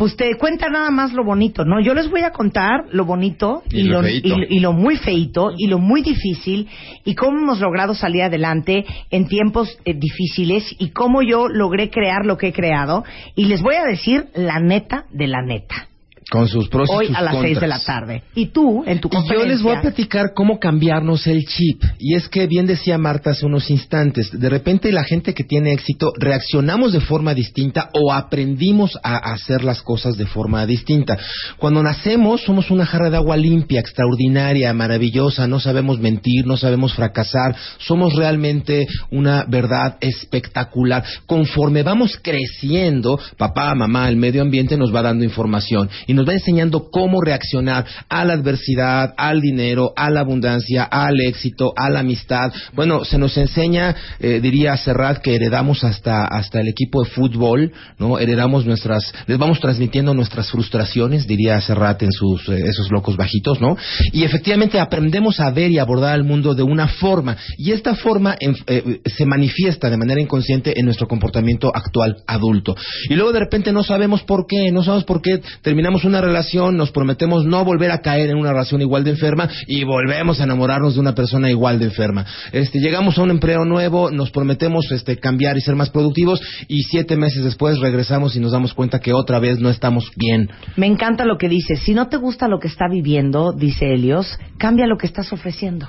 [0.00, 1.78] pues te cuenta nada más lo bonito, ¿no?
[1.78, 5.66] Yo les voy a contar lo bonito Y lo y, y lo muy feito y
[5.66, 6.68] lo muy difícil
[7.04, 12.24] y cómo hemos logrado salir adelante en tiempos eh, difíciles y cómo yo logré crear
[12.24, 13.04] lo que he creado
[13.34, 15.89] y les voy a decir la neta de la neta.
[16.30, 18.22] Con sus pros y Hoy sus a las seis de la tarde.
[18.34, 19.52] Y tú, en tu Y yo conferencia...
[19.52, 21.82] les voy a platicar cómo cambiarnos el chip.
[21.98, 25.72] Y es que bien decía Marta hace unos instantes, de repente la gente que tiene
[25.72, 31.18] éxito reaccionamos de forma distinta o aprendimos a hacer las cosas de forma distinta.
[31.58, 36.94] Cuando nacemos somos una jarra de agua limpia, extraordinaria, maravillosa, no sabemos mentir, no sabemos
[36.94, 41.04] fracasar, somos realmente una verdad espectacular.
[41.26, 46.32] Conforme vamos creciendo, papá, mamá, el medio ambiente nos va dando información y nos va
[46.34, 52.00] enseñando cómo reaccionar a la adversidad, al dinero, a la abundancia, al éxito, a la
[52.00, 52.52] amistad.
[52.72, 57.72] Bueno, se nos enseña, eh, diría Serrat, que heredamos hasta, hasta el equipo de fútbol,
[57.98, 58.18] ¿no?
[58.18, 63.60] Heredamos nuestras, les vamos transmitiendo nuestras frustraciones, diría Serrat en sus, eh, esos locos bajitos,
[63.60, 63.76] ¿no?
[64.12, 67.36] Y efectivamente aprendemos a ver y abordar al mundo de una forma.
[67.56, 72.74] Y esta forma en- eh, se manifiesta de manera inconsciente en nuestro comportamiento actual adulto.
[73.08, 76.76] Y luego de repente no sabemos por qué, no sabemos por qué terminamos una relación,
[76.76, 80.44] nos prometemos no volver a caer en una relación igual de enferma y volvemos a
[80.44, 82.24] enamorarnos de una persona igual de enferma.
[82.52, 86.82] Este, llegamos a un empleo nuevo, nos prometemos este, cambiar y ser más productivos y
[86.84, 90.50] siete meses después regresamos y nos damos cuenta que otra vez no estamos bien.
[90.76, 91.80] Me encanta lo que dices.
[91.80, 95.86] Si no te gusta lo que está viviendo, dice Helios, cambia lo que estás ofreciendo.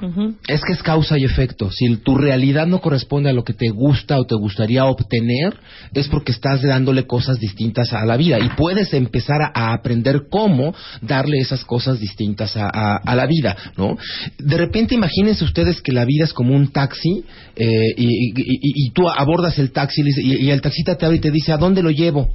[0.48, 1.72] Es que es causa y efecto.
[1.72, 5.58] Si tu realidad no corresponde a lo que te gusta o te gustaría obtener,
[5.94, 10.01] es porque estás dándole cosas distintas a la vida y puedes empezar a, a aprender
[10.30, 13.98] cómo darle esas cosas distintas a, la vida, ¿no?
[14.38, 17.24] De repente imagínense ustedes que la vida es como un taxi
[17.56, 17.66] eh,
[17.98, 21.52] y, y- y- tú abordas el taxi y, el taxista te abre y te dice,
[21.52, 22.30] ¿a dónde lo llevo?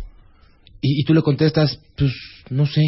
[0.80, 2.12] Y tú le contestas, pues
[2.50, 2.82] no sé.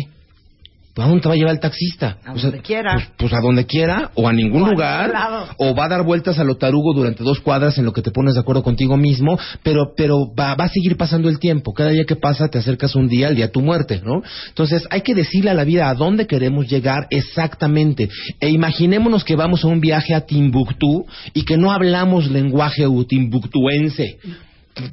[0.99, 2.19] ¿A dónde te va a llevar el taxista?
[2.25, 2.93] A O sea, donde quiera.
[2.95, 5.13] Pues, pues a donde quiera, o a ningún O lugar,
[5.57, 8.11] o va a dar vueltas a lo tarugo durante dos cuadras en lo que te
[8.11, 11.73] pones de acuerdo contigo mismo, pero, pero va, va a seguir pasando el tiempo.
[11.73, 14.23] Cada día que pasa te acercas un día al día de tu muerte, ¿no?
[14.49, 18.09] Entonces hay que decirle a la vida a dónde queremos llegar exactamente.
[18.41, 24.19] E imaginémonos que vamos a un viaje a Timbuktu y que no hablamos lenguaje timbuktuense.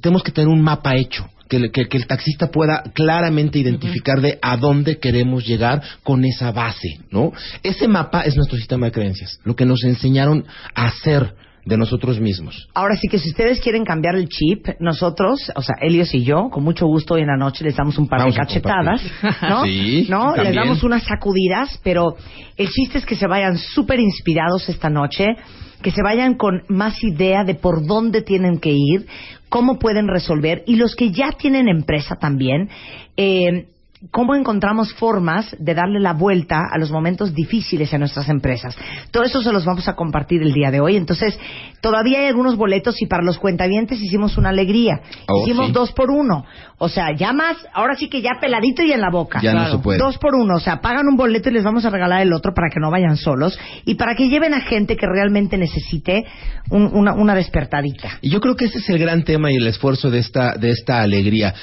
[0.01, 1.27] Tenemos que tener un mapa hecho.
[1.47, 6.51] Que, que- que el taxista pueda claramente identificar de a dónde queremos llegar con esa
[6.51, 7.31] base, ¿no?
[7.61, 12.19] Ese mapa es nuestro sistema de creencias, lo que nos enseñaron a hacer de nosotros
[12.19, 12.67] mismos.
[12.75, 16.49] Ahora sí que si ustedes quieren cambiar el chip, nosotros, o sea, Helios y yo,
[16.51, 19.01] con mucho gusto hoy en la noche les damos un par Vamos de cachetadas.
[19.41, 19.63] ¿no?
[19.65, 20.35] Sí, ¿No?
[20.35, 22.17] Les damos unas sacudidas, pero
[22.57, 25.25] el chiste es que se vayan súper inspirados esta noche,
[25.81, 29.07] que se vayan con más idea de por dónde tienen que ir,
[29.49, 32.69] cómo pueden resolver, y los que ya tienen empresa también,
[33.17, 33.67] eh,
[34.11, 38.75] cómo encontramos formas de darle la vuelta a los momentos difíciles en nuestras empresas.
[39.09, 40.95] Todo eso se los vamos a compartir el día de hoy.
[40.95, 41.37] Entonces,
[41.81, 45.01] todavía hay algunos boletos y para los cuentavientes hicimos una alegría.
[45.27, 45.71] Oh, hicimos sí.
[45.71, 46.45] dos por uno.
[46.77, 49.39] O sea, ya más, ahora sí que ya peladito y en la boca.
[49.41, 49.97] Ya no se puede.
[49.97, 50.55] Dos por uno.
[50.55, 52.91] O sea, pagan un boleto y les vamos a regalar el otro para que no
[52.91, 56.25] vayan solos y para que lleven a gente que realmente necesite
[56.69, 58.19] un- una, una despertadita.
[58.21, 60.71] Y yo creo que ese es el gran tema y el esfuerzo de esta, de
[60.71, 61.53] esta alegría.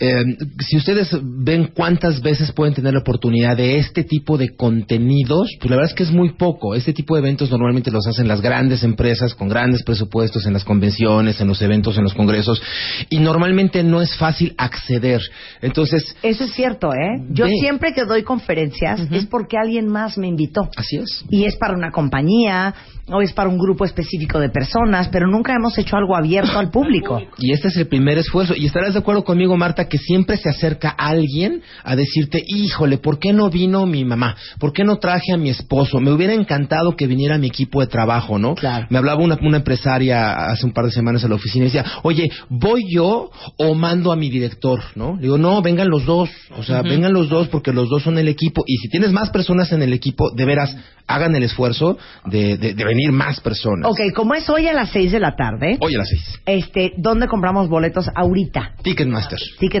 [0.00, 0.24] Eh,
[0.60, 5.70] si ustedes ven cuántas veces pueden tener la oportunidad de este tipo de contenidos, pues
[5.70, 6.74] la verdad es que es muy poco.
[6.74, 10.64] Este tipo de eventos normalmente los hacen las grandes empresas con grandes presupuestos en las
[10.64, 12.62] convenciones, en los eventos, en los congresos,
[13.10, 15.20] y normalmente no es fácil acceder.
[15.60, 17.22] Entonces, Eso es cierto, ¿eh?
[17.30, 20.70] Yo siempre que doy conferencias es porque alguien más me invitó.
[20.76, 21.24] así es.
[21.28, 22.74] Y es para una compañía
[23.12, 26.70] o es para un grupo específico de personas, pero nunca hemos hecho algo abierto al
[26.70, 27.20] público.
[27.38, 28.54] Y este es el primer esfuerzo.
[28.56, 33.18] Y estarás de acuerdo conmigo, Marta, que siempre se acerca alguien a decirte, híjole, ¿por
[33.18, 34.34] qué no vino mi mamá?
[34.58, 36.00] ¿Por qué no traje a mi esposo?
[36.00, 38.54] Me hubiera encantado que viniera mi equipo de trabajo, ¿no?
[38.54, 38.86] Claro.
[38.88, 41.84] Me hablaba una, una empresaria hace un par de semanas a la oficina y decía,
[42.04, 44.80] oye, ¿voy yo o mando a mi director?
[44.94, 45.16] ¿No?
[45.16, 46.30] Le digo, no, vengan los dos.
[46.56, 48.62] O sea, vengan los dos porque los dos son el equipo.
[48.66, 50.74] Y si tienes más personas en el equipo, de veras,
[51.06, 53.90] hagan el esfuerzo de, de- de venir más personas.
[53.90, 56.40] Ok, como es hoy a las 6 de la tarde, Hoy a las seis.
[56.46, 58.74] este, ¿dónde compramos boletos ahorita?
[58.84, 59.38] Ticketmaster.
[59.58, 59.79] Ticketmaster.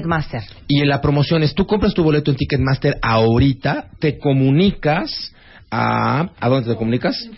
[0.68, 5.32] Y en la promoción es, tú compras tu boleto en Ticketmaster ahorita, te comunicas
[5.70, 6.30] a...
[6.40, 7.28] ¿A dónde te comunicas?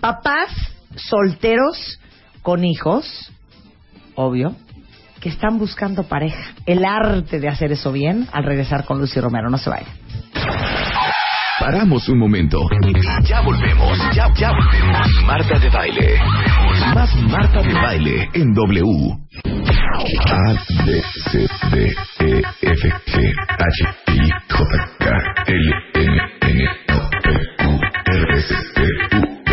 [0.00, 0.48] Papás
[0.96, 1.98] solteros
[2.42, 3.32] con hijos,
[4.14, 4.54] obvio,
[5.20, 6.52] que están buscando pareja.
[6.66, 9.50] El arte de hacer eso bien al regresar con Lucy Romero.
[9.50, 9.88] No se vayan.
[11.58, 12.64] Paramos un momento.
[13.24, 13.98] Ya volvemos.
[14.14, 15.08] Ya, ya volvemos.
[15.26, 16.20] Marta de baile.
[16.94, 19.18] Más Marta de baile en W.
[20.30, 20.54] A,
[20.86, 24.64] B, C, D, E, F, G, H, I, J,
[24.98, 25.10] K,
[25.46, 27.26] L, M, N, O, P,
[27.58, 28.82] Q, R, S, T,
[29.16, 29.50] U, V.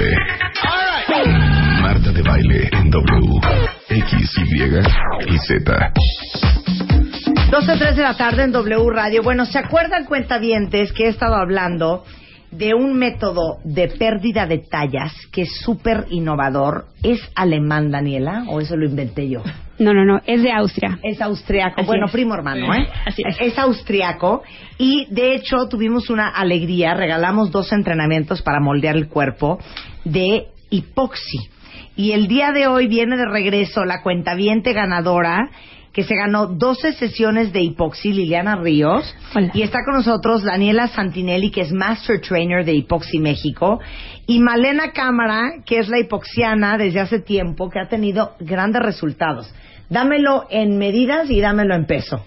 [1.81, 3.84] Marta de baile en W.
[3.95, 5.93] X, Y y Z.
[7.49, 9.23] 12 3 de la tarde en W Radio.
[9.23, 12.03] Bueno, ¿se acuerdan, cuentavientes, que he estado hablando
[12.51, 16.88] de un método de pérdida de tallas que es súper innovador?
[17.03, 18.43] ¿Es alemán, Daniela?
[18.49, 19.43] ¿O eso lo inventé yo?
[19.80, 20.99] No, no, no, es de Austria.
[21.01, 21.80] Es austriaco.
[21.80, 22.11] Así bueno, es.
[22.11, 22.89] primo hermano, ¿eh?
[23.05, 23.38] Así es.
[23.39, 24.43] Es austriaco.
[24.77, 26.95] Y de hecho tuvimos una alegría.
[26.95, 29.57] Regalamos dos entrenamientos para moldear el cuerpo
[30.03, 31.55] de hipoxi.
[31.95, 35.49] Y el día de hoy viene de regreso la cuentaviente ganadora
[35.93, 39.15] que se ganó 12 sesiones de hipoxi, Liliana Ríos.
[39.34, 39.51] Hola.
[39.53, 43.80] Y está con nosotros Daniela Santinelli, que es Master Trainer de Hipoxi México.
[44.27, 49.53] Y Malena Cámara, que es la hipoxiana desde hace tiempo, que ha tenido grandes resultados.
[49.89, 52.26] Dámelo en medidas y dámelo en peso.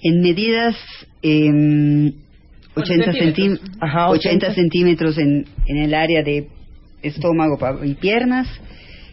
[0.00, 0.76] En medidas,
[1.22, 2.12] em,
[2.76, 6.46] 80, centí- Ajá, 80 centímetros en, en el área de
[7.02, 8.46] estómago y piernas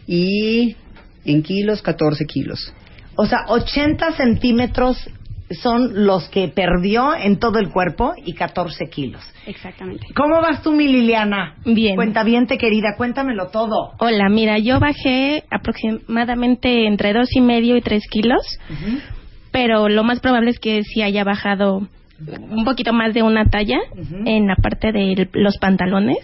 [0.06, 0.76] y
[1.24, 2.72] en kilos 14 kilos.
[3.16, 5.08] O sea, 80 centímetros
[5.50, 9.22] son los que perdió en todo el cuerpo y 14 kilos.
[9.46, 10.06] Exactamente.
[10.14, 11.54] ¿Cómo vas tú, mi Liliana?
[11.64, 11.94] Bien.
[11.94, 13.92] Cuentaviente querida, cuéntamelo todo.
[13.98, 18.42] Hola, mira, yo bajé aproximadamente entre dos y medio y tres kilos,
[19.52, 21.86] pero lo más probable es que sí haya bajado
[22.50, 23.78] un poquito más de una talla
[24.24, 26.18] en la parte de los pantalones.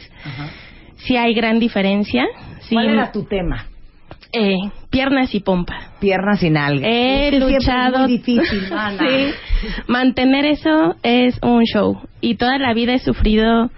[0.96, 2.26] Sí hay gran diferencia.
[2.62, 3.66] Sí, ¿Cuál era tu tema?
[4.32, 4.56] Eh,
[4.90, 5.92] piernas y pompa.
[6.00, 6.84] Piernas y nalgas.
[6.84, 8.04] He Es luchado.
[8.04, 8.60] Es muy difícil,
[8.98, 9.34] sí.
[9.88, 12.00] Mantener eso es un show.
[12.20, 13.70] Y toda la vida he sufrido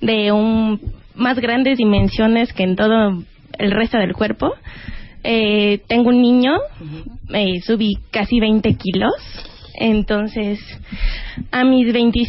[0.00, 0.80] de un
[1.14, 3.22] más grandes dimensiones que en todo
[3.58, 4.52] el resto del cuerpo.
[5.24, 6.52] Eh, tengo un niño,
[7.34, 9.12] eh, subí casi 20 kilos.
[9.80, 10.58] Entonces,
[11.52, 12.20] a mis 20,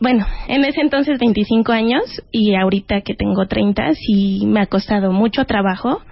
[0.00, 5.10] bueno, en ese entonces 25 años y ahorita que tengo 30, sí me ha costado
[5.10, 6.02] mucho trabajo,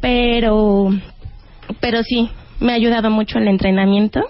[0.00, 0.90] pero,
[1.80, 2.30] pero sí,
[2.60, 4.20] me ha ayudado mucho el entrenamiento.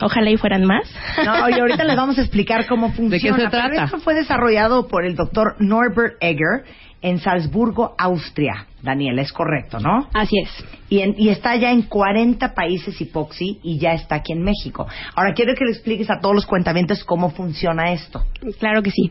[0.00, 0.90] Ojalá y fueran más.
[1.24, 3.36] No, y ahorita les vamos a explicar cómo funciona.
[3.36, 3.84] qué se Pero trata?
[3.84, 6.64] esto fue desarrollado por el doctor Norbert Egger
[7.04, 8.66] en Salzburgo, Austria.
[8.82, 10.08] Daniela, es correcto, ¿no?
[10.12, 10.50] Así es.
[10.90, 14.86] Y, en- y está ya en 40 países Hipoxi y ya está aquí en México.
[15.14, 18.22] Ahora quiero que le expliques a todos los cuentavientes cómo funciona esto.
[18.58, 19.10] Claro que sí.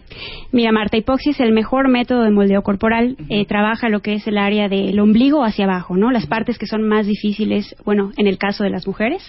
[0.52, 3.16] Mira, Marta, hipoxia es el mejor método de moldeo corporal.
[3.30, 6.12] Eh, trabaja lo que es el área del ombligo hacia abajo, ¿no?
[6.12, 9.24] Las partes que son más difíciles, bueno, en el caso de las mujeres,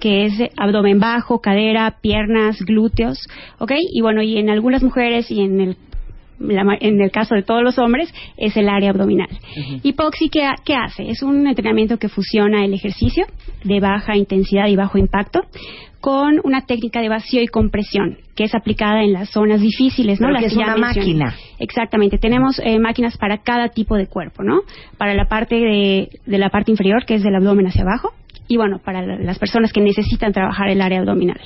[0.00, 3.18] que es abdomen bajo, cadera, piernas, glúteos,
[3.58, 3.72] ¿ok?
[3.92, 5.76] Y bueno, y en algunas mujeres y en el
[6.40, 9.28] la en el caso de todos los hombres, es el área abdominal.
[10.30, 11.10] ¿qué, ha- qué hace?
[11.10, 13.26] Es un entrenamiento que fusiona el ejercicio
[13.64, 15.40] de baja intensidad y bajo impacto
[16.00, 20.30] con una técnica de vacío y compresión que es aplicada en las zonas difíciles, ¿no?
[20.30, 21.18] Las que es una mencioné.
[21.18, 21.34] máquina.
[21.58, 22.18] Exactamente.
[22.18, 24.60] Tenemos eh, máquinas para cada tipo de cuerpo, ¿no?
[24.96, 28.12] Para la parte de, de la parte inferior, que es del abdomen hacia abajo,
[28.48, 31.40] y bueno, para la- las personas que necesitan trabajar el área abdominal.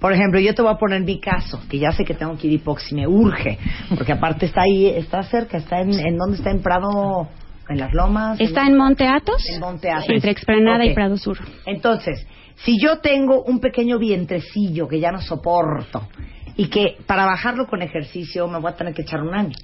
[0.00, 2.46] Por ejemplo, yo te voy a poner mi caso, que ya sé que tengo que
[2.46, 3.58] ir a Hipoxi, me urge,
[3.96, 6.50] porque aparte está ahí, está cerca, está en, ¿en dónde está?
[6.50, 7.28] En Prado,
[7.68, 8.40] en las Lomas.
[8.40, 10.08] Está en Monte Athos, En Monte Athos.
[10.10, 11.38] entre Explanada y Prado Sur.
[11.66, 12.26] Entonces,
[12.64, 16.08] si yo tengo un pequeño vientrecillo que ya no soporto
[16.56, 19.54] y que para bajarlo con ejercicio me voy a tener que echar un año,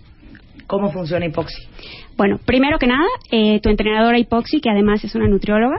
[0.67, 1.63] ¿cómo funciona Hipoxi?
[2.17, 5.79] Bueno, primero que nada, eh, tu entrenadora hipoxi, que además es una nutrióloga,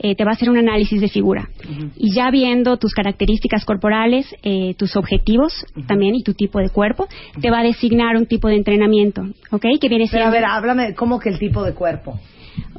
[0.00, 1.48] eh, te va a hacer un análisis de figura.
[1.96, 5.52] Y ya viendo tus características corporales, eh, tus objetivos
[5.86, 7.06] también y tu tipo de cuerpo,
[7.40, 9.22] te va a designar un tipo de entrenamiento,
[9.52, 9.66] ¿ok?
[9.80, 10.26] Que viene Pero siendo...
[10.26, 12.18] a ver, háblame, ¿cómo que el tipo de cuerpo?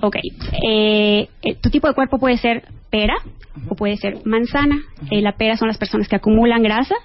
[0.02, 0.16] Ok.
[0.68, 3.16] Eh, eh, tu tipo de cuerpo puede ser pera
[3.68, 4.80] o puede ser manzana.
[5.12, 6.96] Eh, la pera son las personas que acumulan grasa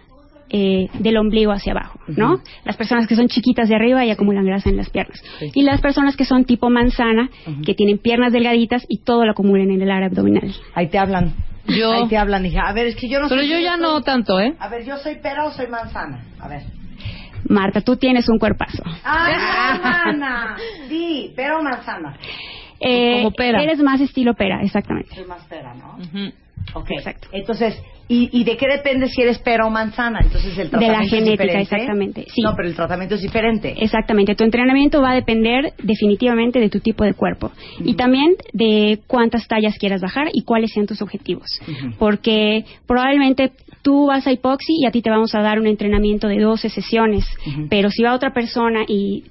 [0.51, 2.41] eh, del ombligo hacia abajo, ¿no?
[2.65, 5.21] Las personas que son chiquitas de arriba y acumulan grasa en las piernas.
[5.55, 7.29] Y las personas que son tipo manzana,
[7.65, 10.55] que tienen piernas delgaditas y todo lo acumulan en el área abdominal.
[10.75, 11.35] Ahí te hablan.
[11.67, 11.91] Yo.
[11.93, 12.69] Ahí te hablan, hija.
[12.69, 14.55] A ver, es que yo no Pero yo ya soy- no tanto, ¿eh?
[14.59, 16.23] A ver, ¿yo soy pera o soy manzana?
[16.39, 16.63] A ver.
[17.49, 18.83] Marta, tú tienes un cuerpazo.
[19.05, 20.57] ¡Ah, manzana!
[20.89, 22.17] Sí, pera o manzana.
[22.81, 23.63] Eh, Como pera.
[23.63, 25.15] Eres más estilo pera, exactamente.
[25.15, 25.97] Soy más pera, ¿no?
[26.75, 26.91] Ok.
[26.91, 27.29] Exacto.
[27.33, 30.21] Entonces, ¿y, ¿y de qué depende si eres pera o manzana?
[30.23, 32.43] Entonces, el De la tratamiento es genética, exactamente, sí.
[32.43, 33.75] No, pero el tratamiento es diferente.
[33.79, 39.01] Exactamente, tu entrenamiento va a depender definitivamente de tu tipo de cuerpo y también de
[39.07, 41.47] cuántas tallas quieras bajar y cuáles sean tus objetivos.
[41.99, 43.53] Porque probablemente
[43.83, 46.71] tú vas a hipoxi y a ti te vamos a dar un entrenamiento de 12
[46.71, 47.25] sesiones,
[47.69, 49.25] pero si va otra persona y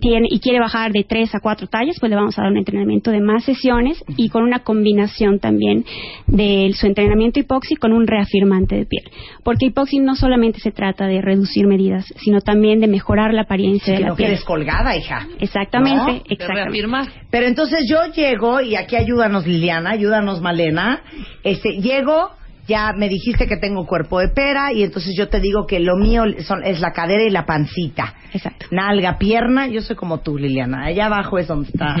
[0.00, 2.56] tiene y quiere bajar de 3 a 4 tallas, pues le vamos a dar un
[2.58, 5.84] entrenamiento de más sesiones y con una combinación también
[6.26, 9.04] de su entrenamiento hipoxi con un reafirmante de piel.
[9.42, 13.92] Porque hipoxi no solamente se trata de reducir medidas, sino también de mejorar la apariencia
[13.92, 14.30] de que la no piel.
[14.30, 15.26] quedes colgada, hija.
[15.40, 16.22] Exactamente, ¿No?
[16.28, 17.12] exactamente.
[17.30, 21.02] Pero entonces yo llego, y aquí ayúdanos Liliana, ayúdanos Malena,
[21.42, 22.30] este, llego,
[22.66, 25.96] ya me dijiste que tengo cuerpo de pera, y entonces yo te digo que lo
[25.96, 28.14] mío son, es la cadera y la pancita.
[28.32, 28.66] Exacto.
[28.70, 30.86] Nalga, pierna, yo soy como tú, Liliana.
[30.86, 31.96] Allá abajo es donde está,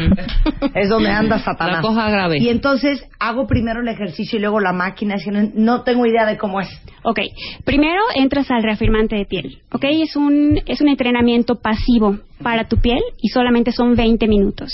[0.74, 1.76] es donde anda Satanás.
[1.76, 2.38] La cosa grave.
[2.40, 6.06] Y entonces hago primero el ejercicio y luego la máquina, es que no, no tengo
[6.06, 6.68] idea de cómo es.
[7.02, 7.20] Ok,
[7.64, 12.78] primero entras al reafirmante de piel, ok, es un, es un entrenamiento pasivo para tu
[12.78, 14.72] piel y solamente son 20 minutos,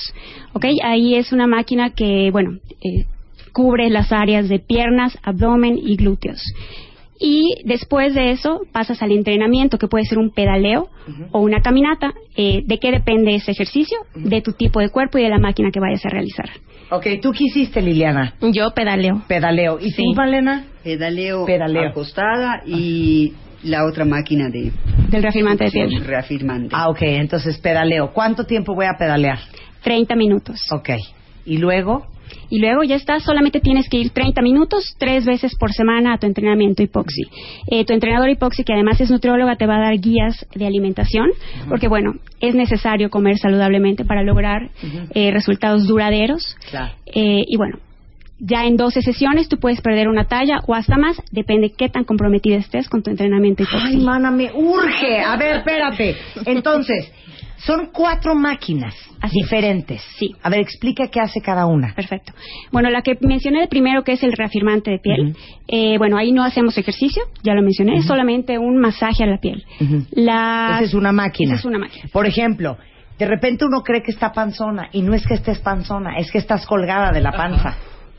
[0.52, 3.06] ok, ahí es una máquina que, bueno, eh,
[3.52, 6.42] cubre las áreas de piernas, abdomen y glúteos.
[7.22, 10.88] Y después de eso pasas al entrenamiento, que puede ser un pedaleo
[11.32, 12.14] o una caminata.
[12.34, 13.98] Eh, ¿De qué depende ese ejercicio?
[14.14, 16.48] De tu tipo de cuerpo y de la máquina que vayas a realizar.
[16.90, 18.34] Ok, ¿tú qué hiciste, Liliana?
[18.40, 19.22] Yo pedaleo.
[19.28, 19.78] Pedaleo.
[19.80, 20.64] ¿Y tú, Malena?
[20.82, 21.90] Pedaleo, Pedaleo.
[21.90, 24.72] acostada y la otra máquina de
[25.10, 26.02] Del reafirmante de piel.
[26.04, 26.70] reafirmante.
[26.72, 28.12] Ah, ok, entonces pedaleo.
[28.14, 29.38] ¿Cuánto tiempo voy a pedalear?
[29.82, 30.66] 30 minutos.
[30.72, 30.88] Ok.
[31.44, 32.06] ¿Y luego?
[32.48, 36.18] Y luego ya está, solamente tienes que ir 30 minutos, tres veces por semana a
[36.18, 37.22] tu entrenamiento hipoxi.
[37.70, 41.28] Eh, tu entrenador hipoxi, que además es nutrióloga, te va a dar guías de alimentación,
[41.68, 44.70] porque bueno, es necesario comer saludablemente para lograr
[45.14, 46.56] eh, resultados duraderos.
[46.70, 46.92] Claro.
[47.06, 47.78] Eh, y bueno,
[48.40, 52.04] ya en 12 sesiones tú puedes perder una talla o hasta más, depende qué tan
[52.04, 53.88] comprometida estés con tu entrenamiento hipoxi.
[53.88, 55.20] Ay, mana, me urge.
[55.20, 56.16] A ver, espérate.
[56.46, 57.12] Entonces,
[57.64, 58.94] son cuatro máquinas
[59.32, 60.02] diferentes.
[60.16, 60.34] Sí.
[60.42, 61.94] A ver, explica qué hace cada una.
[61.94, 62.32] Perfecto.
[62.72, 65.36] Bueno, la que mencioné primero, que es el reafirmante de piel,
[65.68, 69.38] eh, bueno, ahí no hacemos ejercicio, ya lo mencioné, es solamente un masaje a la
[69.38, 69.64] piel.
[70.12, 70.70] La...
[70.76, 71.52] Esa es una máquina.
[71.52, 72.04] Esa es una máquina.
[72.12, 72.78] Por ejemplo,
[73.18, 76.38] de repente uno cree que está panzona y no es que estés panzona, es que
[76.38, 77.76] estás colgada de la panza.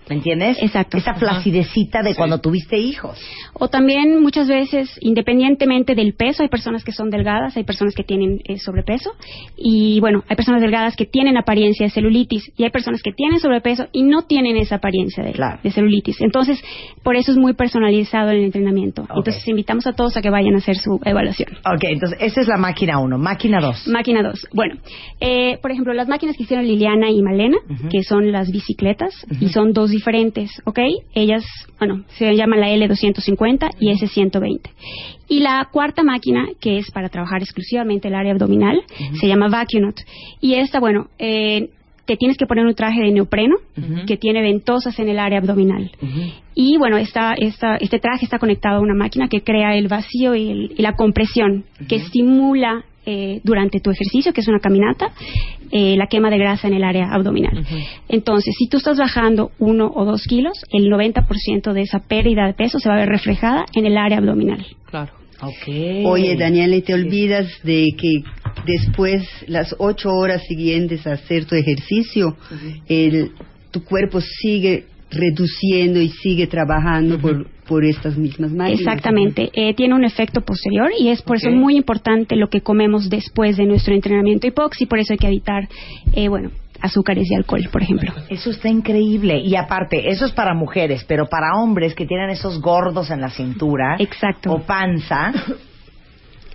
[0.09, 0.57] ¿Me entiendes?
[0.61, 0.97] Exacto.
[0.97, 3.17] Esa flacidecita de cuando tuviste hijos.
[3.53, 8.03] O también muchas veces, independientemente del peso, hay personas que son delgadas, hay personas que
[8.03, 9.11] tienen eh, sobrepeso
[9.55, 13.39] y bueno, hay personas delgadas que tienen apariencia de celulitis y hay personas que tienen
[13.39, 15.33] sobrepeso y no tienen esa apariencia de,
[15.63, 16.19] de celulitis.
[16.21, 16.61] Entonces,
[17.03, 19.07] por eso es muy personalizado el entrenamiento.
[19.15, 21.49] Entonces, invitamos a todos a que vayan a hacer su evaluación.
[21.59, 23.17] Ok, entonces esa es la máquina 1.
[23.17, 23.87] Máquina 2.
[23.87, 24.47] Máquina 2.
[24.53, 24.75] Bueno,
[25.19, 27.57] eh, por ejemplo, las máquinas que hicieron Liliana y Malena,
[27.89, 30.79] que son las bicicletas, y son dos diferentes, ¿ok?
[31.13, 31.43] Ellas,
[31.79, 34.59] bueno, se llama la L250 y S120.
[35.27, 38.81] Y la cuarta máquina, que es para trabajar exclusivamente el área abdominal,
[39.19, 39.99] se llama Vacunaut.
[40.41, 41.69] Y esta, bueno, eh,
[42.05, 43.55] te tienes que poner un traje de neopreno
[44.05, 45.91] que tiene ventosas en el área abdominal.
[46.55, 50.35] Y bueno, esta, esta, este traje está conectado a una máquina que crea el vacío
[50.35, 55.11] y, el- y la compresión, que estimula eh, durante tu ejercicio, que es una caminata,
[55.71, 57.65] eh, la quema de grasa en el área abdominal.
[58.07, 62.53] Entonces, si tú estás bajando uno o dos kilos, el 90% de esa pérdida de
[62.53, 64.65] peso se va a ver reflejada en el área abdominal.
[64.85, 65.13] Claro.
[66.05, 68.21] Oye, Daniela, y te olvidas de que
[68.65, 72.37] después, las ocho horas siguientes a hacer tu ejercicio,
[72.87, 73.31] el,
[73.71, 78.79] tu cuerpo sigue reduciendo y sigue trabajando por, por estas mismas máquinas.
[78.79, 83.09] Exactamente, eh, tiene un efecto posterior y es por eso muy importante lo que comemos
[83.09, 85.67] después de nuestro entrenamiento hipoxi, por eso hay que evitar,
[86.13, 86.51] eh, bueno,
[86.81, 88.11] azúcares y alcohol, por ejemplo.
[88.29, 89.39] Eso está increíble.
[89.39, 93.29] Y aparte, eso es para mujeres, pero para hombres que tienen esos gordos en la
[93.29, 94.51] cintura Exacto.
[94.51, 95.31] o panza,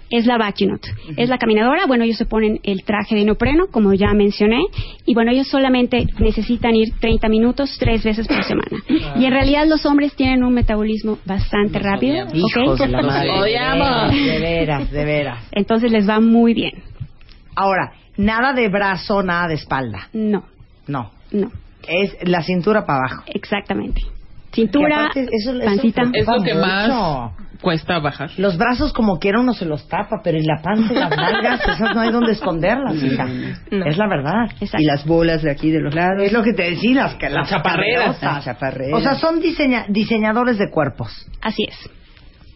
[0.08, 0.82] Es la Vacunaut,
[1.16, 4.60] es la caminadora, bueno, ellos se ponen el traje de neopreno, como ya mencioné,
[5.04, 8.78] y bueno, ellos solamente necesitan ir 30 minutos tres veces por semana.
[9.16, 12.34] Y en realidad los hombres tienen un metabolismo bastante rápido, ¿ok?
[12.34, 13.30] hijos de la madre.
[13.32, 14.12] Odiamos.
[14.14, 15.38] De veras, de veras.
[15.50, 16.82] Entonces les va muy bien.
[17.56, 20.08] Ahora, nada de brazo, nada de espalda.
[20.12, 20.44] No,
[20.86, 21.10] No.
[21.32, 21.50] no.
[21.88, 23.22] Es la cintura para abajo.
[23.26, 24.02] Exactamente.
[24.52, 26.02] Cintura, aparte eso- eso pancita.
[26.14, 26.66] Es lo que mucho.
[26.66, 28.30] más cuesta bajar.
[28.38, 31.60] Los brazos como quiera uno se los tapa, pero en la panza y las nalgas,
[31.68, 33.26] esas no hay donde esconderlas, hija.
[33.70, 34.50] Es la verdad.
[34.60, 36.22] Y las bolas de aquí de los lados.
[36.22, 36.94] Es lo que te decía,
[37.28, 38.22] las, chaparreras.
[38.22, 38.98] Las chaparreras.
[38.98, 41.26] O sea, son diseña- diseñadores de cuerpos.
[41.42, 41.90] Así es.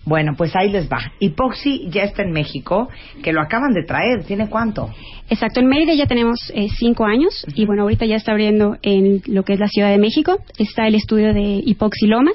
[0.05, 1.12] Bueno, pues ahí les va.
[1.20, 2.89] Hipoxi ya está en México,
[3.22, 4.24] que lo acaban de traer.
[4.24, 4.90] ¿Tiene cuánto?
[5.28, 9.22] Exacto, en Mérida ya tenemos eh, cinco años y bueno, ahorita ya está abriendo en
[9.27, 10.39] lo que es la Ciudad de México.
[10.59, 12.35] Está el estudio de hipoxilomas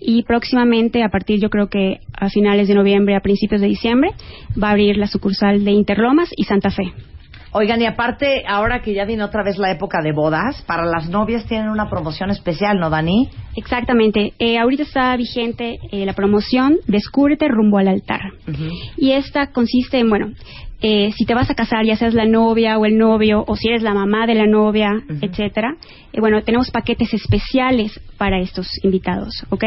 [0.00, 4.10] y próximamente, a partir yo creo que a finales de noviembre, a principios de diciembre,
[4.60, 6.92] va a abrir la sucursal de Interlomas y Santa Fe.
[7.56, 11.08] Oigan, y aparte, ahora que ya viene otra vez la época de bodas, para las
[11.08, 13.28] novias tienen una promoción especial, ¿no, Dani?
[13.54, 18.22] Exactamente, eh, ahorita está vigente eh, la promoción Descúbrete rumbo al altar.
[18.96, 20.32] Y esta consiste en, bueno,
[20.80, 23.68] eh, si te vas a casar, ya seas la novia o el novio, o si
[23.68, 25.76] eres la mamá de la novia, etcétera,
[26.12, 29.64] eh, bueno, tenemos paquetes especiales para estos invitados, ¿ok?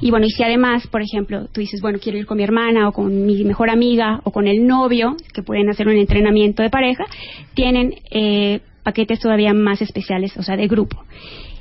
[0.00, 2.88] Y bueno, y si además, por ejemplo, tú dices, bueno, quiero ir con mi hermana
[2.88, 6.70] o con mi mejor amiga o con el novio, que pueden hacer un entrenamiento de
[6.70, 7.04] pareja,
[7.54, 11.02] tienen eh, paquetes todavía más especiales, o sea, de grupo.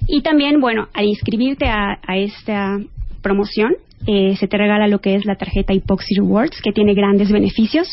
[0.08, 2.80] Y también, bueno, al inscribirte a, a esta
[3.22, 3.74] promoción,
[4.08, 7.88] eh, se te regala lo que es la tarjeta Epoxy Rewards, que tiene grandes beneficios.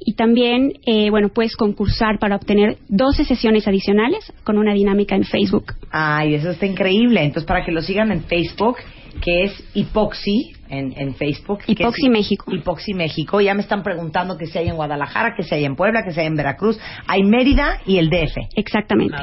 [0.00, 5.24] Y también, eh, bueno, puedes concursar para obtener 12 sesiones adicionales con una dinámica en
[5.24, 5.74] Facebook.
[5.90, 7.22] Ay, eso está increíble.
[7.22, 8.76] Entonces, para que lo sigan en Facebook,
[9.22, 11.60] que es Hipoxi, en, en Facebook.
[11.66, 12.52] es México.
[12.52, 13.40] Hipoxi México.
[13.40, 16.12] Ya me están preguntando que si hay en Guadalajara, que si hay en Puebla, que
[16.12, 16.78] si hay en Veracruz.
[17.06, 18.36] Hay Mérida y el DF.
[18.56, 19.16] Exactamente.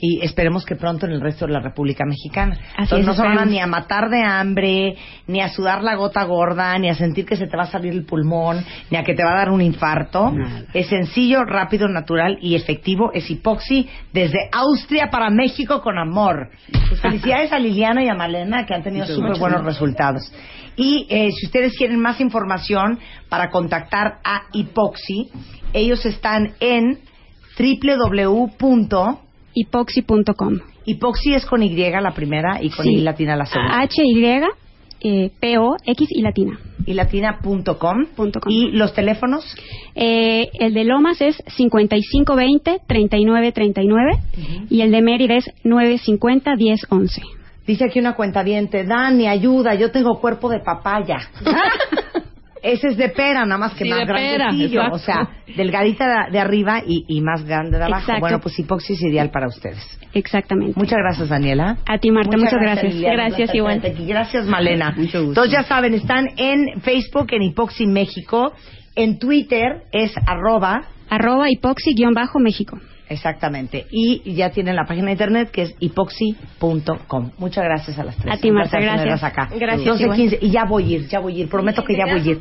[0.00, 2.56] Y esperemos que pronto en el resto de la República Mexicana.
[2.76, 4.96] Así Entonces, es, no se van a ni a matar de hambre,
[5.26, 7.92] ni a sudar la gota gorda, ni a sentir que se te va a salir
[7.92, 10.32] el pulmón, ni a que te va a dar un infarto.
[10.72, 13.10] Es sencillo, rápido, natural y efectivo.
[13.12, 16.50] Es hipoxi desde Austria para México con amor.
[16.88, 20.32] Pues felicidades a Liliana y a Malena que han tenido súper buenos resultados.
[20.76, 25.28] Y eh, si ustedes quieren más información para contactar a Hipoxi,
[25.72, 27.00] ellos están en
[27.58, 29.27] www.
[29.60, 30.60] Hipoxi.com.
[30.84, 32.94] Hipoxi es con Y la primera y con Sí.
[32.94, 33.80] I latina la segunda.
[33.80, 34.40] H-Y,
[35.00, 36.58] eh, P-O-X y latina.
[36.86, 38.06] Y latina.com.
[38.46, 39.44] ¿Y los teléfonos?
[39.94, 44.20] Eh, el de Lomas es 5520-3939
[44.70, 47.20] y el de Mérida es 950-1011.
[47.66, 48.42] Dice aquí una cuenta
[48.84, 51.18] Dani, ayuda, yo tengo cuerpo de papaya.
[52.62, 54.80] Ese es de pera, nada más que Sí, más de pera, grandecillo.
[54.80, 54.96] exacto.
[54.96, 58.00] O sea, delgadita de, arriba y, y más grande de abajo.
[58.02, 58.20] Exacto.
[58.20, 59.98] Bueno, pues hipoxi es ideal para ustedes.
[60.14, 60.78] Exactamente.
[60.78, 61.78] Muchas gracias, Daniela.
[61.86, 62.94] A ti, Marta, muchas, gracias.
[62.94, 63.14] Liliana.
[63.14, 64.06] Gracias, Un placer igual.
[64.08, 64.94] Gracias, Malena.
[64.96, 68.52] Entonces ya saben, están en Facebook, en Hipoxi México.
[68.94, 72.78] En Twitter es arroba Arroba hipoxi-méxico.
[73.08, 73.86] Exactamente.
[73.90, 77.30] Y ya tienen la página de internet que es hipoxi.com.
[77.38, 78.34] Muchas gracias a las tres.
[78.34, 79.22] A ti, Marta, gracias.
[79.22, 79.48] acá.
[79.54, 80.16] Gracias, 12, igual.
[80.16, 80.38] 15.
[80.42, 81.48] Y ya voy a ir, ya voy a ir.
[81.48, 82.40] Prometo que ya voy a ir.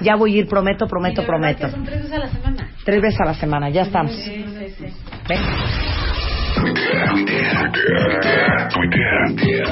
[0.00, 1.70] Ya voy a ir, prometo, prometo, prometo.
[1.70, 2.68] Son tres veces a la semana.
[2.84, 4.12] Tres veces a la semana, ya estamos.
[5.28, 5.40] Ven.
[6.54, 9.64] Tuitea, tuitea, tuitea, tuitea,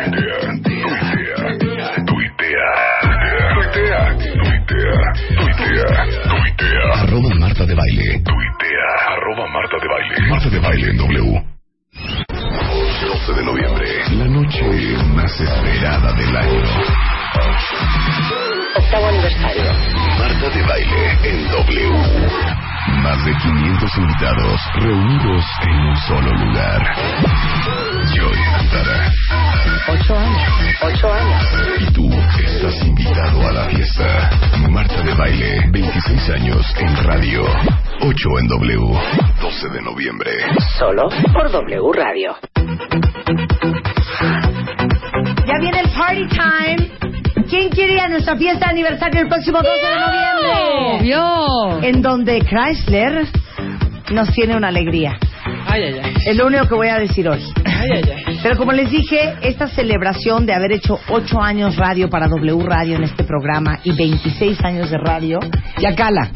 [0.63, 2.96] tuitea, tuitea,
[4.67, 7.03] tuitea, tuitea.
[7.03, 8.23] Arroba Marta de Baile.
[8.25, 10.31] Tuitea, arroba Marta de Baile.
[10.31, 11.43] Marta de Baile en W.
[13.07, 14.63] 12 de noviembre, la noche
[15.15, 16.63] más esperada del año.
[18.77, 19.65] Octavo aniversario.
[20.19, 21.91] Marta de Baile en W.
[23.03, 26.81] Más de 500 invitados reunidos en un solo lugar.
[28.15, 29.13] Joy Antara.
[29.89, 30.49] Ocho años.
[30.83, 31.76] Ocho años.
[33.27, 34.31] Invitado a la fiesta.
[34.71, 37.43] Marta de Baile, 26 años en radio.
[38.01, 38.79] 8 en W.
[39.41, 40.31] 12 de noviembre.
[40.79, 42.37] Solo por W Radio.
[45.45, 46.91] Ya viene el party time.
[47.49, 51.01] ¿Quién quiere ir a nuestra fiesta de aniversario el próximo 12 de noviembre?
[51.01, 51.83] ¡Obvio!
[51.83, 53.27] En donde Chrysler
[54.13, 55.19] nos tiene una alegría.
[55.67, 56.15] Ay, ay, ay.
[56.27, 57.43] Es lo único que voy a decir hoy.
[57.65, 58.41] Ay, ay, ay.
[58.43, 62.97] Pero como les dije, esta celebración de haber hecho 8 años radio para W Radio
[62.97, 65.41] en este programa y 26 años de radio,
[65.79, 66.31] ya cala.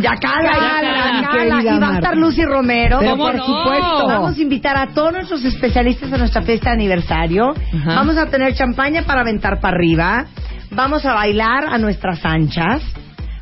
[0.00, 1.62] Ya cala, cala, cala.
[1.62, 2.98] Y va a estar Lucy Romero.
[3.00, 4.06] Pero por supuesto.
[4.06, 7.50] Vamos a invitar a todos nuestros especialistas a nuestra fiesta de aniversario.
[7.50, 7.94] Ajá.
[7.94, 10.26] Vamos a tener champaña para aventar para arriba.
[10.70, 12.82] Vamos a bailar a nuestras anchas.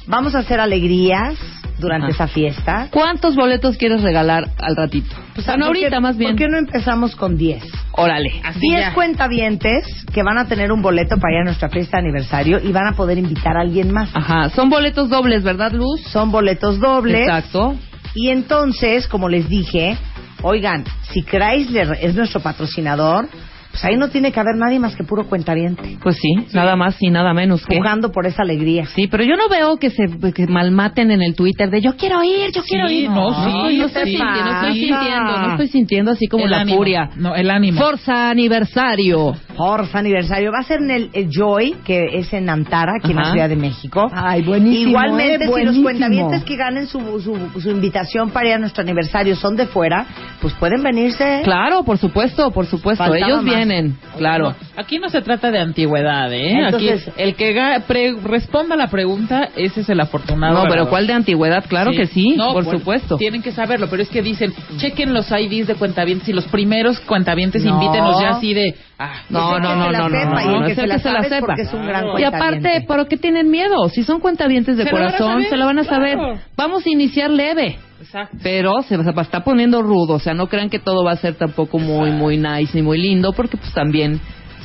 [0.07, 1.35] Vamos a hacer alegrías
[1.78, 2.15] durante Ajá.
[2.24, 2.89] esa fiesta.
[2.90, 5.15] ¿Cuántos boletos quieres regalar al ratito?
[5.35, 6.32] Pues bueno, ¿por qué- ahorita más bien.
[6.32, 7.62] ¿Por qué no empezamos con 10?
[7.93, 8.31] Órale.
[8.61, 12.59] 10 cuentavientes que van a tener un boleto para ir a nuestra fiesta de aniversario
[12.62, 14.11] y van a poder invitar a alguien más.
[14.15, 14.48] Ajá.
[14.51, 16.01] Son boletos dobles, ¿verdad, Luz?
[16.09, 17.20] Son boletos dobles.
[17.27, 17.77] Exacto.
[18.15, 19.97] Y entonces, como les dije,
[20.43, 23.28] oigan, si Chrysler es nuestro patrocinador,
[23.77, 25.98] pues ahí no tiene que haber nadie más que puro cuentaviente.
[26.03, 27.77] Pues sí, nada más y nada menos que.
[27.77, 28.86] Jugando por esa alegría.
[28.86, 30.05] Sí, pero yo no veo que se
[30.35, 33.11] que malmaten en el Twitter de yo quiero ir, yo quiero ir.
[33.11, 33.31] no,
[33.69, 34.16] sí, no, estoy sí.
[34.16, 34.86] sintiendo, no estoy Sí.
[34.89, 36.78] sintiendo, no estoy sintiendo así como El la ánimo.
[36.78, 37.11] furia.
[37.16, 37.78] No, el ánimo.
[37.81, 39.35] Forza aniversario.
[39.57, 40.51] Forza aniversario.
[40.53, 43.32] Va a ser en el, el Joy, que es en Antara, aquí en la Ajá.
[43.32, 44.07] Ciudad de México.
[44.12, 45.82] Ay, buenísimo, Igualmente, eh, si los buenísimo.
[45.85, 50.07] cuentavientes que ganen su, su, su invitación para ir a nuestro aniversario son de fuera,
[50.40, 51.40] pues pueden venirse.
[51.44, 53.05] Claro, por supuesto, por supuesto.
[53.05, 53.55] Faltaba Ellos más.
[53.66, 54.55] Vienen, claro.
[54.76, 56.52] Aquí no se trata de antigüedad, ¿eh?
[56.66, 57.55] Entonces- Aquí el que
[57.86, 60.62] pre- responda a la pregunta, ese es el afortunado.
[60.64, 60.88] No, pero.
[60.88, 61.64] ¿cuál de antigüedad?
[61.68, 63.16] Claro que sí, No, por supuesto.
[63.16, 67.01] Tienen que saberlo, pero es que dicen, chequen los IDs de cuentavientes y los primeros
[67.01, 67.74] cuentavientes No.
[67.74, 68.74] invítenos ya así de...
[68.98, 71.40] Ah, No, no, no, no, no, no, no, que se la sepa.
[71.40, 72.81] porque es un gran Y aparte.
[72.86, 73.89] ¿por qué tienen miedo?
[73.90, 76.16] Si son cuentavientes de Se corazón, saber, se lo van a saber.
[76.16, 76.39] claro.
[76.56, 77.78] Vamos a iniciar leve.
[78.01, 78.39] Exacto.
[78.43, 81.35] Pero se va- está poniendo rudo, o sea, no crean que todo va a ser
[81.35, 84.18] tampoco muy, muy nice ni muy lindo, porque pues también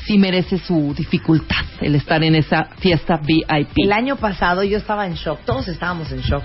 [0.06, 3.70] sí merece su dificultad el estar en esa fiesta VIP.
[3.84, 6.44] El año pasado yo estaba en shock, todos estábamos en shock.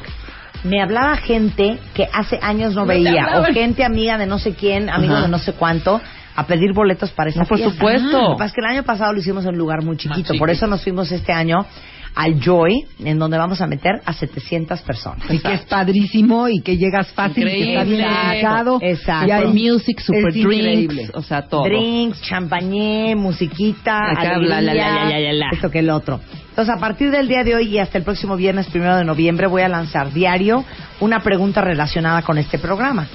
[0.64, 4.54] Me hablaba gente que hace años no, No veía, o gente amiga de no sé
[4.54, 5.22] quién, amigo Ajá.
[5.22, 6.00] de no sé cuánto,
[6.36, 7.74] a pedir boletos para esa No, por fiesta.
[7.74, 8.20] supuesto.
[8.20, 10.34] Lo que pasa es que el año pasado lo hicimos en un lugar muy chiquito,
[10.38, 11.66] por eso nos fuimos este año
[12.14, 15.30] al Joy, en donde vamos a meter a 700 personas.
[15.30, 18.32] Y que es padrísimo y que llegas fácil, y que está bien Increíble.
[18.36, 18.78] ubicado.
[18.80, 19.28] Exacto.
[19.28, 21.10] Y hay music, super drinks, increíble.
[21.12, 21.64] o sea, todo.
[21.64, 24.72] Drinks, champañé, musiquita, Acá, alegría, la,
[25.20, 25.48] la, la.
[25.52, 26.20] esto que el otro.
[26.48, 29.46] Entonces, a partir del día de hoy y hasta el próximo viernes primero de noviembre
[29.46, 30.64] voy a lanzar diario
[31.00, 33.06] una pregunta relacionada con este programa.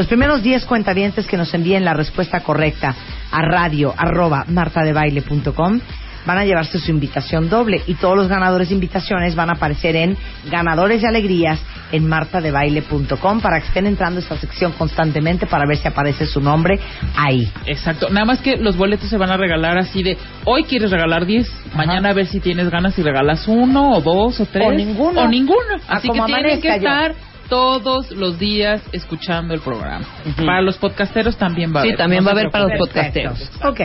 [0.00, 2.94] Los primeros 10 cuentavientes que nos envíen la respuesta correcta
[3.30, 5.78] a radio arroba martadebaile.com
[6.24, 9.96] van a llevarse su invitación doble y todos los ganadores de invitaciones van a aparecer
[9.96, 10.16] en
[10.50, 11.60] ganadores de alegrías
[11.92, 16.40] en martadebaile.com para que estén entrando a esta sección constantemente para ver si aparece su
[16.40, 16.80] nombre
[17.14, 17.52] ahí.
[17.66, 18.08] Exacto.
[18.08, 20.16] Nada más que los boletos se van a regalar así de,
[20.46, 24.40] hoy quieres regalar 10, mañana a ver si tienes ganas y regalas uno o dos
[24.40, 24.66] o tres.
[24.66, 25.20] O ninguno.
[25.20, 25.76] O ninguno.
[25.86, 27.14] Ah, Así que tienen que estar
[27.50, 30.06] todos los días escuchando el programa.
[30.36, 31.98] Para los podcasteros también va a Sí, haber.
[31.98, 33.50] también no va a haber para los podcasteros.
[33.64, 33.80] Ok.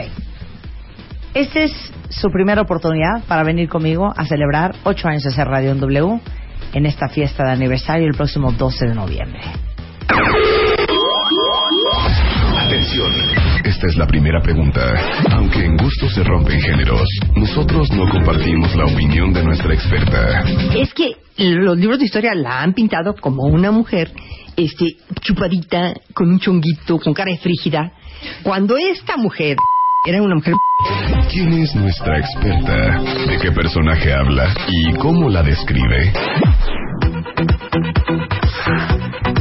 [1.33, 5.71] Esta es su primera oportunidad para venir conmigo a celebrar ocho años de hacer Radio
[5.71, 6.21] en W
[6.73, 9.41] en esta fiesta de aniversario el próximo 12 de noviembre.
[13.75, 14.79] Esta es la primera pregunta.
[15.31, 20.45] Aunque en gusto se rompen géneros, nosotros no compartimos la opinión de nuestra experta.
[20.73, 24.13] Es que los libros de historia la han pintado como una mujer
[24.55, 27.91] este chupadita, con un chonguito, con cara de frígida.
[28.43, 29.57] Cuando esta mujer
[30.07, 30.53] era una mujer
[31.29, 33.01] ¿Quién es nuestra experta?
[33.27, 34.53] ¿De qué personaje habla?
[34.69, 36.13] ¿Y cómo la describe?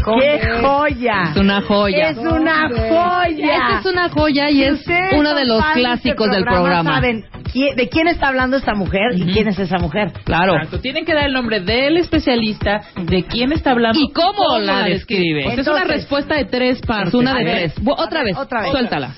[0.04, 1.22] ¡Qué joya!
[1.30, 2.08] Es una joya.
[2.10, 3.54] Es una joya.
[3.56, 4.62] Esta es una joya y Si
[4.92, 6.94] es uno de los este clásicos del programa.
[6.94, 7.24] Saben
[7.54, 10.12] de quién está hablando esta mujer y quién es esa mujer.
[10.24, 10.54] Claro.
[10.54, 10.80] Exacto.
[10.80, 15.46] Tienen que dar el nombre del especialista, de quién está hablando ¿Y cómo la describe?
[15.46, 17.08] O sea, es una Entonces- respuesta de tres partes.
[17.08, 17.72] Es una de ver.
[17.72, 17.74] tres.
[17.86, 18.70] Otra vez, otra vez.
[18.72, 19.10] suéltala.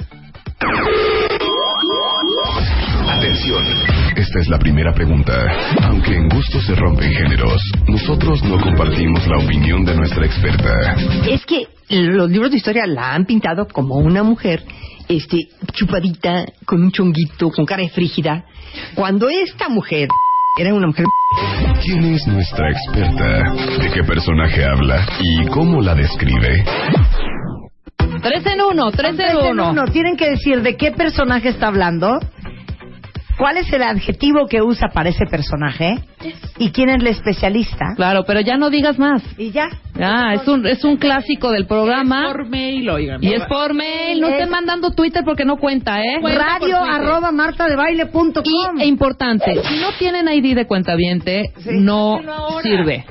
[3.09, 3.96] Atención.
[4.37, 5.33] Esta es la primera pregunta.
[5.85, 7.59] Aunque en gusto se rompen géneros,
[7.89, 10.95] nosotros no compartimos la opinión de nuestra experta.
[11.27, 14.63] Es que los libros de historia la han pintado como una mujer
[15.09, 18.45] este chupadita, con un chonguito, con cara de frígida.
[18.95, 20.09] Cuando esta mujer
[20.61, 21.07] era una mujer
[21.83, 23.55] ¿Quién es nuestra experta?
[23.81, 25.07] ¿De qué personaje habla?
[25.19, 26.63] ¿Y cómo la describe?
[28.23, 29.71] Tres en uno, tres en Tres en uno.
[29.71, 29.85] uno.
[29.93, 32.19] Tienen que decir de qué personaje está hablando,
[33.39, 35.99] cuál es el adjetivo que usa para ese personaje
[36.59, 37.95] y quién es el especialista.
[37.97, 39.23] Claro, pero ya no digas más.
[39.39, 39.69] Y ya.
[40.01, 42.27] Ah, es un, es un clásico del programa.
[42.27, 43.23] Por mail, oigan.
[43.23, 44.21] Y es por mail.
[44.21, 46.19] No Es- estén mandando Twitter porque no cuenta, ¿eh?
[46.23, 48.43] Radio arroba martadebaile.com.
[48.79, 52.21] Y, e importante, si no tienen ID de cuentaviente, no
[52.63, 53.05] sirve.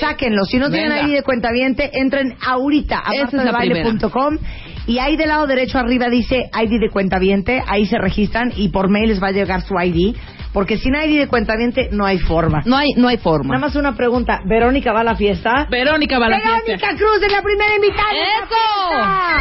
[0.00, 0.44] Sáquenlo.
[0.44, 1.08] Si no tienen.
[1.08, 4.38] ID de cuentaviente, entren ahorita a Esa es la martadebaile.com
[4.86, 8.88] y ahí del lado derecho arriba dice ID de cuentaviente, ahí se registran y por
[8.88, 10.14] mail les va a llegar su ID,
[10.52, 12.62] porque sin ID de cuentaviente no hay forma.
[12.64, 13.54] No hay, no hay forma.
[13.54, 15.66] Nada más una pregunta, ¿Verónica va a la fiesta?
[15.70, 16.88] Verónica va a la Verónica fiesta.
[16.96, 18.12] Cruz es la primera invitada.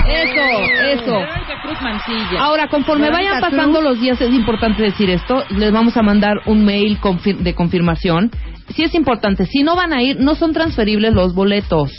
[0.07, 1.11] Eso, eso.
[1.19, 2.39] Verónica Cruz Mancilla.
[2.43, 3.91] Ahora, conforme Verónica vayan pasando Cruz.
[3.91, 8.31] los días, es importante decir esto, les vamos a mandar un mail confir- de confirmación.
[8.75, 11.91] Sí es importante, si no van a ir, no son transferibles los boletos.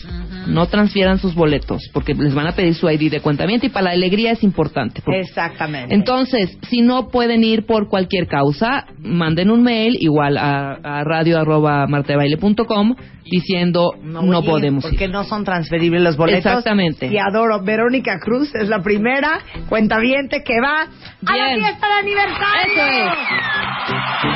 [0.46, 3.86] No transfieran sus boletos, porque les van a pedir su ID de cuentamiento y para
[3.86, 5.02] la alegría es importante.
[5.04, 5.94] porque- Exactamente.
[5.94, 11.38] Entonces, si no pueden ir por cualquier causa, manden un mail igual a, a radio
[11.40, 12.94] arroba martadebaile.com
[13.24, 14.90] diciendo no, voy a ir podemos ir.
[14.90, 16.44] Porque no son transferibles los boletos.
[16.46, 17.08] Exactamente.
[17.08, 17.62] Y adoro.
[17.64, 20.82] Verónica Cruz es la primera cuentaviente que va
[21.26, 21.58] a la Bien.
[21.60, 22.72] fiesta de aniversario.
[22.72, 24.26] Eso es.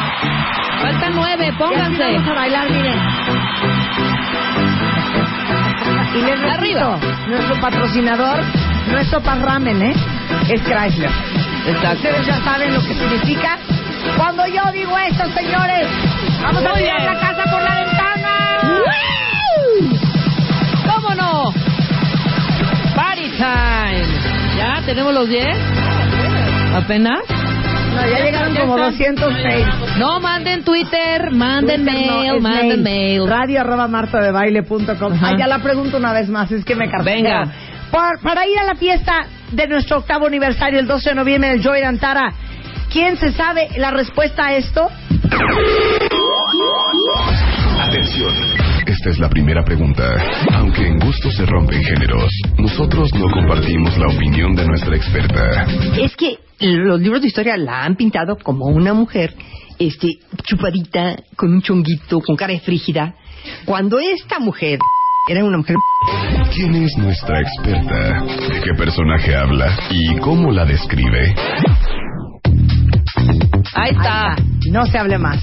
[0.82, 2.02] Faltan nueve, Y así pónganse.
[2.02, 3.79] vamos a bailar, miren.
[6.14, 6.98] Y les repito, Arriba.
[7.28, 8.40] nuestro patrocinador,
[8.90, 9.94] nuestro Ramen, ¿eh?
[10.48, 11.10] Es Chrysler.
[11.66, 11.96] Exacto.
[11.96, 13.58] Ustedes ya saben lo que significa.
[14.16, 15.86] Cuando yo digo esto, señores,
[16.42, 17.06] vamos a tirar bien.
[17.06, 18.30] la casa por la ventana.
[20.94, 21.52] ¿Cómo no?
[22.94, 24.06] Party time.
[24.58, 25.46] ¿Ya tenemos los 10?
[26.74, 27.20] ¿Apenas?
[27.94, 29.66] No, ya llegaron como 206.
[29.98, 33.26] No, manden Twitter, manden Twitter no, mail, es manden mail.
[33.28, 35.18] Radio arroba martadebaile.com.
[35.22, 37.14] Ah, ya la pregunto una vez más, es que me carteo.
[37.14, 37.52] Venga.
[37.90, 41.62] Por- para ir a la fiesta de nuestro octavo aniversario, el 12 de noviembre, del
[41.62, 42.32] Joy Antara,
[42.92, 44.88] ¿quién se sabe la respuesta a esto?
[47.80, 48.32] Atención.
[48.86, 50.04] Esta es la primera pregunta.
[50.52, 55.66] Aunque en gusto se rompen géneros, nosotros no compartimos la opinión de nuestra experta.
[55.98, 59.34] es que los libros de historia la han pintado como una mujer
[59.78, 63.14] este chupadita, con un chonguito, con cara de frígida.
[63.64, 64.78] Cuando esta mujer
[65.28, 65.76] era una mujer
[66.52, 68.22] ¿Quién es nuestra experta?
[68.24, 69.74] ¿De qué personaje habla?
[69.90, 71.34] ¿Y cómo la describe?
[73.74, 74.36] Ahí está.
[74.70, 75.42] No se hable más.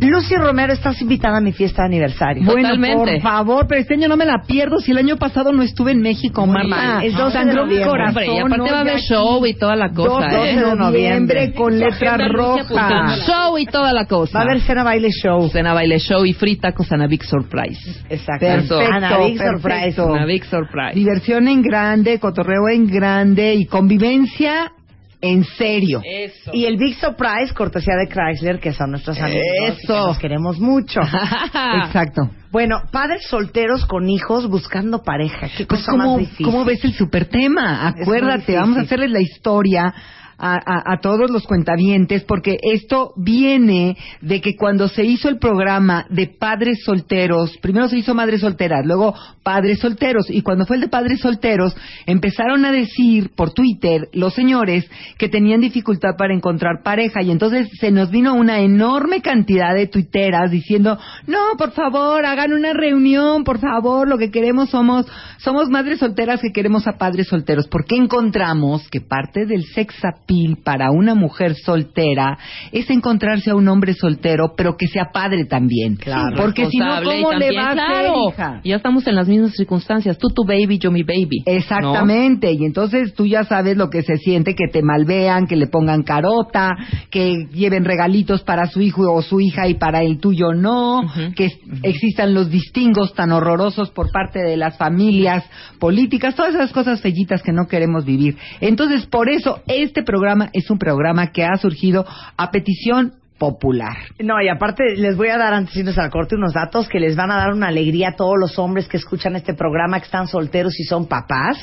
[0.00, 2.44] Lucy Romero, estás invitada a mi fiesta de aniversario.
[2.44, 3.12] Bueno, Totalmente.
[3.14, 4.78] Por favor, pero este año no me la pierdo.
[4.78, 7.04] Si el año pasado no estuve en México, mal.
[7.04, 8.26] Es 12 de noviembre.
[8.26, 8.64] y aparte ¿no?
[8.64, 10.56] va a haber show y toda la cosa, 12 ¿eh?
[10.56, 13.16] de noviembre con letra roja.
[13.26, 14.38] Show y toda la cosa.
[14.38, 15.48] Va a haber cena baile show.
[15.48, 18.04] Cena baile show y frita con Ana Big Surprise.
[18.08, 18.46] Exacto.
[18.46, 20.02] Perfecto, Ana Big perfecto.
[20.02, 20.02] Surprise.
[20.02, 20.94] Ana Big Surprise.
[20.94, 24.72] Diversión en grande, cotorreo en grande y convivencia
[25.20, 26.02] en serio.
[26.04, 26.50] Eso.
[26.52, 29.42] Y el Big Surprise, cortesía de Chrysler, que son nuestros amigos.
[29.42, 30.06] y que Eso.
[30.08, 31.00] Los queremos mucho.
[31.84, 32.30] Exacto.
[32.50, 35.48] Bueno, padres solteros con hijos buscando pareja.
[35.56, 36.46] Qué Pues cosa ¿cómo, más difícil.
[36.46, 37.88] ¿cómo ves el super tema?
[37.88, 39.94] Acuérdate, vamos a hacerles la historia
[40.38, 46.06] a, a- todos los cuentavientes, porque esto viene de que cuando se hizo el programa
[46.10, 50.82] de padres solteros, primero se hizo madres solteras, luego padres solteros, y cuando fue el
[50.82, 51.76] de padres solteros,
[52.06, 54.88] empezaron a decir por Twitter los señores
[55.18, 59.86] que tenían dificultad para encontrar pareja, y entonces se nos vino una enorme cantidad de
[59.86, 65.06] tuiteras diciendo, no, por favor, hagan una reunión, por favor, lo que queremos somos,
[65.38, 69.94] somos madres solteras que queremos a padres solteros, porque encontramos que parte del sex
[70.26, 72.38] pill para una mujer soltera
[72.72, 75.96] es encontrarse a un hombre soltero, pero que sea padre también.
[75.96, 76.36] Claro.
[76.36, 78.60] Porque si no, ¿cómo le va a hacer, claro, hija?
[78.64, 80.18] Ya estamos en las mismas circunstancias.
[80.18, 81.42] Tú tu baby, yo mi baby.
[81.46, 85.66] Exactamente, y entonces tú ya sabes lo que se siente, que te malvean, que le
[85.66, 86.70] pongan carota,
[87.10, 91.02] que lleven regalitos para su hijo o su hija y para el tuyo no,
[91.34, 91.48] que
[91.82, 95.44] existan los distingos tan horrorosos por parte de las familias
[95.78, 98.36] políticas, todas esas cosas fellitas que no queremos vivir.
[98.60, 100.15] Entonces, por eso este programa
[100.52, 102.06] es un programa que ha surgido
[102.36, 103.96] a petición popular.
[104.18, 107.00] No, y aparte les voy a dar antes de irnos al corte unos datos que
[107.00, 110.06] les van a dar una alegría a todos los hombres que escuchan este programa, que
[110.06, 111.58] están solteros y son papás.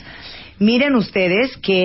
[0.59, 1.83] Miren ustedes que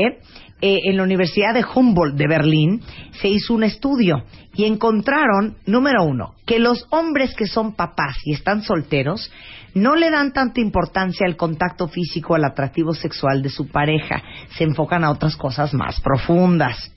[0.60, 2.82] eh, en la Universidad de Humboldt de Berlín
[3.20, 4.24] se hizo un estudio
[4.54, 9.30] y encontraron, número uno, que los hombres que son papás y están solteros
[9.74, 14.22] no le dan tanta importancia al contacto físico, al atractivo sexual de su pareja.
[14.56, 16.92] Se enfocan a otras cosas más profundas.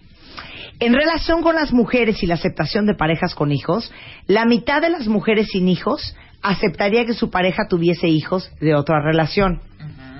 [0.79, 3.91] En relación con las mujeres y la aceptación de parejas con hijos,
[4.25, 8.99] la mitad de las mujeres sin hijos aceptaría que su pareja tuviese hijos de otra
[8.99, 9.61] relación.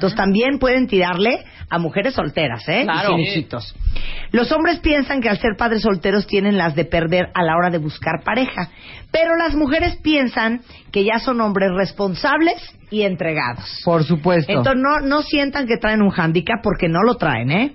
[0.01, 2.81] Entonces también pueden tirarle a mujeres solteras, ¿eh?
[2.81, 3.09] Y Claro.
[3.09, 3.75] sin hijitos.
[4.31, 7.69] Los hombres piensan que al ser padres solteros tienen las de perder a la hora
[7.69, 8.71] de buscar pareja,
[9.11, 10.61] pero las mujeres piensan
[10.91, 12.55] que ya son hombres responsables
[12.89, 13.79] y entregados.
[13.85, 14.51] Por supuesto.
[14.51, 17.73] Entonces no, no sientan que traen un hándicap porque no lo traen, ¿eh?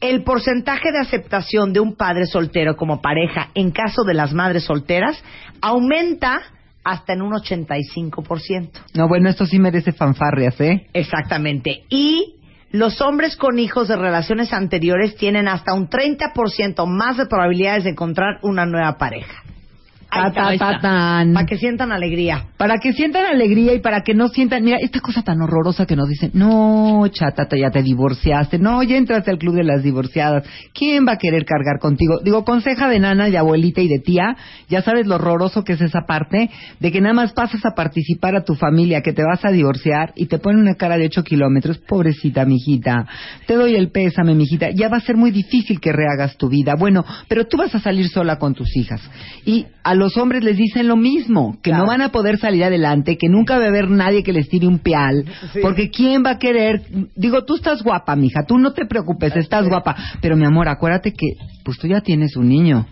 [0.00, 4.64] El porcentaje de aceptación de un padre soltero como pareja en caso de las madres
[4.64, 5.22] solteras
[5.62, 6.40] aumenta
[6.84, 8.70] hasta en un 85%.
[8.94, 10.86] No, bueno, esto sí merece fanfarrias, ¿eh?
[10.92, 11.84] Exactamente.
[11.88, 12.36] Y
[12.72, 17.90] los hombres con hijos de relaciones anteriores tienen hasta un 30% más de probabilidades de
[17.90, 19.42] encontrar una nueva pareja.
[20.10, 21.32] Ta, ta, ta, tan.
[21.34, 22.44] Para que sientan alegría.
[22.56, 25.96] Para que sientan alegría y para que no sientan, mira, esta cosa tan horrorosa que
[25.96, 29.82] nos dicen, no, chata, te- ya te divorciaste, no, ya entraste al club de las
[29.82, 32.18] divorciadas, ¿quién va a querer cargar contigo?
[32.24, 34.36] Digo, conseja de nana, de abuelita y de tía,
[34.68, 36.50] ya sabes lo horroroso que es esa parte,
[36.80, 40.12] de que nada más pasas a participar a tu familia, que te vas a divorciar
[40.16, 43.06] y te ponen una cara de ocho kilómetros, pobrecita mijita,
[43.46, 46.74] te doy el pésame mijita, ya va a ser muy difícil que rehagas tu vida,
[46.74, 49.00] bueno, pero tú vas a salir sola con tus hijas.
[49.44, 53.16] Y a los hombres les dicen lo mismo, que no van a poder salir adelante,
[53.18, 55.26] que nunca va a haber nadie que les tire un pial,
[55.62, 56.82] porque quién va a querer,
[57.14, 61.12] digo, tú estás guapa, mija, tú no te preocupes, estás guapa, pero mi amor, acuérdate
[61.12, 62.86] que pues tú ya tienes un niño.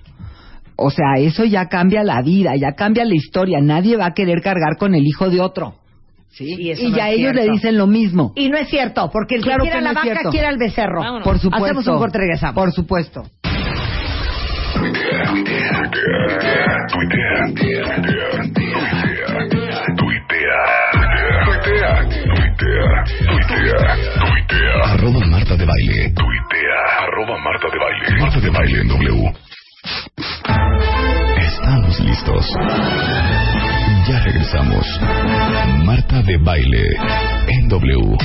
[0.77, 4.41] O sea, eso ya cambia la vida, ya cambia la historia, nadie va a querer
[4.43, 5.75] cargar con el hijo de otro.
[6.29, 6.45] ¿Sí?
[6.59, 7.53] Y, eso Y no ya es ellos le cierto.
[7.53, 8.33] dicen lo mismo.
[8.37, 10.59] Y no es cierto, porque el Claro que quiera que la no vaca quiere al
[10.59, 11.01] becerro.
[11.25, 11.65] Por supuesto.
[11.65, 12.55] Hacemos un corte regresamos.
[12.55, 13.25] Por supuesto.
[14.79, 15.75] Tuitea, tuitea,
[16.93, 18.19] tuitea, tuitea,
[19.99, 20.61] tuitea, tuitea,
[22.29, 22.93] tuitea,
[24.21, 24.73] tuitea.
[24.93, 26.13] Arroba Marta de Baile.
[26.15, 28.21] Tuitea, arroba Marta de Baile.
[28.21, 29.33] Marta de Baile en W.
[31.49, 32.47] Estamos listos.
[34.09, 34.87] Ya regresamos.
[35.85, 36.85] Marta de Baile
[37.49, 38.17] en W.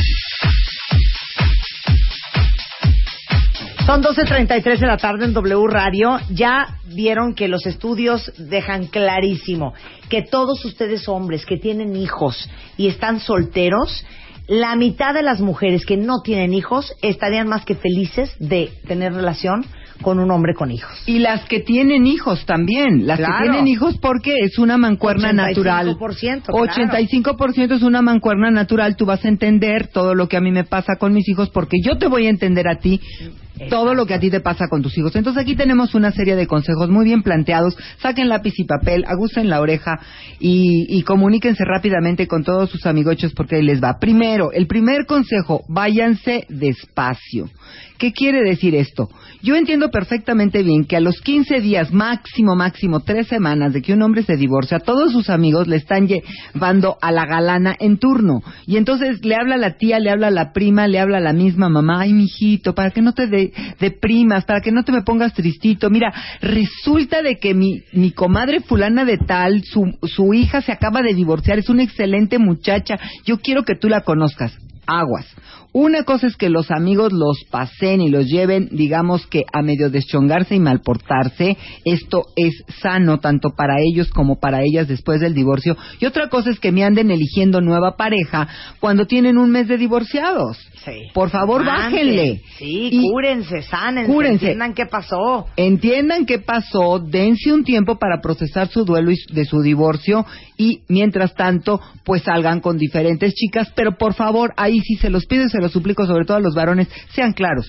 [3.85, 6.17] Son 12.33 de la tarde en W Radio.
[6.29, 9.73] Ya vieron que los estudios dejan clarísimo
[10.09, 14.05] que todos ustedes hombres que tienen hijos y están solteros,
[14.47, 19.13] la mitad de las mujeres que no tienen hijos estarían más que felices de tener
[19.13, 19.65] relación
[20.01, 20.91] con un hombre con hijos.
[21.05, 23.33] Y las que tienen hijos también, las Claro.
[23.37, 25.97] que tienen hijos porque es una mancuerna 85%, natural.
[25.97, 26.65] claro.
[26.65, 30.63] 85% es una mancuerna natural, tú vas a entender todo lo que a mí me
[30.65, 32.99] pasa con mis hijos porque yo te voy a entender a ti
[33.69, 35.15] todo lo que a ti te pasa con tus hijos.
[35.15, 37.77] Entonces aquí tenemos una serie de consejos muy bien planteados.
[38.01, 39.99] Saquen lápiz y papel, agusten la oreja
[40.39, 43.99] y, y comuníquense rápidamente con todos sus amigochos porque ahí les va.
[43.99, 47.49] Primero, el primer consejo, váyanse despacio.
[47.97, 49.09] ¿Qué quiere decir esto?
[49.41, 53.93] Yo entiendo perfectamente bien que a los 15 días, máximo, máximo, tres semanas de que
[53.93, 58.41] un hombre se divorcia, todos sus amigos le están llevando a la galana en turno.
[58.65, 62.01] Y entonces le habla la tía, le habla la prima, le habla la misma mamá,
[62.01, 63.42] ay, mijito, para que no te de-
[63.79, 65.89] deprimas, para que no te me pongas tristito.
[65.89, 71.01] Mira, resulta de que mi, mi comadre fulana de tal, su, su hija se acaba
[71.01, 74.57] de divorciar, es una excelente muchacha, yo quiero que tú la conozcas.
[74.85, 75.25] Aguas.
[75.71, 79.89] Una cosa es que los amigos los pasen y los lleven, digamos que a medio
[79.89, 81.57] deschongarse y malportarse.
[81.83, 85.75] Esto es sano tanto para ellos como para ellas después del divorcio.
[85.99, 88.47] Y otra cosa es que me anden eligiendo nueva pareja
[88.79, 90.59] cuando tienen un mes de divorciados.
[91.13, 92.41] Por favor, bájenle.
[92.57, 94.45] Sí, Y- cúrense, sánense, Cúrense.
[94.45, 95.47] entiendan qué pasó.
[95.55, 100.25] Entiendan qué pasó, dense un tiempo para procesar su duelo y de su divorcio
[100.57, 105.25] y mientras tanto, pues salgan con diferentes chicas, pero por favor, ahí sí se los
[105.25, 107.65] pido y se los suplico, sobre todo a los varones, sean claros.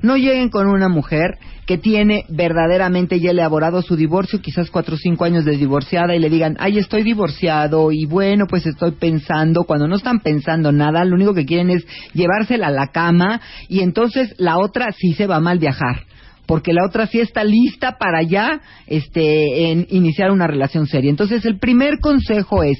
[0.00, 4.98] No lleguen con una mujer que tiene verdaderamente ya elaborado su divorcio, quizás cuatro o
[4.98, 9.64] cinco años de divorciada, y le digan, ay, estoy divorciado, y bueno, pues estoy pensando,
[9.64, 13.80] cuando no están pensando nada, lo único que quieren es llevársela a la cama, y
[13.80, 16.04] entonces la otra sí se va mal viajar
[16.46, 21.10] porque la otra sí está lista para ya este en iniciar una relación seria.
[21.10, 22.78] Entonces, el primer consejo es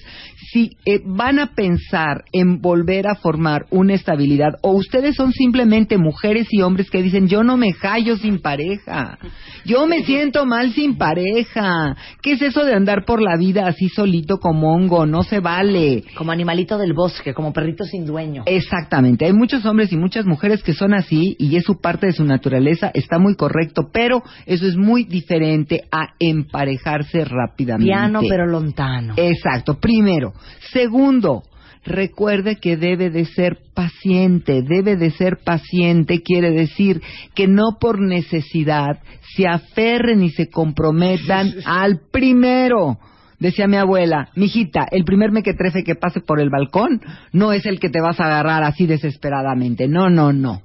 [0.53, 5.97] si eh, van a pensar en volver a formar una estabilidad o ustedes son simplemente
[5.97, 9.19] mujeres y hombres que dicen yo no me hallo sin pareja,
[9.65, 13.89] yo me siento mal sin pareja, ¿qué es eso de andar por la vida así
[13.89, 15.07] solito como hongo?
[15.07, 16.05] No se vale.
[16.17, 18.43] Como animalito del bosque, como perrito sin dueño.
[18.45, 22.13] Exactamente, hay muchos hombres y muchas mujeres que son así y es su parte de
[22.13, 23.52] su naturaleza, está muy correcto,
[23.93, 27.91] pero eso es muy diferente a emparejarse rápidamente.
[27.91, 29.15] Piano pero lontano.
[29.16, 30.33] Exacto, primero.
[30.73, 31.43] Segundo,
[31.85, 37.03] recuerde que debe de ser paciente, debe de ser paciente, quiere decir
[37.35, 39.01] que no por necesidad
[39.37, 42.99] se aferren y se comprometan al primero.
[43.39, 47.01] Decía mi abuela, mijita, el primer mequetrefe que pase por el balcón
[47.33, 49.89] no es el que te vas a agarrar así desesperadamente.
[49.89, 50.62] No, no, no.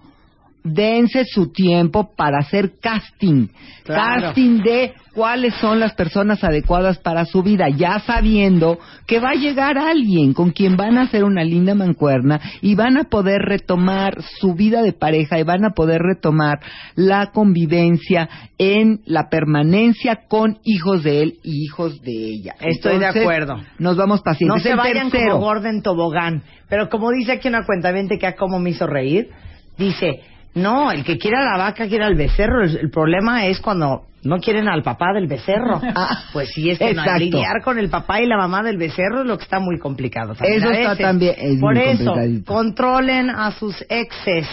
[0.73, 3.47] Dense su tiempo para hacer casting.
[3.83, 4.21] Claro.
[4.21, 8.77] Casting de cuáles son las personas adecuadas para su vida, ya sabiendo
[9.07, 12.97] que va a llegar alguien con quien van a hacer una linda mancuerna y van
[12.97, 16.59] a poder retomar su vida de pareja y van a poder retomar
[16.95, 18.29] la convivencia
[18.59, 22.55] en la permanencia con hijos de él y hijos de ella.
[22.59, 23.55] Estoy de acuerdo.
[23.79, 24.55] Nos vamos pacientes.
[24.55, 25.33] No se El vayan tercero.
[25.33, 26.43] como Gordon Tobogán.
[26.69, 29.29] Pero como dice aquí una cuenta que a cómo me hizo reír,
[29.77, 30.21] dice,
[30.57, 32.63] no, el que quiera la vaca quiere al becerro.
[32.63, 35.79] El, el problema es cuando no quieren al papá del becerro.
[36.33, 39.27] pues sí, es que no, lidiar con el papá y la mamá del becerro es
[39.27, 40.33] lo que está muy complicado.
[40.35, 42.13] también Eso está también- es Por muy eso,
[42.45, 44.47] controlen a sus exes.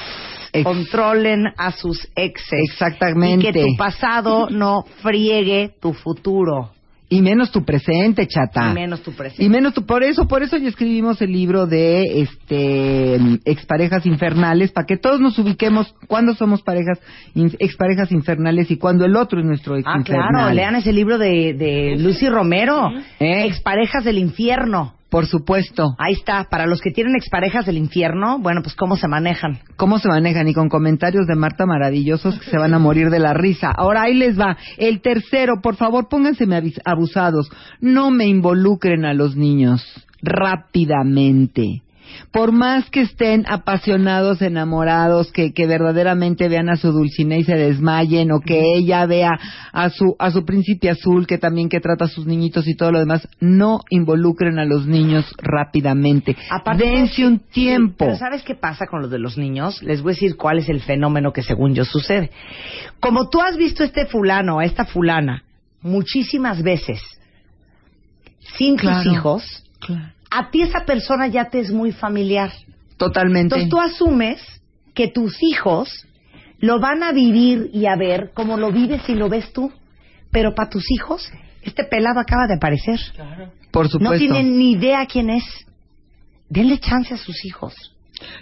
[0.63, 2.61] Controlen a sus exes.
[2.71, 3.49] Exactamente.
[3.49, 6.71] Y que tu pasado no friegue tu futuro.
[7.09, 8.71] Y menos tu presente, chata.
[8.71, 9.45] Y menos tu presente.
[9.45, 14.73] Y menos tu, por eso, por eso ya escribimos el libro de este exparejas infernales,
[14.73, 16.99] para que todos nos ubiquemos cuando somos parejas,
[17.35, 20.29] in- exparejas infernales y cuando el otro es nuestro ex Ah, infernal.
[20.31, 22.91] claro, lean ese libro de, de Lucy Romero,
[23.21, 24.95] Exparejas del Infierno.
[25.15, 25.95] Por supuesto.
[25.97, 29.61] Ahí está, para los que tienen exparejas del infierno, bueno, pues cómo se manejan.
[29.77, 33.21] cómo se manejan y con comentarios de Marta maravillosos que se van a morir de
[33.21, 33.71] la risa.
[33.71, 34.57] Ahora ahí les va.
[34.77, 36.49] El tercero, por favor, pónganse
[36.85, 37.49] abusados.
[37.81, 39.85] No me involucren a los niños
[40.21, 41.84] rápidamente.
[42.33, 47.55] Por más que estén apasionados, enamorados, que, que verdaderamente vean a su Dulcinea y se
[47.55, 49.39] desmayen, o que ella vea
[49.73, 52.93] a su, a su príncipe azul, que también que trata a sus niñitos y todo
[52.93, 56.37] lo demás, no involucren a los niños rápidamente.
[56.77, 58.07] Dense un tiempo.
[58.07, 59.83] Pero ¿sabes qué pasa con los de los niños?
[59.83, 62.31] Les voy a decir cuál es el fenómeno que según yo sucede.
[63.01, 65.45] Como tú has visto este fulano o esta fulana
[65.83, 67.01] muchísimas veces
[68.57, 69.65] sin Claro, tus hijos,
[70.31, 72.53] a ti esa persona ya te es muy familiar.
[72.97, 73.55] Totalmente.
[73.55, 74.41] Entonces tú asumes
[74.95, 76.07] que tus hijos
[76.59, 79.73] lo van a vivir y a ver como lo vives y lo ves tú.
[80.31, 81.31] Pero para tus hijos,
[81.63, 82.99] este pelado acaba de aparecer.
[83.71, 84.13] Por supuesto.
[84.13, 85.45] No tienen ni idea quién es.
[86.49, 87.75] Denle chance a sus hijos.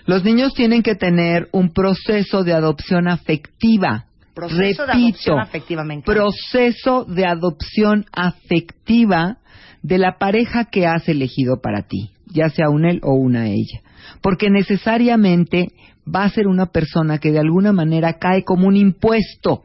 [0.06, 4.06] Los niños tienen que tener un proceso de adopción afectiva.
[4.34, 9.36] Proceso de adopción afectiva, me proceso de adopción afectiva
[9.82, 13.82] de la pareja que has elegido para ti, ya sea un él o una ella.
[14.20, 15.68] Porque necesariamente
[16.06, 19.62] va a ser una persona que de alguna manera cae como un impuesto.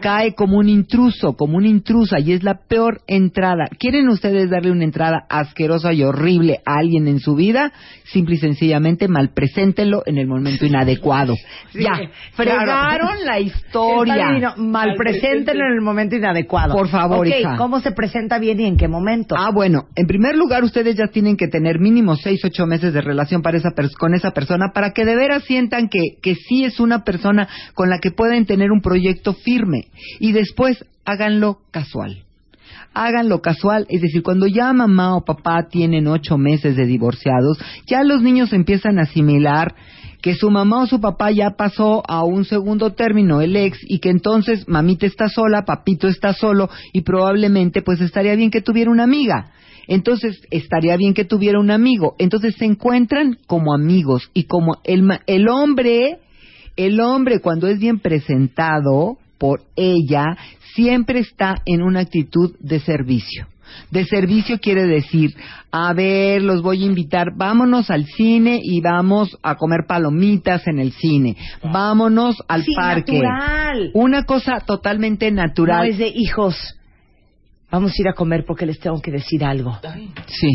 [0.00, 3.66] Cae como un intruso, como una intrusa, y es la peor entrada.
[3.78, 7.72] ¿Quieren ustedes darle una entrada asquerosa y horrible a alguien en su vida?
[8.04, 11.34] Simple y sencillamente malpreséntenlo en el momento inadecuado.
[11.72, 12.10] Sí, ya, claro.
[12.32, 14.14] fregaron la historia.
[14.14, 14.54] Está divino.
[14.56, 16.74] Mal preséntenlo en el momento inadecuado.
[16.74, 17.56] Por favor, Ok, hija.
[17.56, 19.34] ¿cómo se presenta bien y en qué momento?
[19.38, 23.00] Ah, bueno, en primer lugar, ustedes ya tienen que tener mínimo seis, ocho meses de
[23.00, 26.80] relación para esa con esa persona para que de veras sientan que, que sí es
[26.80, 29.67] una persona con la que pueden tener un proyecto firme.
[30.20, 32.24] Y después háganlo casual.
[32.94, 38.02] Háganlo casual, es decir, cuando ya mamá o papá tienen ocho meses de divorciados, ya
[38.02, 39.74] los niños empiezan a asimilar
[40.20, 44.00] que su mamá o su papá ya pasó a un segundo término, el ex, y
[44.00, 48.90] que entonces mamita está sola, papito está solo, y probablemente pues estaría bien que tuviera
[48.90, 49.52] una amiga.
[49.86, 52.14] Entonces estaría bien que tuviera un amigo.
[52.18, 56.18] Entonces se encuentran como amigos y como el, el hombre,
[56.76, 60.24] el hombre cuando es bien presentado por ella,
[60.74, 63.46] siempre está en una actitud de servicio.
[63.90, 65.34] De servicio quiere decir,
[65.70, 70.78] a ver, los voy a invitar, vámonos al cine y vamos a comer palomitas en
[70.78, 71.36] el cine.
[71.62, 73.12] Vámonos al Sí, parque.
[73.20, 73.90] natural.
[73.94, 75.86] Una cosa totalmente natural.
[75.86, 76.56] No es de hijos.
[77.70, 79.78] Vamos a ir a comer porque les tengo que decir algo.
[80.26, 80.48] Sí.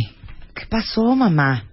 [0.56, 1.66] ¿Qué pasó, mamá?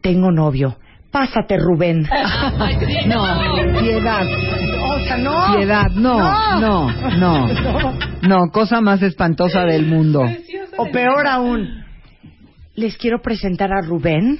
[0.00, 0.76] Tengo novio.
[1.16, 2.02] Pásate, Rubén.
[3.06, 4.26] No, piedad.
[4.26, 5.56] O sea, no.
[5.56, 6.18] Piedad, no,
[6.60, 10.22] no, no, no, cosa más espantosa del mundo.
[10.76, 11.84] O peor aún,
[12.74, 14.38] les quiero presentar a Rubén.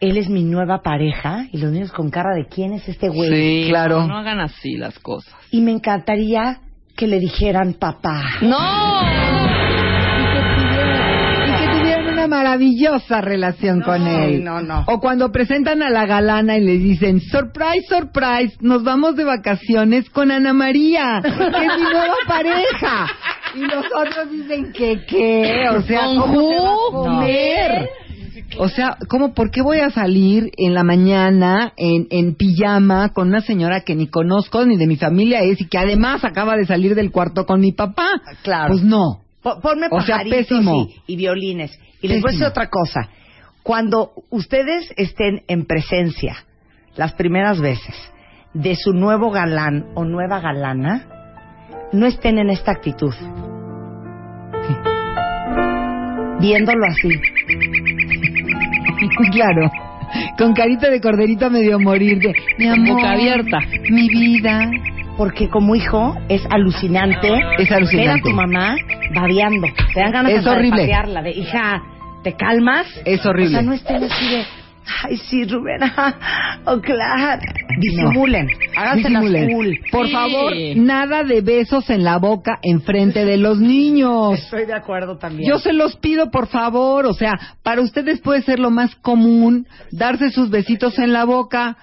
[0.00, 1.46] Él es mi nueva pareja.
[1.50, 3.30] Y los niños con cara de quién es este güey.
[3.30, 5.32] Sí, No, no hagan así las cosas.
[5.50, 6.58] Y me encantaría
[6.94, 8.22] que le dijeran papá.
[8.42, 9.61] Una
[12.32, 14.42] maravillosa relación con él.
[14.42, 14.84] no, no.
[14.88, 20.08] O cuando presentan a la galana y le dicen, surprise, surprise, nos vamos de vacaciones
[20.10, 23.06] con Ana María, que es mi nueva pareja.
[23.54, 27.88] Y los otros dicen que qué, o sea, ¿Con ¿cómo te va a comer?
[28.58, 33.28] O sea, ¿cómo, por qué voy a salir en la mañana en, en pijama con
[33.28, 36.66] una señora que ni conozco ni de mi familia es y que además acaba de
[36.66, 38.08] salir del cuarto con mi papá?
[38.42, 38.68] Claro.
[38.72, 39.20] Pues no.
[39.42, 40.88] Po- Ponme O sea, pésimo.
[41.06, 41.78] y, y violines.
[42.02, 43.08] Y les voy a decir otra cosa.
[43.62, 46.36] Cuando ustedes estén en presencia,
[46.96, 47.94] las primeras veces,
[48.54, 51.06] de su nuevo galán o nueva galana,
[51.92, 53.14] no estén en esta actitud.
[56.40, 57.08] Viéndolo así.
[59.32, 59.68] Claro.
[60.38, 63.58] Con carita de corderito medio morir de mi amor, boca abierta.
[63.90, 64.70] mi vida.
[65.16, 67.96] Porque como hijo es alucinante, Es alucinante.
[67.96, 68.76] ver a tu mamá
[69.14, 69.66] babeando.
[69.94, 70.82] Te dan ganas Es hasta de horrible.
[70.82, 71.82] patearla, de hija,
[72.22, 72.86] ¿te calmas?
[73.04, 73.56] Es horrible.
[73.56, 74.44] O sea, no estén así de,
[75.04, 75.80] ay, sí, Rubén,
[76.66, 77.42] oh, claro.
[77.78, 78.46] Disimulen,
[78.96, 79.50] Disimulen.
[79.52, 79.78] cool.
[79.90, 80.12] Por Sí.
[80.12, 84.38] favor, nada de besos en la boca enfrente de los niños.
[84.38, 85.48] Estoy de acuerdo también.
[85.48, 87.06] Yo se los pido, por favor.
[87.06, 87.32] O sea,
[87.62, 91.76] para ustedes puede ser lo más común darse sus besitos en la boca.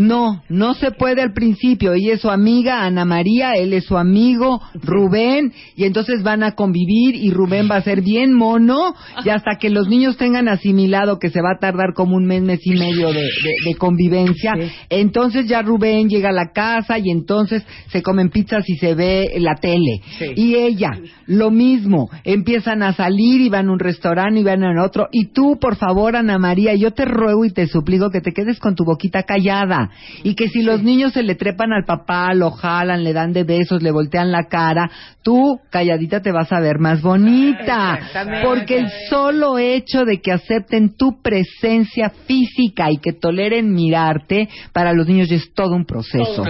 [0.00, 1.92] No, no se puede al principio.
[1.92, 6.52] Ella es su amiga Ana María, él es su amigo Rubén, y entonces van a
[6.52, 8.94] convivir y Rubén va a ser bien mono,
[9.24, 12.42] y hasta que los niños tengan asimilado que se va a tardar como un mes,
[12.42, 14.54] mes y medio de, de- de convivencia,
[14.88, 17.62] entonces ya Rubén llega a la casa y entonces
[17.92, 20.00] se comen pizzas y se ve la tele.
[20.34, 20.92] Y ella,
[21.26, 25.08] lo mismo, empiezan a salir y van a un restaurante y van a otro.
[25.12, 28.58] Y tú, por favor, Ana María, yo te ruego y te suplico que te quedes
[28.58, 29.89] con tu boquita callada.
[30.22, 33.44] Y que si los niños se le trepan al papá, lo jalan, le dan de
[33.44, 34.90] besos, le voltean la cara,
[35.22, 37.98] tú, calladita, te vas a ver más bonita.
[38.44, 44.92] Porque el solo hecho de que acepten tu presencia física y que toleren mirarte, para
[44.92, 46.42] los niños ya es todo un proceso.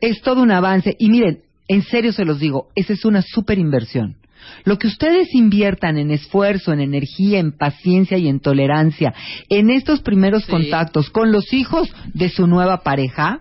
[0.00, 0.94] Es todo un avance.
[0.98, 4.16] Y miren, en serio se los digo, esa es una super inversión.
[4.64, 9.12] Lo que ustedes inviertan en esfuerzo, en energía, en paciencia y en tolerancia
[9.48, 13.40] en estos primeros contactos con los hijos de su nueva pareja,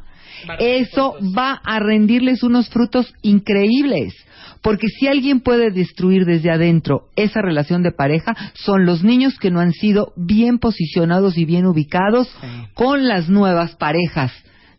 [0.59, 4.13] eso va a rendirles unos frutos increíbles.
[4.61, 9.49] Porque si alguien puede destruir desde adentro esa relación de pareja, son los niños que
[9.49, 12.29] no han sido bien posicionados y bien ubicados
[12.73, 14.31] con las nuevas parejas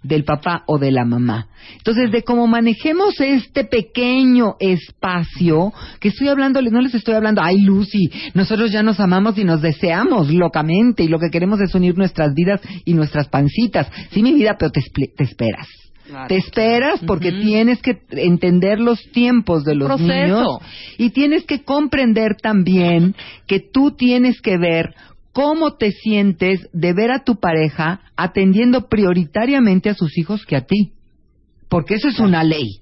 [0.02, 1.48] del papá o de la mamá.
[1.76, 7.60] Entonces, de cómo manejemos este pequeño espacio, que estoy hablando, no les estoy hablando, ay
[7.62, 11.96] Lucy, nosotros ya nos amamos y nos deseamos locamente y lo que queremos es unir
[11.96, 13.90] nuestras vidas y nuestras pancitas.
[14.10, 14.80] Sí, mi vida, pero te,
[15.18, 15.68] esperas.
[16.28, 20.10] Te esperas porque tienes que entender los tiempos de los Proceso.
[20.10, 20.46] niños
[20.98, 23.14] y tienes que comprender también
[23.46, 24.94] que tú tienes que ver
[25.32, 30.66] cómo te sientes de ver a tu pareja atendiendo prioritariamente a sus hijos que a
[30.66, 30.92] ti.
[31.68, 32.80] Porque eso es una ley.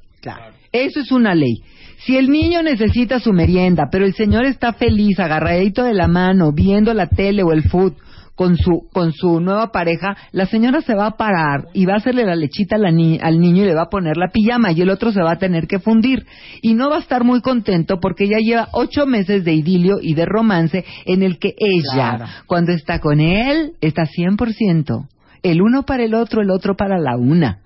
[0.73, 1.63] Eso es una ley.
[1.99, 6.53] Si el niño necesita su merienda, pero el señor está feliz, agarradito de la mano,
[6.53, 7.95] viendo la tele o el food
[8.41, 11.97] con su, con su nueva pareja, la señora se va a parar y va a
[11.99, 14.73] hacerle la lechita a la ni- al niño y le va a poner la pijama
[14.73, 16.25] y el otro se va a tener que fundir.
[16.63, 20.15] Y no va a estar muy contento porque ya lleva ocho meses de idilio y
[20.15, 22.25] de romance en el que ella, Claro.
[22.47, 25.07] cuando está con él, está 100%.
[25.43, 27.59] El uno para el otro, el otro para la una.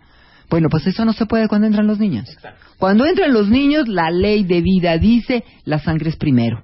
[0.50, 2.36] Bueno, pues eso no se puede cuando entran los niños.
[2.80, 6.63] Cuando entran los niños, la ley de vida dice la sangre es primero.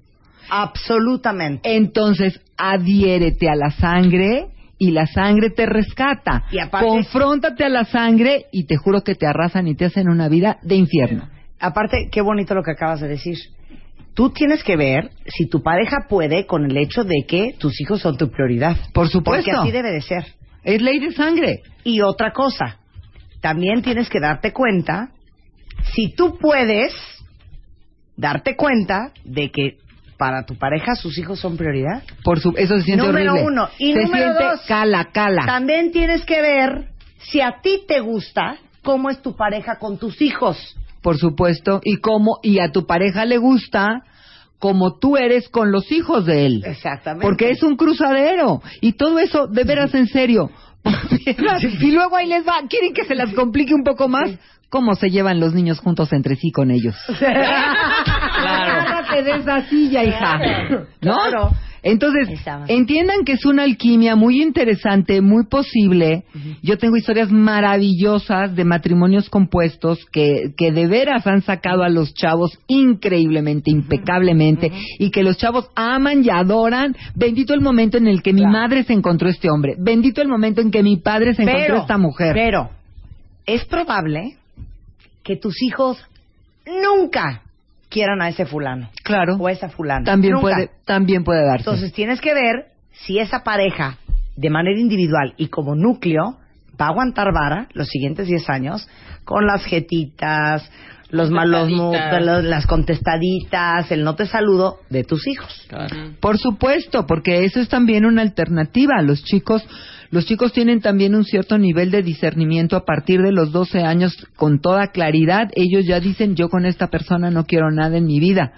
[0.50, 1.76] Absolutamente.
[1.76, 4.48] Entonces, adhiérete a la sangre
[4.78, 6.44] y la sangre te rescata.
[6.50, 10.08] Y aparte- Confróntate a la sangre y te juro que te arrasan y te hacen
[10.08, 11.28] una vida de infierno.
[11.58, 13.36] Aparte, qué bonito lo que acabas de decir.
[14.14, 18.00] Tú tienes que ver si tu pareja puede con el hecho de que tus hijos
[18.00, 18.76] son tu prioridad.
[18.92, 19.50] Por supuesto.
[19.50, 20.24] Porque así debe de ser.
[20.64, 21.60] Es ley de sangre.
[21.84, 22.78] Y otra cosa,
[23.40, 25.10] también tienes que darte cuenta
[25.94, 26.92] si tú puedes
[28.16, 29.78] darte cuenta de que
[30.20, 32.02] para tu pareja sus hijos son prioridad.
[32.22, 33.50] Por su, eso se siente número horrible.
[33.50, 33.68] uno.
[33.78, 35.46] Y se número siente dos, cala, cala.
[35.46, 36.88] También tienes que ver
[37.20, 40.76] si a ti te gusta cómo es tu pareja con tus hijos.
[41.00, 41.80] Por supuesto.
[41.84, 44.02] Y cómo, y a tu pareja le gusta
[44.58, 46.62] como tú eres con los hijos de él.
[46.66, 47.26] Exactamente.
[47.26, 48.60] Porque es un cruzadero.
[48.82, 50.50] Y todo eso, de veras, en serio.
[51.80, 52.56] y luego ahí les va.
[52.68, 54.30] ¿Quieren que se las complique un poco más?
[54.68, 56.94] ¿Cómo se llevan los niños juntos entre sí con ellos?
[59.22, 59.42] Claro.
[59.42, 60.38] Agárrate de esa silla, hija.
[61.00, 61.14] ¿No?
[61.14, 61.50] Claro.
[61.82, 62.28] Entonces,
[62.68, 66.24] entiendan que es una alquimia muy interesante, muy posible.
[66.62, 72.12] Yo tengo historias maravillosas de matrimonios compuestos que, que de veras han sacado a los
[72.12, 76.94] chavos increíblemente, impecablemente, y que los chavos aman y adoran.
[77.14, 79.74] Bendito el momento en el que mi madre se encontró este hombre.
[79.78, 82.34] Bendito el momento en que mi padre se encontró esta mujer.
[82.34, 82.68] Pero
[83.46, 84.36] es probable
[85.22, 85.96] que tus hijos
[86.66, 87.42] nunca
[87.90, 88.88] quieran a ese fulano.
[89.04, 89.36] Claro.
[89.38, 90.04] O a esa fulana.
[90.04, 90.42] También Nunca.
[90.54, 91.68] puede, también puede darse.
[91.68, 93.98] Entonces tienes que ver si esa pareja,
[94.36, 96.38] de manera individual y como núcleo,
[96.80, 98.88] va a aguantar vara los siguientes 10 años
[99.24, 100.70] con las jetitas,
[101.10, 105.68] los malos los- las contestaditas, el no te saludo de tus hijos.
[106.20, 109.02] Por supuesto, porque eso es también una alternativa.
[109.02, 109.66] Los chicos,
[110.10, 114.16] los chicos tienen también un cierto nivel de discernimiento a partir de los 12 años
[114.34, 115.50] con toda claridad.
[115.54, 118.52] Ellos ya dicen, yo con esta persona no quiero nada en mi vida.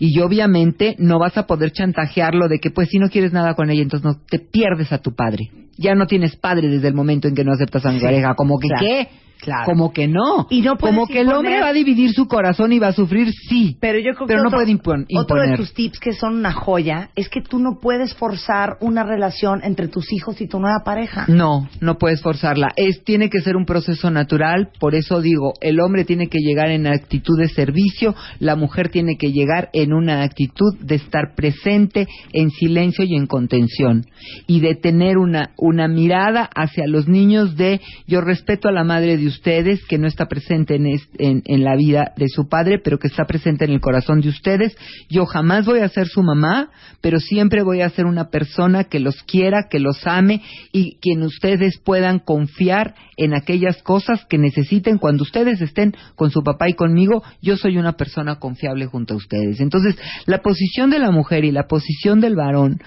[0.00, 3.70] Y obviamente no vas a poder chantajearlo de que pues si no quieres nada con
[3.70, 5.50] ella, entonces no te pierdes a tu padre.
[5.76, 8.34] Ya no tienes padre desde el momento en que no aceptas a mi pareja.
[8.34, 9.08] Como que claro, qué?
[9.40, 9.64] Claro.
[9.64, 10.46] Como que no.
[10.50, 13.32] Y no Como que el hombre va a dividir su corazón y va a sufrir,
[13.48, 13.76] sí.
[13.80, 16.36] Pero yo creo Pero que no otro, puede impon- otro de tus tips que son
[16.36, 20.58] una joya es que tú no puedes forzar una relación entre tus hijos y tu
[20.60, 21.24] nueva pareja.
[21.28, 22.68] No, no puedes forzarla.
[22.76, 26.70] Es tiene que ser un proceso natural, por eso digo, el hombre tiene que llegar
[26.70, 32.06] en actitud de servicio, la mujer tiene que llegar en una actitud de estar presente
[32.32, 34.06] en silencio y en contención
[34.46, 39.16] y de tener una una mirada hacia los niños de yo respeto a la madre
[39.16, 42.78] de ustedes que no está presente en, es- en, en la vida de su padre,
[42.82, 44.76] pero que está presente en el corazón de ustedes.
[45.08, 49.00] Yo jamás voy a ser su mamá, pero siempre voy a ser una persona que
[49.00, 50.42] los quiera, que los ame
[50.72, 56.42] y quien ustedes puedan confiar en aquellas cosas que necesiten cuando ustedes estén con su
[56.42, 57.22] papá y conmigo.
[57.42, 59.60] Yo soy una persona confiable junto a ustedes.
[59.60, 59.96] Entonces,
[60.26, 62.80] la posición de la mujer y la posición del varón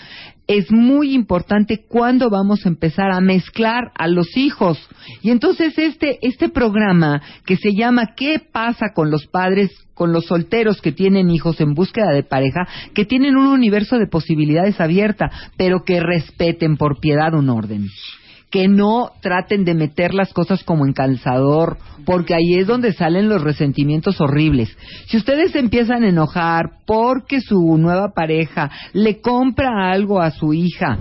[0.58, 4.78] es muy importante cuando vamos a empezar a mezclar a los hijos.
[5.22, 10.26] Y entonces este, este programa que se llama ¿Qué pasa con los padres, con los
[10.26, 15.32] solteros que tienen hijos en búsqueda de pareja, que tienen un universo de posibilidades abierta,
[15.58, 17.88] pero que respeten por piedad un orden?
[18.52, 23.30] Que no traten de meter las cosas como en calzador, porque ahí es donde salen
[23.30, 24.78] los resentimientos horribles.
[25.08, 30.98] Si ustedes empiezan a enojar porque su nueva pareja le compra algo a su hija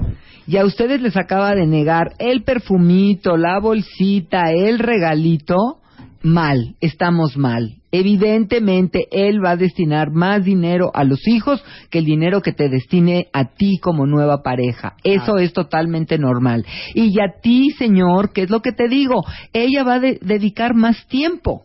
[0.47, 5.81] y a ustedes les acaba de negar el perfumito, la bolsita, el regalito,
[6.23, 7.80] mal, estamos mal.
[7.93, 12.69] Evidentemente, él va a destinar más dinero a los hijos que el dinero que te
[12.69, 14.95] destine a ti como nueva pareja.
[15.05, 16.65] Eso es totalmente normal.
[16.95, 19.25] Y a ti, señor, ¿qué es lo que te digo?
[19.53, 21.63] Ella va a de- dedicar más tiempo.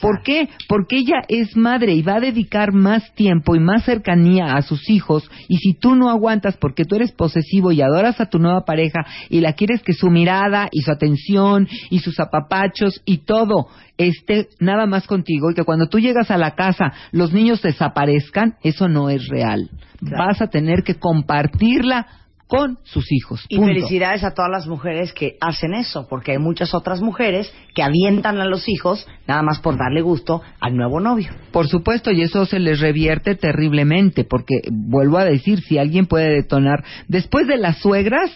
[0.00, 0.48] ¿Por qué?
[0.68, 4.88] Porque ella es madre y va a dedicar más tiempo y más cercanía a sus
[4.88, 5.30] hijos.
[5.48, 9.06] Y si tú no aguantas porque tú eres posesivo y adoras a tu nueva pareja
[9.28, 13.68] y la quieres que su mirada y su atención y sus apapachos y todo
[13.98, 18.54] esté nada más contigo y que cuando tú llegas a la casa los niños desaparezcan,
[18.62, 19.70] eso no es real.
[20.00, 22.06] Vas a tener que compartirla
[22.50, 23.46] con sus hijos.
[23.48, 27.84] Y felicidades a todas las mujeres que hacen eso, porque hay muchas otras mujeres que
[27.84, 31.30] avientan a los hijos nada más por darle gusto al nuevo novio.
[31.52, 36.28] Por supuesto, y eso se les revierte terriblemente, porque vuelvo a decir, si alguien puede
[36.28, 38.32] detonar, después de las suegras,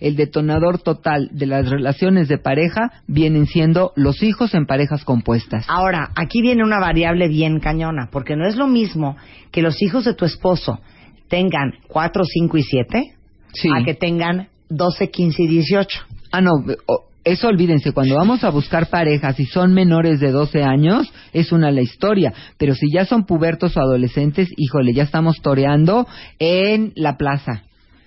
[0.00, 5.66] el detonador total de las relaciones de pareja vienen siendo los hijos en parejas compuestas.
[5.68, 9.18] Ahora, aquí viene una variable bien cañona, porque no es lo mismo
[9.50, 10.80] que los hijos de tu esposo
[11.28, 12.62] tengan 4, 5 y
[13.52, 16.00] 7 a que tengan 12, 15 y 18.
[16.30, 16.52] Ah, no,
[17.24, 21.70] eso olvídense, cuando vamos a buscar parejas y son menores de 12 años, es una
[21.70, 22.32] la historia.
[22.58, 26.06] Pero si ya son pubertos o adolescentes, híjole, ya estamos toreando
[26.38, 27.62] en la plaza.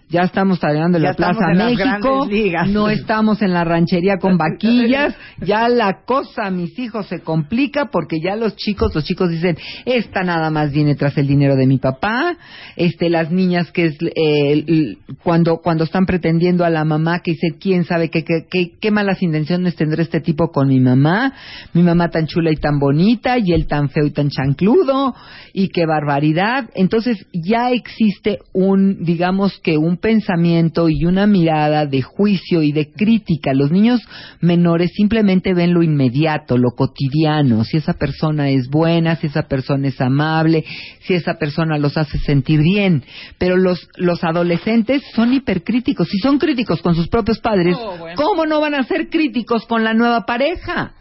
[0.07, 2.27] Ya estamos en Ya la Plaza en México.
[2.29, 2.69] ligas.
[2.69, 5.15] No estamos en la ranchería con vaquillas.
[5.41, 10.23] Ya la cosa, mis hijos, se complica porque ya los chicos, los chicos dicen, esta
[10.23, 12.37] nada más viene tras el dinero de mi papá.
[12.75, 17.57] Este, las niñas que es, eh, cuando, cuando están pretendiendo a la mamá que dice,
[17.59, 21.33] quién sabe qué, qué, qué, qué malas intenciones tendrá este tipo con mi mamá.
[21.73, 25.15] Mi mamá tan chula y tan bonita y él tan feo y tan chancludo
[25.51, 26.69] y qué barbaridad.
[26.75, 32.91] Entonces ya existe un, digamos que un pensamiento y una mirada de juicio y de
[32.91, 33.53] crítica.
[33.53, 34.01] Los niños
[34.41, 39.87] menores simplemente ven lo inmediato, lo cotidiano, si esa persona es buena, si esa persona
[39.87, 40.65] es amable,
[41.01, 43.03] si esa persona los hace sentir bien.
[43.37, 46.07] Pero los, los adolescentes son hipercríticos.
[46.09, 48.15] Si son críticos con sus propios padres, Oh, bueno.
[48.15, 50.93] ¿cómo no van a ser críticos con la nueva pareja?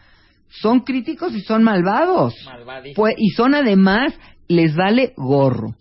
[0.48, 2.34] Son críticos y son malvados.
[2.94, 4.12] Pues, y son además,
[4.48, 5.74] les vale gorro.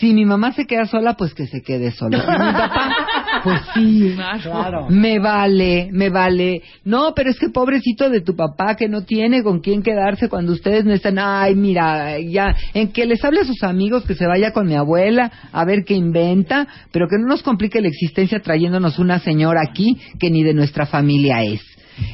[0.00, 2.16] Si mi mamá se queda sola, pues que se quede sola.
[2.16, 2.96] Y mi papá,
[3.44, 4.88] pues sí, Claro.
[4.88, 6.62] me vale, me vale.
[6.84, 10.52] No, pero es que pobrecito de tu papá que no tiene con quién quedarse cuando
[10.52, 11.18] ustedes no están.
[11.18, 14.74] Ay, mira, ya, en que les hable a sus amigos, que se vaya con mi
[14.74, 19.60] abuela a ver qué inventa, pero que no nos complique la existencia trayéndonos una señora
[19.68, 21.60] aquí que ni de nuestra familia es.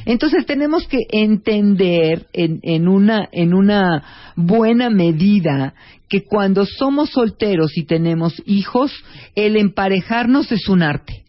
[0.05, 4.03] Entonces tenemos que entender en, en una en una
[4.35, 5.73] buena medida
[6.09, 8.91] que cuando somos solteros y tenemos hijos,
[9.35, 11.23] el emparejarnos es un arte.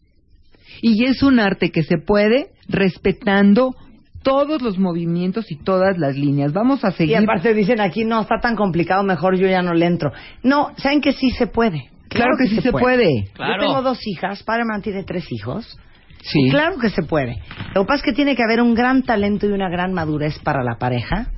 [0.81, 3.75] Y es un arte que se puede respetando
[4.23, 6.53] todos los movimientos y todas las líneas.
[6.53, 7.17] Vamos a Y seguir.
[7.17, 10.13] aparte dicen aquí, no, está tan complicado, mejor yo ya no le entro.
[10.43, 11.91] No, ¿saben que sí se puede?
[12.09, 13.25] Claro que sí se puede.
[13.39, 15.79] Yo tengo dos hijas, Spider-Man tiene tres hijos.
[16.23, 16.49] Sí.
[16.51, 17.41] Claro que se puede.
[17.75, 20.39] Lo que pasa es que tiene que haber un gran talento y una gran madurez
[20.41, 21.29] para la pareja.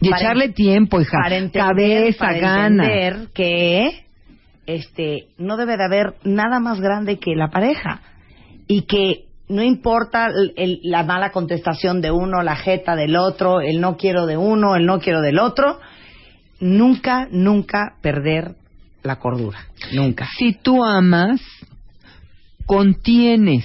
[0.00, 1.18] Y Para- echarle tiempo, hija.
[1.22, 2.84] para entender, Cabeza, para gana.
[2.84, 4.04] entender que
[4.66, 8.00] este no debe de haber nada más grande que la pareja
[8.66, 13.60] y que no importa el- el- la mala contestación de uno, la jeta del otro,
[13.60, 15.80] el no quiero de uno, el no quiero del otro,
[16.60, 18.54] nunca, nunca perder
[19.02, 19.58] la cordura,
[19.92, 20.28] nunca.
[20.38, 21.40] Si tú amas,
[22.66, 23.64] contienes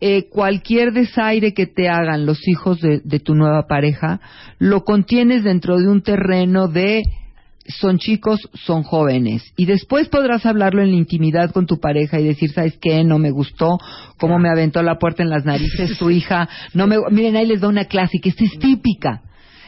[0.00, 4.20] eh, cualquier desaire que te hagan los hijos de, tu nueva pareja,
[4.58, 7.02] lo contienes dentro de un terreno de
[7.66, 9.44] son chicos, son jóvenes.
[9.56, 13.04] Y después podrás hablarlo en la intimidad con tu pareja y decir, ¿sabes qué?
[13.04, 13.78] No me gustó,
[14.18, 16.48] cómo me aventó la puerta en las narices tu hija.
[16.72, 16.96] No me...
[17.10, 19.22] Miren, ahí les da una clásica, esta es típica.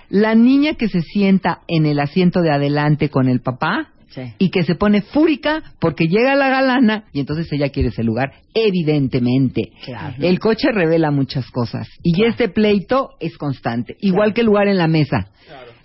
[0.09, 3.93] La niña que se sienta en el asiento de adelante con el papá
[4.39, 8.33] y que se pone fúrica porque llega la galana y entonces ella quiere ese lugar,
[8.55, 9.73] evidentemente.
[9.85, 10.15] Claro.
[10.21, 14.79] El coche revela muchas cosas y este pleito es constante, igual que el lugar en
[14.79, 15.29] la mesa.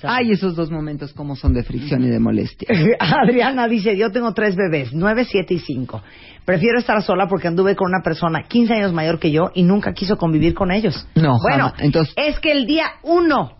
[0.03, 2.67] Ay, esos dos momentos como son de fricción y de molestia.
[2.99, 6.03] Adriana dice, yo tengo tres bebés, nueve, siete y cinco.
[6.45, 9.93] Prefiero estar sola porque anduve con una persona 15 años mayor que yo y nunca
[9.93, 11.07] quiso convivir con ellos.
[11.15, 11.81] No, bueno, jamás.
[11.81, 13.56] entonces, es que el día uno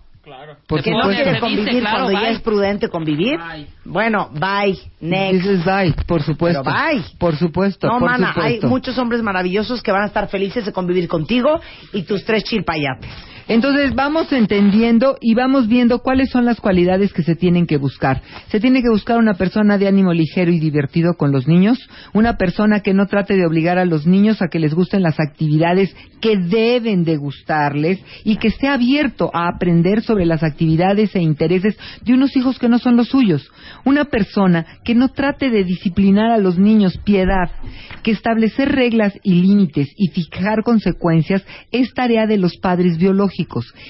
[0.68, 1.24] por que no supuesto.
[1.24, 3.40] quiere convivir cuando ya es prudente convivir,
[3.86, 5.42] bueno, bye, next.
[5.48, 6.64] Dices bye, por supuesto.
[6.64, 7.04] Pero bye.
[7.18, 8.68] Por supuesto, No, por mana, hay supuesto.
[8.68, 11.60] muchos hombres maravillosos que van a estar felices de convivir contigo
[11.94, 13.10] y tus tres chilpayates.
[13.48, 18.22] Entonces vamos entendiendo y vamos viendo cuáles son las cualidades que se tienen que buscar.
[18.50, 21.78] Se tiene que buscar una persona de ánimo ligero y divertido con los niños,
[22.14, 25.20] una persona que no trate de obligar a los niños a que les gusten las
[25.20, 31.22] actividades que deben de gustarles y que esté abierto a aprender sobre las actividades e
[31.22, 33.50] intereses de unos hijos que no son los suyos.
[33.86, 37.50] Una persona que no trate de disciplinar a los niños piedad,
[38.04, 43.37] que establecer reglas y límites y fijar consecuencias es tarea de los padres biológicos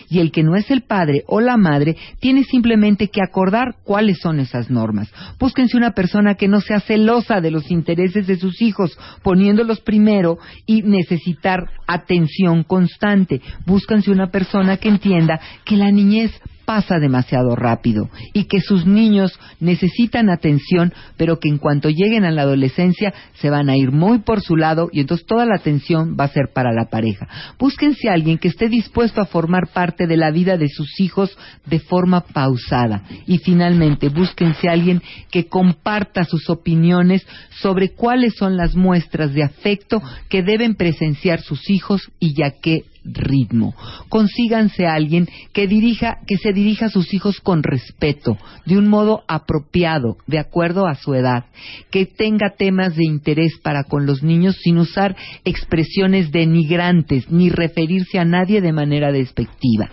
[0.09, 4.19] y el que no es el padre o la madre tiene simplemente que acordar cuáles
[4.19, 5.11] son esas normas.
[5.39, 10.37] Búsquense una persona que no sea celosa de los intereses de sus hijos, poniéndolos primero
[10.65, 13.41] y necesitar atención constante.
[13.65, 16.31] Búsquense una persona que entienda que la niñez
[16.67, 22.31] pasa demasiado rápido y que sus niños necesitan atención, pero que en cuanto lleguen a
[22.31, 26.17] la adolescencia se van a ir muy por su lado y entonces toda la atención
[26.19, 27.25] va a ser para la pareja.
[27.57, 31.37] Búsquense a alguien que esté dispuesto a formar parte de la vida de sus hijos
[31.65, 37.25] de forma pausada y finalmente búsquense a alguien que comparta sus opiniones
[37.61, 42.83] sobre cuáles son las muestras de afecto que deben presenciar sus hijos y a qué
[43.13, 43.75] ritmo.
[44.09, 48.87] Consíganse a alguien que dirija, que se dirija a sus hijos con respeto, de un
[48.87, 51.45] modo apropiado, de acuerdo a su edad,
[51.91, 58.19] que tenga temas de interés para con los niños sin usar expresiones denigrantes ni referirse
[58.19, 59.89] a nadie de manera despectiva.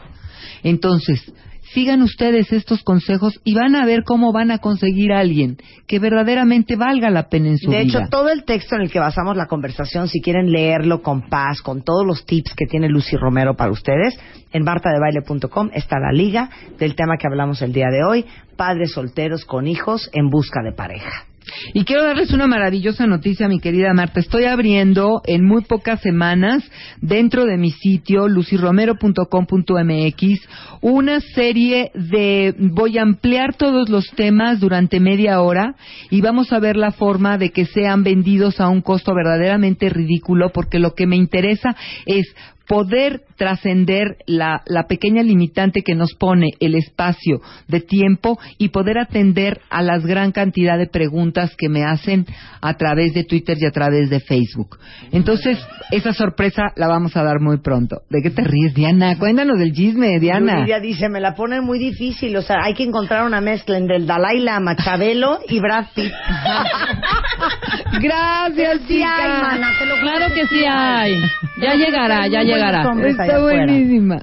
[0.63, 1.33] Entonces,
[1.75, 5.99] sigan ustedes estos consejos y van a ver cómo van a conseguir a alguien que
[5.99, 7.99] verdaderamente valga la pena en su De vida.
[7.99, 11.61] hecho, todo el texto en el que basamos la conversación, si quieren leerlo con paz,
[11.61, 14.19] con todos los tips que tiene Lucy Romero para ustedes,
[14.53, 16.49] en martadebaile.com está la liga
[16.79, 18.25] del tema que hablamos el día de hoy,
[18.57, 21.34] padres solteros con hijos en busca de pareja.
[21.73, 24.21] Y quiero darles una maravillosa noticia, mi querida Marta.
[24.21, 26.63] Estoy abriendo en muy pocas semanas,
[27.01, 30.49] dentro de mi sitio, luciromero.com.mx,
[30.81, 32.55] una serie de...
[32.59, 35.75] Voy a ampliar todos los temas durante media hora
[36.11, 40.51] y vamos a ver la forma de que sean vendidos a un costo verdaderamente ridículo,
[40.51, 41.77] porque lo que me interesa
[42.07, 42.27] es
[42.67, 48.99] poder trascender la, la pequeña limitante que nos pone el espacio de tiempo y poder
[48.99, 52.27] atender a las gran cantidad de preguntas que me hacen
[52.61, 54.79] a través de Twitter y a través de Facebook.
[55.13, 55.59] Entonces,
[55.91, 58.03] esa sorpresa la vamos a dar muy pronto.
[58.09, 59.19] ¿De qué te ríes, Diana?
[59.19, 60.61] Cuéntanos del chisme, Diana.
[60.61, 63.97] Yuridia dice, me la ponen muy difícil, o sea, hay que encontrar una mezcla entre
[63.97, 66.13] el Dalai Lama, Chabelo y Brad Pitt.
[68.01, 71.19] Gracias, Sí hay, mana, te lo juro Claro que sí hay.
[71.61, 72.85] Ya llegará, ya llegará.
[73.25, 73.67] Allá Está afuera.
[73.67, 74.19] buenísima.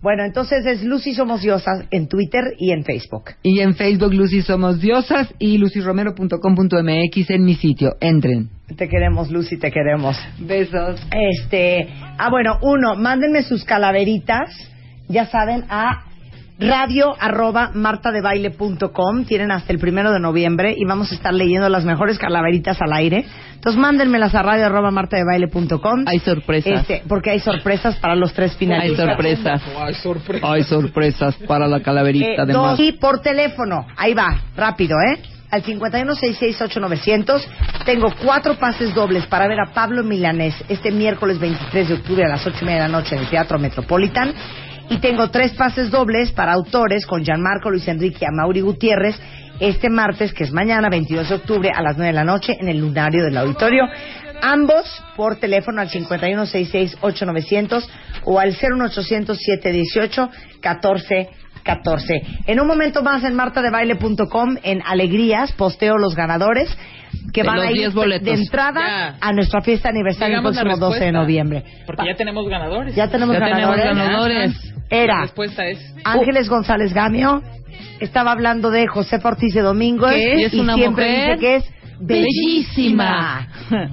[0.00, 3.30] Bueno, entonces es Lucy Somos Diosas en Twitter y en Facebook.
[3.44, 7.94] Y en Facebook, Lucy Somos Diosas y luciromero.com.mx en mi sitio.
[8.00, 8.48] Entren.
[8.76, 10.16] Te queremos, Lucy, te queremos.
[10.40, 11.00] Besos.
[11.12, 11.88] Este,
[12.18, 14.48] ah, bueno, uno, mándenme sus calaveritas,
[15.08, 16.04] ya saben, a
[16.58, 19.24] radio arroba martadebaile.com.
[19.24, 22.92] Tienen hasta el primero de noviembre y vamos a estar leyendo las mejores calaveritas al
[22.92, 23.24] aire.
[23.54, 26.04] Entonces mándenmelas a radio arroba martadebaile.com.
[26.06, 26.80] Hay sorpresas.
[26.80, 29.06] Este, porque hay sorpresas para los tres Hay finalistas.
[29.06, 29.62] sorpresas.
[30.42, 33.86] Hay sorpresas para la calaverita Eh, de dos, y por teléfono.
[33.96, 35.18] Ahí va, rápido, ¿eh?
[35.50, 37.42] Al 51668900
[37.84, 42.28] tengo cuatro pases dobles para ver a Pablo Milanés este miércoles 23 de octubre a
[42.28, 44.32] las ocho y media de la noche en el Teatro Metropolitan.
[44.92, 49.18] Y tengo tres pases dobles para autores con Gianmarco Luis Enrique y Mauri Gutiérrez
[49.58, 52.68] este martes, que es mañana, 22 de octubre, a las 9 de la noche en
[52.68, 53.84] el Lunario del Auditorio.
[54.42, 54.84] Ambos
[55.16, 57.84] por teléfono al 51668900
[58.24, 61.28] o al 01800-718-1414.
[62.46, 66.68] En un momento más en martadebaile.com, en Alegrías, posteo los ganadores
[67.32, 68.24] que De van a ir 10 boletos.
[68.26, 69.16] de entrada Ya.
[69.20, 71.62] a nuestra fiesta aniversario el próximo 12 de noviembre.
[71.86, 72.96] Porque ya tenemos ganadores.
[72.96, 74.71] Ya tenemos Ya tenemos ganadores.
[74.92, 75.78] Era La respuesta es...
[76.04, 77.42] Ángeles González Gamio.
[77.98, 80.06] Estaba hablando de José Ortiz de Domingo.
[80.10, 80.40] ¿Qué?
[80.40, 81.64] Y Es una siempre mujer dice que es
[81.98, 83.48] bellísima.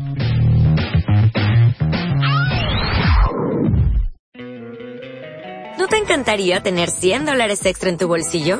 [5.77, 8.59] ¿No te encantaría tener 100 dólares extra en tu bolsillo?